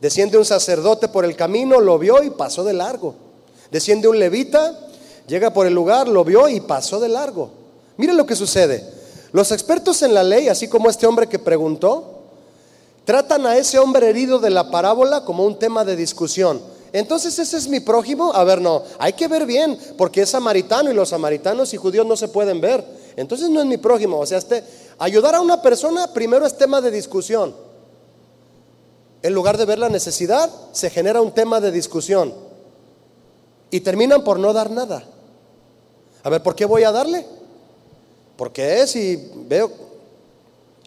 Desciende 0.01 0.39
un 0.39 0.45
sacerdote 0.45 1.09
por 1.09 1.25
el 1.25 1.37
camino, 1.37 1.81
lo 1.81 1.99
vio 1.99 2.23
y 2.23 2.31
pasó 2.31 2.65
de 2.65 2.73
largo. 2.73 3.15
Desciende 3.71 4.09
un 4.09 4.19
levita, 4.19 4.77
llega 5.29 5.53
por 5.53 5.67
el 5.67 5.75
lugar, 5.75 6.09
lo 6.09 6.25
vio 6.25 6.49
y 6.49 6.61
pasó 6.61 6.99
de 6.99 7.09
largo. 7.09 7.51
Miren 7.99 8.17
lo 8.17 8.27
que 8.27 8.35
sucede. 8.35 9.00
Los 9.33 9.53
expertos 9.53 10.03
en 10.03 10.15
la 10.15 10.23
ley, 10.23 10.49
así 10.49 10.69
como 10.69 10.91
este 10.91 11.07
hombre 11.07 11.29
que 11.29 11.39
preguntó, 11.39 12.21
tratan 13.05 13.47
a 13.47 13.57
ese 13.57 13.79
hombre 13.79 14.09
herido 14.09 14.39
de 14.39 14.51
la 14.51 14.71
parábola 14.71 15.25
como 15.25 15.45
un 15.45 15.59
tema 15.59 15.85
de 15.85 15.97
discusión. 15.97 16.61
Entonces, 16.93 17.39
¿ese 17.39 17.57
es 17.57 17.69
mi 17.69 17.81
prójimo? 17.81 18.33
A 18.35 18.43
ver, 18.43 18.61
no, 18.61 18.83
hay 18.99 19.13
que 19.13 19.29
ver 19.29 19.47
bien, 19.47 19.79
porque 19.97 20.23
es 20.23 20.31
samaritano 20.31 20.91
y 20.91 20.95
los 20.95 21.11
samaritanos 21.11 21.73
y 21.73 21.77
judíos 21.77 22.05
no 22.07 22.17
se 22.17 22.29
pueden 22.29 22.61
ver. 22.61 22.85
Entonces 23.17 23.49
no 23.49 23.61
es 23.61 23.67
mi 23.67 23.77
prójimo. 23.77 24.19
O 24.19 24.27
sea, 24.27 24.39
este, 24.39 24.65
ayudar 24.99 25.35
a 25.37 25.41
una 25.41 25.63
persona 25.63 26.13
primero 26.13 26.47
es 26.47 26.57
tema 26.57 26.81
de 26.81 26.91
discusión. 26.91 27.55
En 29.23 29.35
lugar 29.35 29.59
de 29.59 29.67
ver 29.67 29.79
la 29.79 29.89
necesidad, 29.89 30.51
se 30.73 30.91
genera 30.91 31.21
un 31.21 31.33
tema 31.33 31.61
de 31.61 31.71
discusión. 31.71 32.35
Y 33.71 33.81
terminan 33.81 34.25
por 34.25 34.39
no 34.39 34.53
dar 34.53 34.71
nada. 34.71 35.05
A 36.23 36.29
ver, 36.29 36.43
¿por 36.43 36.57
qué 36.57 36.65
voy 36.65 36.83
a 36.83 36.91
darle? 36.91 37.25
Porque 38.41 38.81
es 38.81 38.97
y 38.97 39.31
veo, 39.49 39.71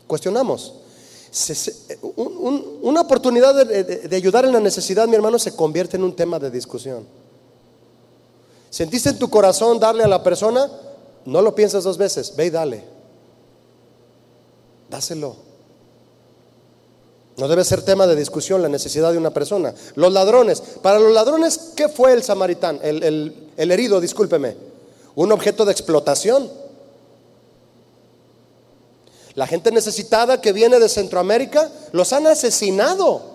cuestionamos. 0.08 0.74
una 2.82 3.02
oportunidad 3.02 3.54
de, 3.64 4.16
ayudar 4.16 4.46
en 4.46 4.54
la 4.54 4.60
necesidad, 4.60 5.08
mi 5.08 5.14
hermano, 5.14 5.38
se 5.38 5.56
convierte 5.56 5.96
en 5.96 6.04
un 6.04 6.16
tema 6.16 6.40
de 6.40 6.50
discusión. 6.50 7.06
¿Sentiste 8.72 9.10
en 9.10 9.20
tu 9.20 9.30
corazón 9.30 9.80
darle 9.80 10.04
a 10.04 10.08
la 10.08 10.24
persona? 10.24 10.68
No 11.26 11.44
lo 11.44 11.54
piensas 11.54 11.84
dos 11.84 11.96
veces, 11.96 12.36
ve 12.36 12.48
y 12.48 12.50
dale. 12.50 12.84
Dáselo. 14.90 15.36
No 17.38 17.48
debe 17.48 17.64
ser 17.66 17.84
tema 17.84 18.08
de 18.08 18.16
discusión 18.16 18.64
la 18.64 18.68
necesidad 18.68 19.12
de 19.12 19.20
una 19.20 19.30
persona. 19.30 19.76
Los 19.94 20.12
ladrones, 20.12 20.60
para 20.82 20.98
los 20.98 21.14
ladrones, 21.14 21.74
¿qué 21.76 21.88
fue 21.88 22.14
el 22.14 22.24
samaritán? 22.24 22.80
el 22.82 23.72
herido, 23.72 24.02
discúlpeme. 24.02 24.58
Un 25.14 25.32
objeto 25.32 25.66
de 25.66 25.72
explotación. 25.72 26.63
La 29.36 29.48
gente 29.48 29.72
necesitada 29.72 30.42
que 30.42 30.54
viene 30.54 30.80
de 30.80 30.90
Centroamérica 30.90 31.72
los 31.92 32.14
han 32.14 32.28
asesinado. 32.28 33.34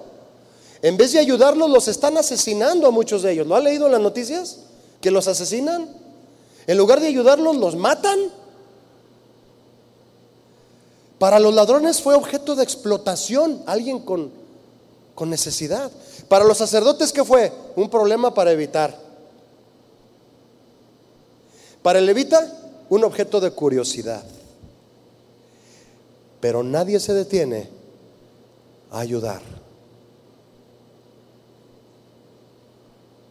En 0.81 0.97
vez 0.97 1.13
de 1.13 1.19
ayudarlos, 1.19 1.69
los 1.71 1.89
están 1.89 2.17
asesinando 2.19 2.87
a 2.87 2.91
muchos 2.91 3.23
de 3.23 3.33
ellos. 3.33 3.47
¿Lo 3.47 3.57
ha 3.57 3.61
leído 3.61 3.87
en 3.87 3.93
las 3.93 4.01
noticias? 4.01 4.59
Que 5.01 5.11
los 5.11 5.27
asesinan. 5.27 5.89
En 6.69 6.79
lugar 6.79 7.01
de 7.01 7.09
ayudarlos, 7.09 7.57
los 7.57 7.75
matan. 7.75 8.19
Para 11.19 11.41
los 11.41 11.53
ladrones 11.53 12.01
fue 12.01 12.15
objeto 12.15 12.55
de 12.55 12.63
explotación. 12.63 13.63
Alguien 13.67 13.99
con, 13.99 14.31
con 15.17 15.31
necesidad. 15.31 15.91
Para 16.29 16.45
los 16.45 16.59
sacerdotes, 16.59 17.13
¿qué 17.13 17.25
fue? 17.25 17.53
Un 17.75 17.91
problema 17.91 18.33
para 18.33 18.53
evitar. 18.53 18.97
Para 21.83 21.99
el 21.99 22.07
levita, 22.07 22.53
un 22.89 23.03
objeto 23.03 23.41
de 23.41 23.51
curiosidad. 23.51 24.23
Pero 26.41 26.63
nadie 26.63 27.01
se 27.01 27.15
detiene 27.15 27.69
a 28.91 29.01
ayudar. 29.01 29.43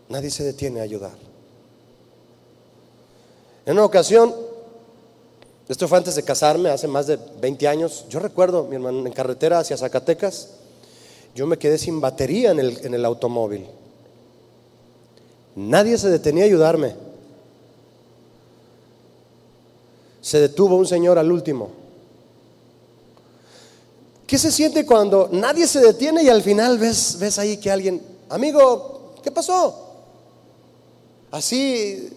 Nadie 0.09 0.29
se 0.29 0.43
detiene 0.43 0.79
a 0.79 0.83
ayudar. 0.83 1.17
En 3.65 3.73
una 3.73 3.85
ocasión, 3.85 4.33
esto 5.67 5.87
fue 5.87 5.97
antes 5.97 6.15
de 6.15 6.23
casarme, 6.23 6.69
hace 6.69 6.87
más 6.87 7.07
de 7.07 7.19
20 7.41 7.67
años, 7.67 8.05
yo 8.09 8.19
recuerdo, 8.19 8.63
mi 8.63 8.75
hermano, 8.75 9.05
en 9.05 9.11
carretera 9.11 9.59
hacia 9.59 9.77
Zacatecas, 9.77 10.51
yo 11.35 11.45
me 11.45 11.57
quedé 11.57 11.77
sin 11.77 11.99
batería 11.99 12.51
en 12.51 12.59
el, 12.59 12.85
en 12.85 12.93
el 12.93 13.03
automóvil. 13.03 13.67
Nadie 15.55 15.97
se 15.97 16.09
detenía 16.09 16.43
a 16.43 16.47
ayudarme. 16.47 16.95
Se 20.21 20.39
detuvo 20.39 20.75
un 20.75 20.85
señor 20.85 21.17
al 21.17 21.31
último. 21.31 21.86
¿Qué 24.27 24.37
se 24.37 24.51
siente 24.51 24.85
cuando 24.85 25.29
nadie 25.31 25.65
se 25.67 25.79
detiene 25.79 26.21
y 26.21 26.27
al 26.27 26.43
final 26.43 26.77
ves, 26.77 27.17
ves 27.17 27.39
ahí 27.39 27.55
que 27.55 27.71
alguien, 27.71 28.01
amigo, 28.27 29.13
¿qué 29.23 29.31
pasó? 29.31 29.87
Así, 31.31 32.09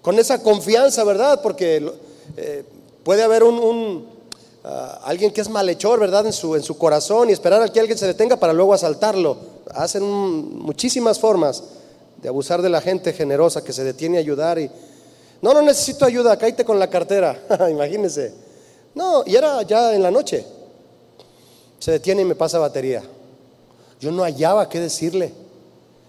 con 0.00 0.16
esa 0.16 0.40
confianza, 0.40 1.02
¿verdad? 1.02 1.42
Porque 1.42 1.92
eh, 2.36 2.64
puede 3.02 3.24
haber 3.24 3.42
un, 3.42 4.06
ah, 4.62 5.00
alguien 5.02 5.32
que 5.32 5.40
es 5.40 5.48
malhechor, 5.48 5.98
¿verdad? 5.98 6.24
En 6.24 6.32
su, 6.32 6.54
en 6.54 6.62
su 6.62 6.78
corazón 6.78 7.30
y 7.30 7.32
esperar 7.32 7.60
a 7.62 7.68
que 7.68 7.80
alguien 7.80 7.98
se 7.98 8.06
detenga 8.06 8.36
para 8.36 8.52
luego 8.52 8.72
asaltarlo. 8.72 9.36
Hacen 9.74 10.04
muchísimas 10.04 11.18
formas 11.18 11.64
de 12.22 12.28
abusar 12.28 12.62
de 12.62 12.68
la 12.68 12.80
gente 12.80 13.12
generosa 13.12 13.64
que 13.64 13.72
se 13.72 13.82
detiene 13.82 14.18
a 14.18 14.20
ayudar 14.20 14.60
y, 14.60 14.70
no, 15.42 15.52
no 15.52 15.62
necesito 15.62 16.04
ayuda, 16.04 16.38
cállate 16.38 16.64
con 16.64 16.78
la 16.78 16.88
cartera, 16.88 17.36
imagínense. 17.70 18.32
No, 18.94 19.24
y 19.26 19.34
era 19.34 19.62
ya 19.62 19.92
en 19.92 20.04
la 20.04 20.12
noche. 20.12 20.54
Se 21.78 21.92
detiene 21.92 22.22
y 22.22 22.24
me 22.24 22.34
pasa 22.34 22.58
batería. 22.58 23.02
Yo 24.00 24.10
no 24.10 24.22
hallaba 24.22 24.68
qué 24.68 24.80
decirle. 24.80 25.32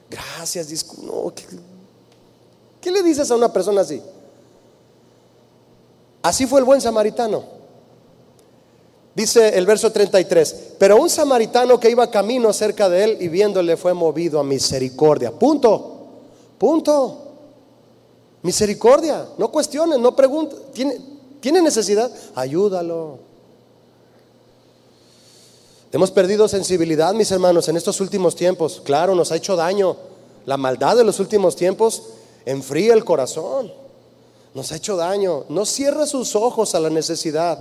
Gracias, 0.10 0.98
no, 1.02 1.34
¿qué 2.80 2.92
le 2.92 3.04
dices 3.04 3.30
a 3.30 3.36
una 3.36 3.52
persona 3.52 3.82
así? 3.82 4.02
Así 6.22 6.46
fue 6.46 6.60
el 6.60 6.66
buen 6.66 6.80
samaritano. 6.80 7.44
Dice 9.14 9.58
el 9.58 9.66
verso 9.66 9.92
33, 9.92 10.76
pero 10.78 11.02
un 11.02 11.10
samaritano 11.10 11.80
que 11.80 11.90
iba 11.90 12.10
camino 12.12 12.54
cerca 12.54 12.88
de 12.88 13.04
él 13.04 13.18
y 13.20 13.28
viéndole 13.28 13.76
fue 13.76 13.94
movido 13.94 14.40
a 14.40 14.44
misericordia. 14.44 15.32
Punto, 15.32 15.98
punto. 16.58 17.24
Misericordia, 18.44 19.26
no 19.38 19.52
cuestiones, 19.52 19.98
no 19.98 20.16
pregunten. 20.16 20.60
¿Tiene, 20.72 20.98
¿Tiene 21.42 21.62
necesidad? 21.62 22.12
Ayúdalo. 22.36 23.27
Hemos 25.92 26.12
perdido 26.12 26.48
sensibilidad, 26.48 27.14
mis 27.14 27.32
hermanos, 27.32 27.68
en 27.70 27.78
estos 27.78 28.02
últimos 28.02 28.36
tiempos. 28.36 28.82
Claro, 28.84 29.16
nos 29.16 29.32
ha 29.32 29.36
hecho 29.38 29.56
daño. 29.56 29.96
La 30.46 30.58
maldad 30.58 30.98
de 30.98 31.04
los 31.04 31.20
últimos 31.20 31.56
tiempos 31.56 32.04
enfría 32.46 32.94
el 32.94 33.06
corazón 33.06 33.72
nos 34.58 34.72
ha 34.72 34.76
hecho 34.76 34.98
daño. 34.98 35.46
No 35.50 35.66
cierre 35.68 36.08
sus 36.08 36.36
ojos 36.36 36.74
a 36.74 36.80
la 36.80 36.90
necesidad. 36.90 37.60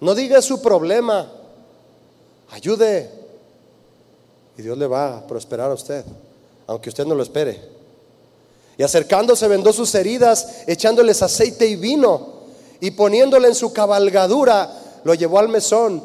No 0.00 0.14
diga 0.14 0.40
su 0.40 0.62
problema. 0.62 1.30
Ayude. 2.50 3.10
Y 4.56 4.62
Dios 4.62 4.78
le 4.78 4.86
va 4.86 5.18
a 5.18 5.26
prosperar 5.26 5.70
a 5.70 5.74
usted, 5.74 6.02
aunque 6.66 6.88
usted 6.88 7.04
no 7.04 7.14
lo 7.14 7.22
espere. 7.22 7.60
Y 8.78 8.82
acercándose 8.82 9.46
vendó 9.46 9.74
sus 9.74 9.94
heridas, 9.94 10.62
echándoles 10.66 11.22
aceite 11.22 11.66
y 11.66 11.76
vino, 11.76 12.40
y 12.80 12.92
poniéndole 12.92 13.48
en 13.48 13.54
su 13.54 13.70
cabalgadura, 13.74 15.00
lo 15.04 15.12
llevó 15.12 15.38
al 15.38 15.50
mesón 15.50 16.02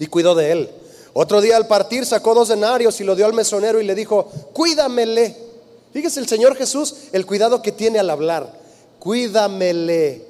y 0.00 0.08
cuidó 0.08 0.34
de 0.34 0.50
él. 0.50 0.70
Otro 1.12 1.40
día 1.40 1.56
al 1.56 1.68
partir 1.68 2.04
sacó 2.04 2.34
dos 2.34 2.48
denarios 2.48 3.00
y 3.00 3.04
lo 3.04 3.14
dio 3.14 3.26
al 3.26 3.34
mesonero 3.34 3.80
y 3.80 3.84
le 3.84 3.94
dijo, 3.94 4.28
cuídamele. 4.52 5.36
Fíjese 5.92 6.18
el 6.18 6.28
Señor 6.28 6.56
Jesús, 6.56 6.94
el 7.12 7.24
cuidado 7.24 7.62
que 7.62 7.70
tiene 7.70 8.00
al 8.00 8.10
hablar 8.10 8.60
cuídamele. 9.00 10.22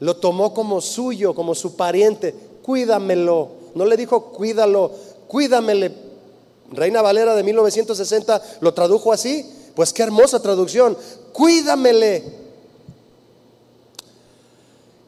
Lo 0.00 0.16
tomó 0.16 0.52
como 0.52 0.82
suyo, 0.82 1.34
como 1.34 1.54
su 1.54 1.74
pariente, 1.74 2.34
cuídamelo. 2.62 3.48
No 3.74 3.86
le 3.86 3.96
dijo 3.96 4.24
cuídalo, 4.32 4.90
cuídamele. 5.26 5.92
Reina 6.72 7.00
Valera 7.00 7.34
de 7.34 7.42
1960 7.42 8.42
lo 8.60 8.74
tradujo 8.74 9.12
así. 9.12 9.50
Pues 9.74 9.92
qué 9.92 10.02
hermosa 10.02 10.42
traducción. 10.42 10.98
Cuídamele. 11.32 12.24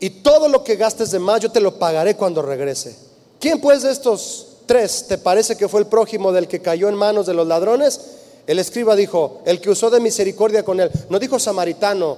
Y 0.01 0.11
todo 0.11 0.49
lo 0.49 0.63
que 0.63 0.77
gastes 0.77 1.11
de 1.11 1.19
más 1.19 1.41
yo 1.41 1.51
te 1.51 1.61
lo 1.61 1.79
pagaré 1.79 2.17
cuando 2.17 2.41
regrese. 2.41 2.97
¿Quién 3.40 3.60
pues 3.60 3.82
de 3.82 3.93
estos 3.93 4.47
tres 4.66 5.06
te 5.09 5.19
parece 5.19 5.56
que 5.56 5.69
fue 5.69 5.81
el 5.81 5.86
prójimo 5.86 6.32
del 6.32 6.48
que 6.48 6.60
cayó 6.60 6.89
en 6.89 6.94
manos 6.94 7.27
de 7.27 7.35
los 7.35 7.47
ladrones? 7.47 8.01
El 8.47 8.59
escriba 8.59 8.97
dijo, 8.97 9.40
el 9.44 9.60
que 9.60 9.70
usó 9.70 9.90
de 9.90 10.01
misericordia 10.01 10.65
con 10.65 10.81
él. 10.81 10.90
No 11.10 11.19
dijo 11.19 11.39
samaritano, 11.39 12.16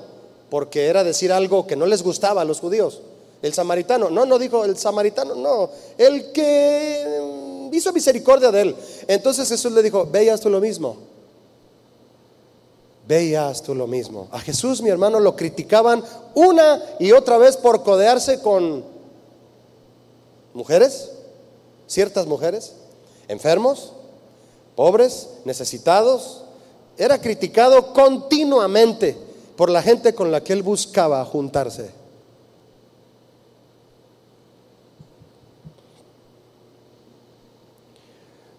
porque 0.49 0.87
era 0.87 1.05
decir 1.05 1.33
algo 1.33 1.67
que 1.67 1.77
no 1.77 1.87
les 1.87 2.03
gustaba 2.03 2.43
a 2.43 2.45
los 2.45 2.61
judíos. 2.61 3.01
El 3.43 3.55
samaritano, 3.55 4.11
no, 4.11 4.27
no 4.27 4.39
dijo 4.39 4.65
el 4.65 4.77
samaritano, 4.77 5.35
no, 5.35 5.71
el 5.97 6.31
que 6.33 7.69
hizo 7.73 7.93
misericordia 7.93 8.51
de 8.51 8.63
él. 8.63 8.77
Entonces 9.09 9.49
Jesús 9.49 9.73
le 9.73 9.83
dijo, 9.83 10.07
veías 10.11 10.41
tú 10.41 10.51
lo 10.51 10.61
mismo. 10.61 10.97
Veías 13.09 13.63
tú 13.63 13.75
lo 13.75 13.87
mismo. 13.87 14.29
A 14.31 14.41
Jesús, 14.41 14.83
mi 14.83 14.91
hermano, 14.91 15.19
lo 15.19 15.35
criticaban 15.35 16.05
una 16.35 16.83
y 16.99 17.13
otra 17.13 17.39
vez 17.39 17.57
por 17.57 17.83
codearse 17.83 18.41
con 18.41 18.85
mujeres, 20.55 21.11
ciertas 21.87 22.27
mujeres, 22.27 22.75
enfermos, 23.29 23.93
pobres, 24.77 25.29
necesitados. 25.45 26.43
Era 26.97 27.21
criticado 27.21 27.93
continuamente 27.93 29.17
por 29.57 29.71
la 29.71 29.83
gente 29.83 30.15
con 30.15 30.31
la 30.31 30.43
que 30.43 30.53
él 30.53 30.63
buscaba 30.63 31.25
juntarse. 31.25 31.91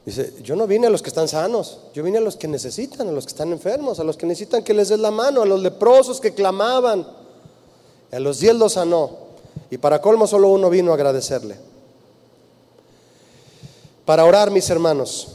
Dice, 0.05 0.33
yo 0.41 0.55
no 0.55 0.65
vine 0.65 0.87
a 0.87 0.89
los 0.89 1.01
que 1.01 1.09
están 1.09 1.27
sanos, 1.27 1.79
yo 1.93 2.03
vine 2.03 2.17
a 2.17 2.21
los 2.21 2.35
que 2.35 2.47
necesitan, 2.47 3.07
a 3.07 3.11
los 3.11 3.25
que 3.25 3.31
están 3.31 3.51
enfermos, 3.51 3.99
a 3.99 4.03
los 4.03 4.17
que 4.17 4.25
necesitan 4.25 4.63
que 4.63 4.73
les 4.73 4.89
des 4.89 4.99
la 4.99 5.11
mano, 5.11 5.43
a 5.43 5.45
los 5.45 5.61
leprosos 5.61 6.19
que 6.19 6.33
clamaban. 6.33 7.07
A 8.11 8.19
los 8.19 8.39
diez 8.39 8.55
los 8.55 8.73
sanó. 8.73 9.11
Y 9.69 9.77
para 9.77 10.01
colmo 10.01 10.27
solo 10.27 10.49
uno 10.49 10.69
vino 10.69 10.91
a 10.91 10.95
agradecerle. 10.95 11.70
Para 14.05 14.25
orar, 14.25 14.49
mis 14.49 14.69
hermanos, 14.69 15.27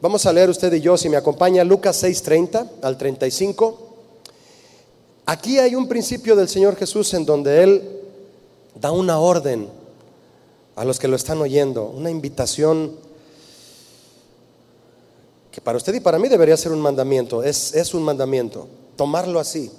vamos 0.00 0.26
a 0.26 0.32
leer 0.32 0.50
usted 0.50 0.72
y 0.72 0.80
yo, 0.80 0.96
si 0.98 1.08
me 1.08 1.16
acompaña, 1.16 1.64
Lucas 1.64 2.02
6:30 2.02 2.66
al 2.82 2.98
35. 2.98 3.88
Aquí 5.26 5.58
hay 5.58 5.74
un 5.74 5.88
principio 5.88 6.36
del 6.36 6.48
Señor 6.48 6.76
Jesús 6.76 7.14
en 7.14 7.24
donde 7.24 7.62
Él 7.62 8.00
da 8.74 8.90
una 8.90 9.18
orden 9.18 9.68
a 10.76 10.84
los 10.84 10.98
que 10.98 11.08
lo 11.08 11.16
están 11.16 11.40
oyendo, 11.40 11.84
una 11.86 12.10
invitación 12.10 12.96
que 15.50 15.60
para 15.60 15.78
usted 15.78 15.94
y 15.94 16.00
para 16.00 16.18
mí 16.18 16.28
debería 16.28 16.56
ser 16.56 16.72
un 16.72 16.80
mandamiento, 16.80 17.42
es, 17.42 17.74
es 17.74 17.94
un 17.94 18.02
mandamiento, 18.02 18.68
tomarlo 18.96 19.40
así. 19.40 19.70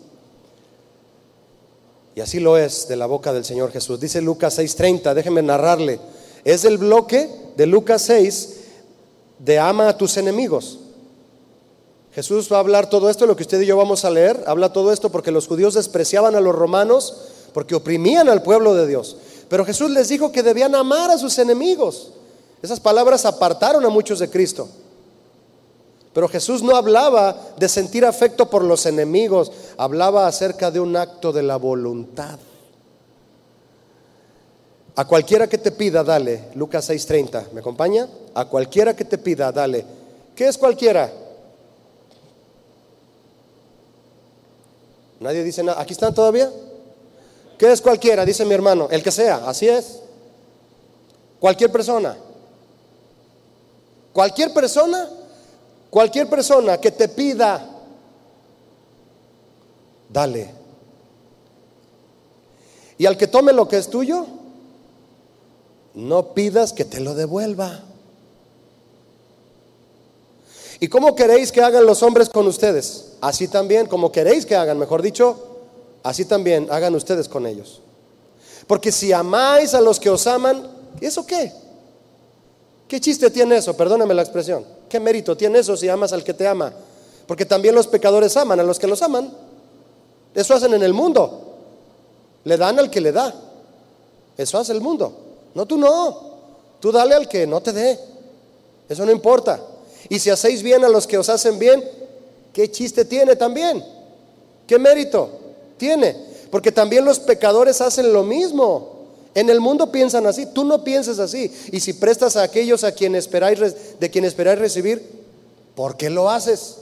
Y 2.16 2.20
así 2.20 2.40
lo 2.40 2.58
es 2.58 2.88
de 2.88 2.98
la 2.98 3.06
boca 3.06 3.32
del 3.32 3.46
Señor 3.46 3.72
Jesús. 3.72 4.00
Dice 4.00 4.22
Lucas 4.22 4.58
6:30, 4.58 5.14
déjeme 5.14 5.42
narrarle. 5.42 6.00
Es 6.44 6.66
el 6.66 6.78
bloque 6.78 7.30
de 7.56 7.66
Lucas 7.66 8.02
6 8.04 8.58
de 9.40 9.60
ama 9.60 9.90
a 9.90 9.98
tus 9.98 10.18
enemigos. 10.18 10.80
Jesús 12.14 12.52
va 12.52 12.58
a 12.58 12.60
hablar 12.60 12.90
todo 12.90 13.10
esto, 13.10 13.26
lo 13.26 13.36
que 13.36 13.44
usted 13.44 13.62
y 13.62 13.66
yo 13.66 13.78
vamos 13.78 14.04
a 14.04 14.10
leer, 14.10 14.44
habla 14.46 14.74
todo 14.74 14.92
esto 14.92 15.10
porque 15.10 15.32
los 15.32 15.48
judíos 15.48 15.76
despreciaban 15.76 16.36
a 16.36 16.42
los 16.42 16.54
romanos, 16.54 17.16
porque 17.54 17.76
oprimían 17.76 18.28
al 18.28 18.44
pueblo 18.44 18.74
de 18.74 18.86
Dios. 18.86 19.18
Pero 19.48 19.66
Jesús 19.66 19.92
les 19.92 20.10
dijo 20.10 20.32
que 20.32 20.44
debían 20.44 20.76
amar 20.76 21.10
a 21.10 21.18
sus 21.18 21.38
enemigos. 21.40 22.12
Esas 22.62 22.80
palabras 22.80 23.26
apartaron 23.26 23.86
a 23.86 23.90
muchos 23.90 24.20
de 24.20 24.30
Cristo. 24.30 24.68
Pero 26.14 26.28
Jesús 26.28 26.62
no 26.62 26.76
hablaba 26.76 27.38
de 27.58 27.70
sentir 27.70 28.06
afecto 28.06 28.50
por 28.50 28.64
los 28.64 28.86
enemigos, 28.86 29.52
hablaba 29.78 30.28
acerca 30.28 30.70
de 30.70 30.80
un 30.80 30.98
acto 30.98 31.32
de 31.32 31.44
la 31.44 31.56
voluntad. 31.56 32.38
A 34.96 35.06
cualquiera 35.06 35.48
que 35.48 35.58
te 35.58 35.72
pida, 35.72 36.04
dale. 36.04 36.50
Lucas 36.56 36.90
6:30, 36.90 37.52
¿me 37.54 37.62
acompaña? 37.62 38.08
A 38.34 38.46
cualquiera 38.46 38.96
que 38.96 39.06
te 39.06 39.18
pida, 39.18 39.52
dale. 39.52 39.86
¿Qué 40.36 40.48
es 40.48 40.58
cualquiera? 40.58 41.12
Nadie 45.20 45.44
dice 45.44 45.64
nada. 45.64 45.82
¿Aquí 45.82 45.94
están 45.94 46.14
todavía? 46.14 46.52
¿Qué 47.58 47.72
es 47.72 47.80
cualquiera? 47.80 48.26
Dice 48.26 48.44
mi 48.44 48.54
hermano. 48.54 48.88
El 48.90 49.04
que 49.04 49.12
sea, 49.12 49.48
así 49.48 49.70
es. 49.70 50.02
Cualquier 51.40 51.72
persona. 51.72 52.18
Cualquier 54.14 54.54
persona, 54.54 55.10
cualquier 55.90 56.30
persona 56.30 56.80
que 56.80 56.92
te 56.92 57.08
pida, 57.08 57.66
dale. 60.10 60.54
Y 62.98 63.06
al 63.06 63.16
que 63.16 63.28
tome 63.28 63.54
lo 63.54 63.68
que 63.68 63.78
es 63.78 63.90
tuyo, 63.90 64.26
no 65.94 66.34
pidas 66.34 66.74
que 66.74 66.86
te 66.86 67.00
lo 67.00 67.14
devuelva. 67.14 67.82
¿Y 70.80 70.88
cómo 70.88 71.16
queréis 71.16 71.52
que 71.52 71.62
hagan 71.62 71.86
los 71.86 72.02
hombres 72.02 72.30
con 72.30 72.48
ustedes? 72.48 73.14
Así 73.22 73.48
también, 73.48 73.86
como 73.86 74.12
queréis 74.12 74.46
que 74.46 74.56
hagan, 74.56 74.80
mejor 74.80 75.02
dicho, 75.02 75.38
así 76.02 76.26
también 76.26 76.68
hagan 76.72 76.96
ustedes 76.96 77.30
con 77.30 77.46
ellos. 77.46 77.82
Porque 78.66 78.92
si 78.92 79.12
amáis 79.12 79.74
a 79.74 79.82
los 79.82 80.00
que 80.00 80.10
os 80.10 80.26
aman, 80.26 80.68
¿eso 81.00 81.26
qué? 81.26 81.52
¿Qué 82.88 83.00
chiste 83.00 83.30
tiene 83.30 83.58
eso? 83.58 83.78
Perdóname 83.78 84.14
la 84.14 84.22
expresión. 84.24 84.66
¿Qué 84.90 85.00
mérito 85.00 85.38
tiene 85.38 85.60
eso 85.60 85.78
si 85.78 85.88
amas 85.88 86.14
al 86.14 86.24
que 86.24 86.34
te 86.34 86.48
ama? 86.48 86.74
Porque 87.28 87.46
también 87.46 87.76
los 87.76 87.88
pecadores 87.88 88.36
aman 88.36 88.60
a 88.60 88.64
los 88.64 88.80
que 88.80 88.88
los 88.88 89.02
aman. 89.02 89.32
Eso 90.34 90.54
hacen 90.54 90.74
en 90.74 90.84
el 90.84 90.94
mundo. 90.94 91.58
Le 92.44 92.58
dan 92.58 92.80
al 92.80 92.90
que 92.90 93.02
le 93.02 93.12
da. 93.12 93.34
Eso 94.36 94.58
hace 94.58 94.74
el 94.74 94.82
mundo. 94.82 95.31
No, 95.54 95.66
tú 95.66 95.78
no. 95.78 96.32
Tú 96.80 96.92
dale 96.92 97.16
al 97.16 97.28
que 97.28 97.46
no 97.46 97.62
te 97.62 97.72
dé. 97.72 98.00
Eso 98.90 99.06
no 99.06 99.12
importa. 99.12 99.62
Y 100.10 100.20
si 100.20 100.30
hacéis 100.30 100.64
bien 100.64 100.84
a 100.84 100.90
los 100.90 101.08
que 101.08 101.18
os 101.18 101.30
hacen 101.30 101.60
bien, 101.60 101.84
¿qué 102.54 102.70
chiste 102.72 103.06
tiene 103.06 103.36
también? 103.36 103.84
¿Qué 104.68 104.80
mérito 104.80 105.30
tiene? 105.78 106.16
Porque 106.50 106.72
también 106.72 107.06
los 107.06 107.20
pecadores 107.20 107.82
hacen 107.82 108.12
lo 108.12 108.24
mismo. 108.24 108.92
En 109.34 109.50
el 109.50 109.62
mundo 109.62 109.92
piensan 109.92 110.26
así, 110.26 110.46
tú 110.48 110.66
no 110.66 110.84
pienses 110.84 111.20
así. 111.20 111.52
Y 111.72 111.80
si 111.80 111.94
prestas 111.94 112.36
a 112.36 112.44
aquellos 112.44 112.84
a 112.84 112.92
quien 112.92 113.16
esperáis, 113.16 113.60
de 114.00 114.10
quien 114.10 114.26
esperáis 114.26 114.60
recibir, 114.60 115.02
¿por 115.76 115.96
qué 115.96 116.10
lo 116.10 116.30
haces? 116.30 116.78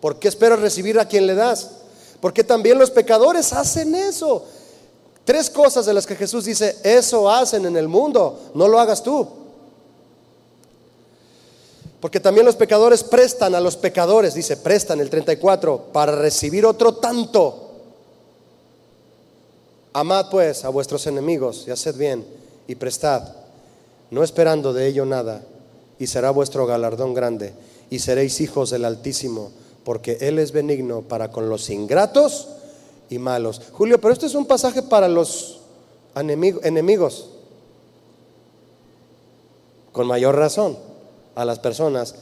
¿Por 0.00 0.18
qué 0.18 0.28
esperas 0.28 0.60
recibir 0.60 0.98
a 0.98 1.08
quien 1.08 1.26
le 1.26 1.34
das? 1.34 1.70
Porque 2.20 2.42
también 2.42 2.78
los 2.78 2.90
pecadores 2.90 3.52
hacen 3.52 3.94
eso. 3.94 4.46
Tres 5.24 5.48
cosas 5.48 5.86
de 5.86 5.94
las 5.94 6.06
que 6.06 6.16
Jesús 6.16 6.44
dice, 6.44 6.76
eso 6.82 7.30
hacen 7.30 7.64
en 7.64 7.76
el 7.76 7.88
mundo, 7.88 8.50
no 8.54 8.68
lo 8.68 8.78
hagas 8.78 9.02
tú. 9.02 9.26
Porque 11.98 12.20
también 12.20 12.44
los 12.44 12.56
pecadores 12.56 13.02
prestan 13.02 13.54
a 13.54 13.60
los 13.60 13.76
pecadores, 13.76 14.34
dice, 14.34 14.58
prestan 14.58 15.00
el 15.00 15.08
34, 15.08 15.86
para 15.92 16.14
recibir 16.14 16.66
otro 16.66 16.96
tanto. 16.96 17.70
Amad 19.94 20.28
pues 20.28 20.66
a 20.66 20.68
vuestros 20.68 21.06
enemigos 21.06 21.64
y 21.66 21.70
haced 21.70 21.96
bien 21.96 22.26
y 22.66 22.74
prestad, 22.74 23.22
no 24.10 24.22
esperando 24.22 24.74
de 24.74 24.86
ello 24.86 25.06
nada, 25.06 25.42
y 25.98 26.06
será 26.06 26.30
vuestro 26.30 26.66
galardón 26.66 27.14
grande, 27.14 27.54
y 27.88 28.00
seréis 28.00 28.42
hijos 28.42 28.68
del 28.70 28.84
Altísimo, 28.84 29.52
porque 29.84 30.18
Él 30.20 30.38
es 30.38 30.52
benigno 30.52 31.00
para 31.02 31.30
con 31.30 31.48
los 31.48 31.70
ingratos 31.70 32.48
y 33.08 33.18
malos. 33.18 33.60
Julio, 33.72 34.00
pero 34.00 34.12
este 34.12 34.26
es 34.26 34.34
un 34.34 34.46
pasaje 34.46 34.82
para 34.82 35.08
los 35.08 35.60
enemigos. 36.14 37.30
Con 39.92 40.06
mayor 40.06 40.36
razón, 40.36 40.76
a 41.34 41.44
las 41.44 41.58
personas 41.58 42.14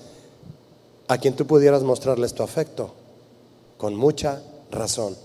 a 1.08 1.18
quien 1.18 1.34
tú 1.34 1.46
pudieras 1.46 1.82
mostrarles 1.82 2.34
tu 2.34 2.42
afecto. 2.42 2.90
Con 3.76 3.94
mucha 3.94 4.42
razón. 4.70 5.16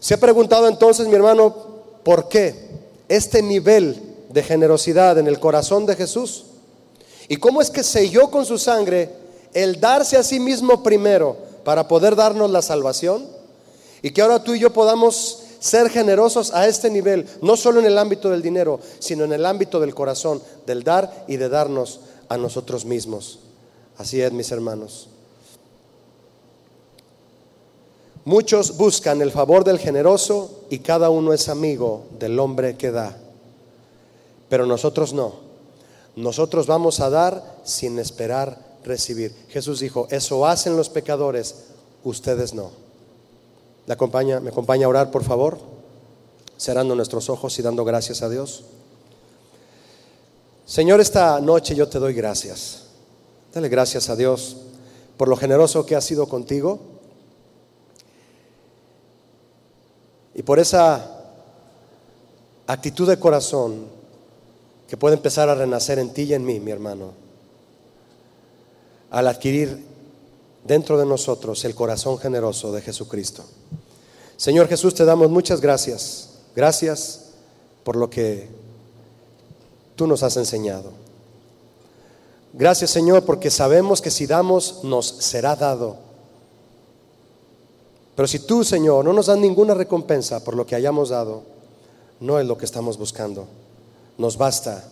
Se 0.00 0.14
ha 0.14 0.20
preguntado 0.20 0.68
entonces, 0.68 1.06
mi 1.08 1.14
hermano, 1.14 1.54
¿por 2.02 2.28
qué 2.28 2.68
este 3.08 3.42
nivel 3.42 4.00
de 4.30 4.42
generosidad 4.42 5.18
en 5.18 5.26
el 5.26 5.40
corazón 5.40 5.86
de 5.86 5.96
Jesús? 5.96 6.44
¿Y 7.28 7.36
cómo 7.36 7.60
es 7.60 7.70
que 7.70 7.82
selló 7.82 8.30
con 8.30 8.46
su 8.46 8.58
sangre 8.58 9.10
el 9.52 9.80
darse 9.80 10.16
a 10.16 10.22
sí 10.22 10.38
mismo 10.38 10.82
primero 10.82 11.36
para 11.64 11.88
poder 11.88 12.14
darnos 12.14 12.50
la 12.50 12.62
salvación? 12.62 13.35
Y 14.02 14.10
que 14.10 14.22
ahora 14.22 14.42
tú 14.42 14.54
y 14.54 14.60
yo 14.60 14.72
podamos 14.72 15.42
ser 15.58 15.90
generosos 15.90 16.52
a 16.52 16.66
este 16.66 16.90
nivel, 16.90 17.26
no 17.42 17.56
solo 17.56 17.80
en 17.80 17.86
el 17.86 17.98
ámbito 17.98 18.30
del 18.30 18.42
dinero, 18.42 18.80
sino 18.98 19.24
en 19.24 19.32
el 19.32 19.44
ámbito 19.44 19.80
del 19.80 19.94
corazón, 19.94 20.42
del 20.66 20.82
dar 20.82 21.24
y 21.26 21.36
de 21.36 21.48
darnos 21.48 22.00
a 22.28 22.36
nosotros 22.36 22.84
mismos. 22.84 23.40
Así 23.98 24.20
es, 24.20 24.32
mis 24.32 24.50
hermanos. 24.52 25.08
Muchos 28.24 28.76
buscan 28.76 29.22
el 29.22 29.30
favor 29.30 29.62
del 29.62 29.78
generoso 29.78 30.64
y 30.68 30.80
cada 30.80 31.10
uno 31.10 31.32
es 31.32 31.48
amigo 31.48 32.06
del 32.18 32.38
hombre 32.40 32.76
que 32.76 32.90
da. 32.90 33.16
Pero 34.48 34.66
nosotros 34.66 35.12
no. 35.12 35.46
Nosotros 36.16 36.66
vamos 36.66 37.00
a 37.00 37.10
dar 37.10 37.60
sin 37.64 37.98
esperar 37.98 38.58
recibir. 38.84 39.32
Jesús 39.48 39.80
dijo, 39.80 40.08
eso 40.10 40.46
hacen 40.46 40.76
los 40.76 40.88
pecadores, 40.88 41.66
ustedes 42.02 42.52
no. 42.54 42.85
¿Me 43.86 43.94
acompaña, 43.94 44.40
¿Me 44.40 44.50
acompaña 44.50 44.86
a 44.86 44.88
orar, 44.88 45.10
por 45.10 45.22
favor? 45.22 45.58
Cerrando 46.58 46.94
nuestros 46.94 47.28
ojos 47.30 47.58
y 47.58 47.62
dando 47.62 47.84
gracias 47.84 48.22
a 48.22 48.28
Dios. 48.28 48.64
Señor, 50.64 51.00
esta 51.00 51.40
noche 51.40 51.74
yo 51.74 51.88
te 51.88 51.98
doy 51.98 52.12
gracias. 52.12 52.86
Dale 53.54 53.68
gracias 53.68 54.08
a 54.08 54.16
Dios 54.16 54.56
por 55.16 55.28
lo 55.28 55.36
generoso 55.36 55.86
que 55.86 55.96
ha 55.96 56.00
sido 56.00 56.26
contigo 56.28 56.78
y 60.34 60.42
por 60.42 60.58
esa 60.58 61.22
actitud 62.66 63.08
de 63.08 63.18
corazón 63.18 63.86
que 64.88 64.96
puede 64.96 65.16
empezar 65.16 65.48
a 65.48 65.54
renacer 65.54 65.98
en 65.98 66.12
ti 66.12 66.22
y 66.22 66.34
en 66.34 66.44
mí, 66.44 66.60
mi 66.60 66.70
hermano, 66.70 67.12
al 69.10 69.28
adquirir 69.28 69.82
dentro 70.66 70.98
de 70.98 71.06
nosotros 71.06 71.64
el 71.64 71.74
corazón 71.74 72.18
generoso 72.18 72.72
de 72.72 72.82
Jesucristo. 72.82 73.44
Señor 74.36 74.68
Jesús, 74.68 74.94
te 74.94 75.04
damos 75.04 75.30
muchas 75.30 75.60
gracias. 75.60 76.30
Gracias 76.54 77.30
por 77.84 77.96
lo 77.96 78.10
que 78.10 78.48
tú 79.94 80.06
nos 80.06 80.22
has 80.22 80.36
enseñado. 80.36 80.90
Gracias 82.52 82.90
Señor 82.90 83.24
porque 83.24 83.50
sabemos 83.50 84.00
que 84.00 84.10
si 84.10 84.26
damos 84.26 84.82
nos 84.82 85.06
será 85.06 85.56
dado. 85.56 85.96
Pero 88.14 88.26
si 88.26 88.38
tú 88.38 88.64
Señor 88.64 89.04
no 89.04 89.12
nos 89.12 89.26
das 89.26 89.38
ninguna 89.38 89.74
recompensa 89.74 90.42
por 90.42 90.56
lo 90.56 90.66
que 90.66 90.74
hayamos 90.74 91.10
dado, 91.10 91.42
no 92.20 92.40
es 92.40 92.46
lo 92.46 92.56
que 92.56 92.64
estamos 92.64 92.98
buscando. 92.98 93.46
Nos 94.18 94.38
basta 94.38 94.84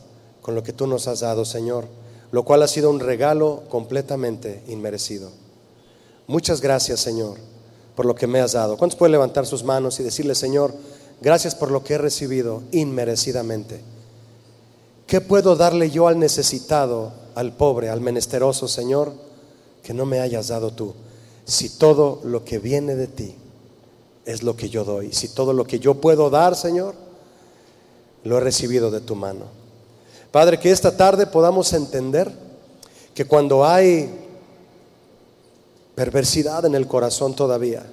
con 0.42 0.55
lo 0.55 0.62
que 0.62 0.74
tú 0.74 0.86
nos 0.86 1.09
has 1.09 1.20
dado 1.20 1.44
Señor, 1.44 1.86
lo 2.30 2.44
cual 2.44 2.62
ha 2.62 2.68
sido 2.68 2.90
un 2.90 3.01
regalo 3.01 3.62
completamente 3.70 4.62
inmerecido. 4.68 5.30
Muchas 6.26 6.60
gracias 6.60 7.01
Señor 7.01 7.38
por 7.94 8.06
lo 8.06 8.14
que 8.14 8.26
me 8.26 8.40
has 8.40 8.52
dado. 8.52 8.76
¿Cuántos 8.76 8.98
pueden 8.98 9.12
levantar 9.12 9.46
sus 9.46 9.62
manos 9.62 10.01
y 10.01 10.02
decirle, 10.02 10.34
Señor, 10.34 10.74
gracias 11.20 11.55
por 11.55 11.70
lo 11.70 11.84
que 11.84 11.94
he 11.94 11.98
recibido 11.98 12.62
inmerecidamente? 12.72 13.80
¿Qué 15.06 15.20
puedo 15.20 15.55
darle 15.55 15.90
yo 15.90 16.09
al 16.09 16.18
necesitado, 16.18 17.12
al 17.34 17.52
pobre, 17.56 17.90
al 17.90 18.01
menesteroso, 18.01 18.68
Señor, 18.68 19.12
que 19.82 19.94
no 19.94 20.06
me 20.06 20.20
hayas 20.20 20.48
dado 20.48 20.72
tú? 20.72 20.94
Si 21.44 21.68
todo 21.68 22.20
lo 22.24 22.44
que 22.44 22.59
viene 22.59 22.96
de 22.96 23.06
ti 23.06 23.34
es 24.24 24.42
lo 24.42 24.56
que 24.56 24.70
yo 24.70 24.84
doy, 24.84 25.12
si 25.12 25.28
todo 25.28 25.52
lo 25.52 25.66
que 25.66 25.78
yo 25.78 25.94
puedo 25.94 26.30
dar, 26.30 26.56
Señor, 26.56 26.94
lo 28.24 28.38
he 28.38 28.40
recibido 28.40 28.90
de 28.90 29.01
tu 29.01 29.14
mano. 29.14 29.44
Padre, 30.32 30.59
que 30.59 30.70
esta 30.72 30.96
tarde 30.96 31.26
podamos 31.26 31.72
entender 31.74 32.32
que 33.14 33.26
cuando 33.26 33.64
hay 33.64 34.23
perversidad 35.94 36.64
en 36.64 36.74
el 36.74 36.86
corazón 36.86 37.34
todavía. 37.34 37.84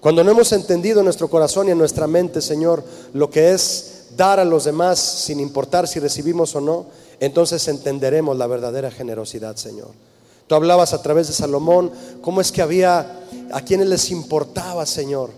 Cuando 0.00 0.24
no 0.24 0.32
hemos 0.32 0.52
entendido 0.52 1.00
en 1.00 1.04
nuestro 1.04 1.28
corazón 1.28 1.68
y 1.68 1.70
en 1.70 1.78
nuestra 1.78 2.06
mente, 2.06 2.40
Señor, 2.40 2.82
lo 3.12 3.30
que 3.30 3.52
es 3.52 4.06
dar 4.16 4.40
a 4.40 4.44
los 4.44 4.64
demás 4.64 4.98
sin 4.98 5.38
importar 5.38 5.86
si 5.86 6.00
recibimos 6.00 6.54
o 6.56 6.60
no, 6.60 6.86
entonces 7.20 7.66
entenderemos 7.68 8.36
la 8.36 8.48
verdadera 8.48 8.90
generosidad, 8.90 9.54
Señor. 9.56 9.90
Tú 10.48 10.56
hablabas 10.56 10.92
a 10.92 11.00
través 11.00 11.28
de 11.28 11.34
Salomón 11.34 11.92
cómo 12.20 12.40
es 12.40 12.50
que 12.50 12.62
había 12.62 13.20
a 13.52 13.60
quienes 13.60 13.86
les 13.86 14.10
importaba, 14.10 14.84
Señor, 14.86 15.30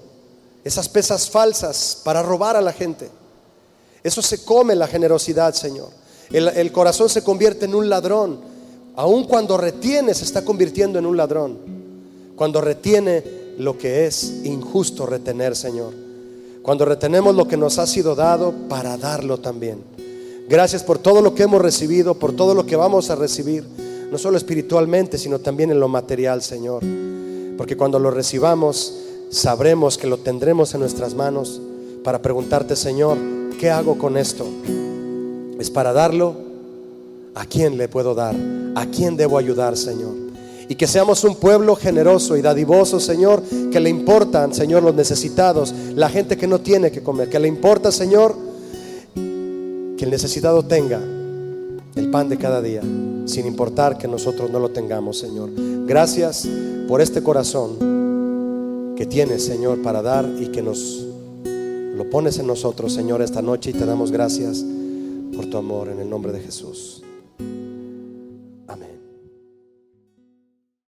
esas 0.64 0.88
pesas 0.88 1.28
falsas 1.28 2.00
para 2.02 2.22
robar 2.22 2.56
a 2.56 2.62
la 2.62 2.72
gente. 2.72 3.10
Eso 4.02 4.22
se 4.22 4.44
come 4.44 4.74
la 4.74 4.86
generosidad, 4.86 5.52
Señor. 5.54 5.90
El, 6.30 6.48
el 6.48 6.72
corazón 6.72 7.10
se 7.10 7.22
convierte 7.22 7.66
en 7.66 7.74
un 7.74 7.90
ladrón. 7.90 8.40
Aun 8.96 9.24
cuando 9.24 9.56
retiene, 9.56 10.14
se 10.14 10.24
está 10.24 10.44
convirtiendo 10.44 10.98
en 10.98 11.06
un 11.06 11.16
ladrón 11.16 11.58
cuando 12.36 12.60
retiene 12.60 13.22
lo 13.58 13.78
que 13.78 14.06
es 14.06 14.40
injusto 14.44 15.06
retener, 15.06 15.54
Señor. 15.54 15.92
Cuando 16.62 16.84
retenemos 16.84 17.34
lo 17.34 17.46
que 17.46 17.56
nos 17.56 17.78
ha 17.78 17.86
sido 17.86 18.14
dado 18.14 18.52
para 18.68 18.96
darlo 18.96 19.38
también. 19.38 19.78
Gracias 20.48 20.82
por 20.82 20.98
todo 20.98 21.22
lo 21.22 21.34
que 21.34 21.44
hemos 21.44 21.62
recibido, 21.62 22.14
por 22.14 22.34
todo 22.34 22.54
lo 22.54 22.66
que 22.66 22.76
vamos 22.76 23.10
a 23.10 23.16
recibir, 23.16 23.64
no 24.10 24.18
solo 24.18 24.36
espiritualmente, 24.36 25.18
sino 25.18 25.38
también 25.38 25.70
en 25.70 25.80
lo 25.80 25.88
material, 25.88 26.42
Señor. 26.42 26.82
Porque 27.56 27.76
cuando 27.76 27.98
lo 27.98 28.10
recibamos, 28.10 28.94
sabremos 29.30 29.98
que 29.98 30.06
lo 30.06 30.18
tendremos 30.18 30.74
en 30.74 30.80
nuestras 30.80 31.14
manos 31.14 31.60
para 32.02 32.20
preguntarte, 32.20 32.76
Señor, 32.76 33.16
¿qué 33.58 33.70
hago 33.70 33.96
con 33.96 34.16
esto? 34.16 34.46
¿Es 35.58 35.70
para 35.70 35.92
darlo? 35.92 36.34
¿A 37.34 37.46
quién 37.46 37.76
le 37.78 37.88
puedo 37.88 38.14
dar? 38.14 38.63
¿A 38.74 38.86
quién 38.86 39.16
debo 39.16 39.38
ayudar, 39.38 39.76
Señor? 39.76 40.14
Y 40.68 40.74
que 40.76 40.86
seamos 40.86 41.24
un 41.24 41.36
pueblo 41.36 41.76
generoso 41.76 42.36
y 42.36 42.42
dadivoso, 42.42 42.98
Señor, 42.98 43.42
que 43.70 43.80
le 43.80 43.90
importan, 43.90 44.54
Señor, 44.54 44.82
los 44.82 44.94
necesitados, 44.94 45.74
la 45.94 46.08
gente 46.08 46.36
que 46.36 46.46
no 46.46 46.60
tiene 46.60 46.90
que 46.90 47.02
comer, 47.02 47.28
que 47.28 47.38
le 47.38 47.48
importa, 47.48 47.92
Señor, 47.92 48.34
que 49.14 50.04
el 50.04 50.10
necesitado 50.10 50.64
tenga 50.64 51.00
el 51.94 52.10
pan 52.10 52.28
de 52.28 52.38
cada 52.38 52.60
día, 52.62 52.82
sin 53.26 53.46
importar 53.46 53.98
que 53.98 54.08
nosotros 54.08 54.50
no 54.50 54.58
lo 54.58 54.70
tengamos, 54.70 55.18
Señor. 55.18 55.50
Gracias 55.86 56.48
por 56.88 57.00
este 57.00 57.22
corazón 57.22 57.76
que 58.96 59.06
tienes, 59.06 59.44
Señor, 59.44 59.82
para 59.82 60.02
dar 60.02 60.28
y 60.40 60.46
que 60.46 60.62
nos 60.62 61.04
lo 61.44 62.10
pones 62.10 62.38
en 62.38 62.46
nosotros, 62.46 62.92
Señor, 62.92 63.22
esta 63.22 63.42
noche 63.42 63.70
y 63.70 63.72
te 63.74 63.86
damos 63.86 64.10
gracias 64.10 64.64
por 65.34 65.46
tu 65.46 65.58
amor 65.58 65.88
en 65.88 66.00
el 66.00 66.10
nombre 66.10 66.32
de 66.32 66.40
Jesús. 66.40 67.02